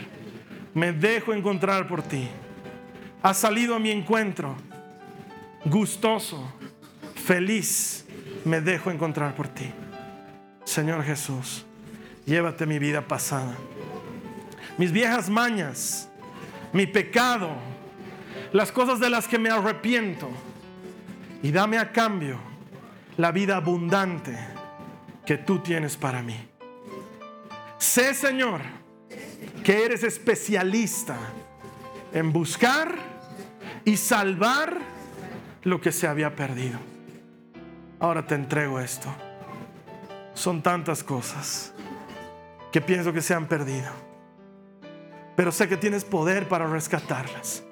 Me 0.73 0.95
dejo 0.95 1.35
encontrar 1.35 1.87
por 1.87 2.01
ti. 2.01 2.27
Has 3.23 3.37
salido 3.37 3.75
a 3.75 3.79
mi 3.79 3.91
encuentro 3.91 4.57
gustoso, 5.65 6.53
feliz. 7.15 8.05
Me 8.45 8.61
dejo 8.61 8.91
encontrar 8.91 9.35
por 9.35 9.49
ti. 9.49 9.71
Señor 10.65 11.03
Jesús, 11.03 11.65
llévate 12.27 12.67
mi 12.67 12.79
vida 12.79 13.01
pasada, 13.01 13.55
mis 14.77 14.93
viejas 14.93 15.31
mañas, 15.31 16.09
mi 16.73 16.87
pecado, 16.87 17.51
las 18.53 18.71
cosas 18.71 19.01
de 19.01 19.11
las 19.11 19.27
que 19.27 19.39
me 19.39 19.51
arrepiento 19.51 20.29
y 21.43 21.51
dame 21.51 21.79
a 21.79 21.91
cambio 21.91 22.39
la 23.17 23.33
vida 23.33 23.57
abundante 23.57 24.37
que 25.27 25.39
tú 25.39 25.59
tienes 25.61 25.97
para 25.97 26.23
mí. 26.23 26.37
Sé, 27.79 28.15
Señor, 28.15 28.61
que 29.65 29.85
eres 29.85 30.03
especialista 30.03 31.17
en 32.13 32.33
buscar 32.33 32.95
y 33.85 33.97
salvar 33.97 34.79
lo 35.63 35.81
que 35.81 35.93
se 35.93 36.07
había 36.07 36.35
perdido. 36.35 36.79
Ahora 38.01 38.27
te 38.27 38.35
entrego 38.35 38.81
esto 38.81 39.15
son 40.39 40.63
tantas 40.63 41.03
cosas 41.03 41.73
que 42.71 42.81
pienso 42.81 43.13
que 43.13 43.21
se 43.21 43.35
han 43.35 43.47
perdido. 43.47 43.91
Pero 45.37 45.51
sé 45.53 45.69
que 45.69 45.77
tienes 45.77 46.05
poder 46.05 46.49
para 46.49 46.67
rescatarlas. 46.67 47.63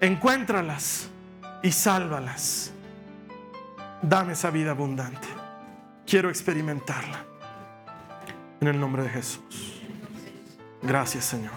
Encuéntralas 0.00 1.08
y 1.62 1.72
sálvalas. 1.72 2.72
Dame 4.00 4.34
esa 4.34 4.50
vida 4.50 4.70
abundante. 4.70 5.26
Quiero 6.06 6.28
experimentarla. 6.28 7.24
En 8.60 8.68
el 8.68 8.78
nombre 8.78 9.02
de 9.02 9.08
Jesús. 9.08 9.82
Gracias 10.82 11.24
Señor. 11.24 11.52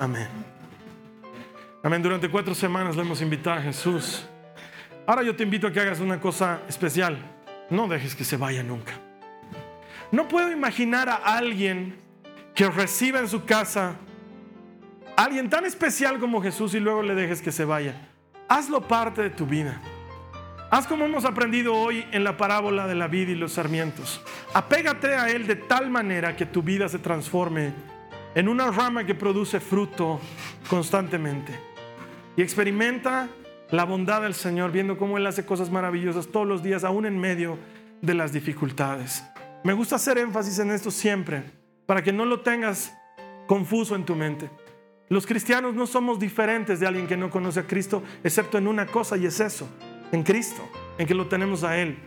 Amén. 0.00 0.53
Amén. 1.84 2.02
Durante 2.02 2.30
cuatro 2.30 2.54
semanas 2.54 2.96
le 2.96 3.02
hemos 3.02 3.20
invitado 3.20 3.58
a 3.58 3.62
Jesús. 3.62 4.24
Ahora 5.06 5.22
yo 5.22 5.36
te 5.36 5.42
invito 5.42 5.66
a 5.66 5.70
que 5.70 5.80
hagas 5.80 6.00
una 6.00 6.18
cosa 6.18 6.62
especial 6.66 7.18
no 7.68 7.88
dejes 7.88 8.14
que 8.14 8.24
se 8.24 8.38
vaya 8.38 8.62
nunca. 8.62 8.94
No 10.10 10.28
puedo 10.28 10.50
imaginar 10.50 11.10
a 11.10 11.16
alguien 11.16 11.96
que 12.54 12.70
reciba 12.70 13.20
en 13.20 13.28
su 13.28 13.44
casa 13.44 13.96
a 15.14 15.24
alguien 15.24 15.50
tan 15.50 15.66
especial 15.66 16.18
como 16.18 16.42
Jesús 16.42 16.74
y 16.74 16.80
luego 16.80 17.02
le 17.02 17.14
dejes 17.14 17.42
que 17.42 17.52
se 17.52 17.66
vaya. 17.66 17.94
Hazlo 18.48 18.88
parte 18.88 19.20
de 19.20 19.30
tu 19.30 19.44
vida. 19.44 19.80
Haz 20.70 20.86
como 20.86 21.04
hemos 21.04 21.26
aprendido 21.26 21.74
hoy 21.74 22.06
en 22.12 22.24
la 22.24 22.38
parábola 22.38 22.86
de 22.86 22.94
la 22.94 23.08
vid 23.08 23.28
y 23.28 23.34
los 23.34 23.52
sarmientos. 23.52 24.22
Apégate 24.54 25.14
a 25.14 25.28
Él 25.28 25.46
de 25.46 25.56
tal 25.56 25.90
manera 25.90 26.34
que 26.34 26.46
tu 26.46 26.62
vida 26.62 26.88
se 26.88 26.98
transforme 26.98 27.74
en 28.34 28.48
una 28.48 28.70
rama 28.70 29.04
que 29.04 29.14
produce 29.14 29.60
fruto 29.60 30.18
constantemente. 30.68 31.73
Y 32.36 32.42
experimenta 32.42 33.28
la 33.70 33.84
bondad 33.84 34.22
del 34.22 34.34
Señor, 34.34 34.72
viendo 34.72 34.98
cómo 34.98 35.18
Él 35.18 35.26
hace 35.26 35.44
cosas 35.44 35.70
maravillosas 35.70 36.28
todos 36.28 36.46
los 36.46 36.62
días, 36.62 36.84
aún 36.84 37.06
en 37.06 37.18
medio 37.18 37.58
de 38.02 38.14
las 38.14 38.32
dificultades. 38.32 39.24
Me 39.62 39.72
gusta 39.72 39.96
hacer 39.96 40.18
énfasis 40.18 40.58
en 40.58 40.70
esto 40.70 40.90
siempre, 40.90 41.44
para 41.86 42.02
que 42.02 42.12
no 42.12 42.24
lo 42.24 42.40
tengas 42.40 42.94
confuso 43.46 43.94
en 43.94 44.04
tu 44.04 44.14
mente. 44.14 44.50
Los 45.08 45.26
cristianos 45.26 45.74
no 45.74 45.86
somos 45.86 46.18
diferentes 46.18 46.80
de 46.80 46.86
alguien 46.86 47.06
que 47.06 47.16
no 47.16 47.30
conoce 47.30 47.60
a 47.60 47.66
Cristo, 47.66 48.02
excepto 48.22 48.58
en 48.58 48.66
una 48.66 48.86
cosa, 48.86 49.16
y 49.16 49.26
es 49.26 49.40
eso, 49.40 49.68
en 50.12 50.22
Cristo, 50.22 50.62
en 50.98 51.06
que 51.06 51.14
lo 51.14 51.26
tenemos 51.28 51.62
a 51.62 51.78
Él. 51.78 51.98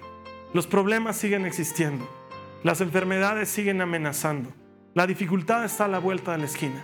Los 0.53 0.67
problemas 0.67 1.17
siguen 1.17 1.45
existiendo, 1.45 2.07
las 2.63 2.81
enfermedades 2.81 3.49
siguen 3.49 3.81
amenazando, 3.81 4.51
la 4.93 5.05
dificultad 5.05 5.63
está 5.65 5.85
a 5.85 5.89
la 5.89 5.99
vuelta 5.99 6.31
de 6.31 6.39
la 6.39 6.45
esquina, 6.45 6.83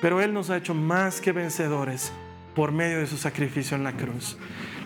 pero 0.00 0.20
Él 0.20 0.32
nos 0.32 0.50
ha 0.50 0.56
hecho 0.56 0.74
más 0.74 1.20
que 1.20 1.32
vencedores 1.32 2.12
por 2.54 2.72
medio 2.72 2.98
de 2.98 3.06
su 3.06 3.16
sacrificio 3.16 3.76
en 3.76 3.84
la 3.84 3.92
cruz. 3.92 4.36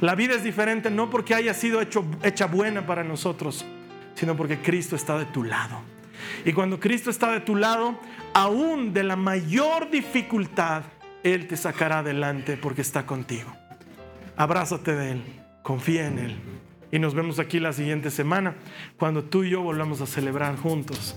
La 0.01 0.15
vida 0.15 0.35
es 0.35 0.45
diferente 0.45 0.91
no 0.91 1.11
porque 1.11 1.35
haya 1.35 1.55
sido 1.55 1.81
hecho, 1.81 2.05
hecha 2.23 2.47
buena 2.47 2.87
para 2.87 3.03
nosotros, 3.05 3.65
sino 4.15 4.37
porque 4.37 4.59
Cristo 4.59 4.97
está 4.97 5.19
de 5.19 5.27
tu 5.27 5.45
lado. 5.45 5.81
Y 6.45 6.53
cuando 6.53 6.81
Cristo 6.81 7.11
está 7.11 7.33
de 7.33 7.41
tu 7.41 7.57
lado, 7.57 7.99
aún 8.35 8.93
de 8.93 9.05
la 9.05 9.17
mayor 9.17 9.91
dificultad, 9.91 10.83
Él 11.23 11.47
te 11.47 11.57
sacará 11.57 12.01
adelante 12.01 12.57
porque 12.57 12.83
está 12.83 13.07
contigo. 13.07 13.53
Abrázate 14.37 14.95
de 14.95 15.13
Él, 15.13 15.23
confía 15.63 16.07
en 16.07 16.19
Él. 16.19 16.37
Y 16.93 16.99
nos 16.99 17.15
vemos 17.15 17.39
aquí 17.39 17.59
la 17.59 17.73
siguiente 17.73 18.11
semana, 18.11 18.55
cuando 18.97 19.25
tú 19.25 19.45
y 19.45 19.51
yo 19.51 19.61
volvamos 19.61 20.01
a 20.01 20.07
celebrar 20.07 20.57
juntos 20.57 21.17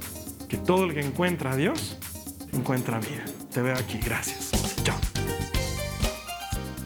que 0.49 0.57
todo 0.57 0.85
el 0.85 0.93
que 0.93 1.01
encuentra 1.01 1.51
a 1.51 1.55
Dios, 1.55 1.97
encuentra 2.53 2.99
vida. 2.99 3.23
Te 3.53 3.61
veo 3.61 3.75
aquí, 3.75 3.99
gracias. 4.03 4.51
Chao. 4.83 5.18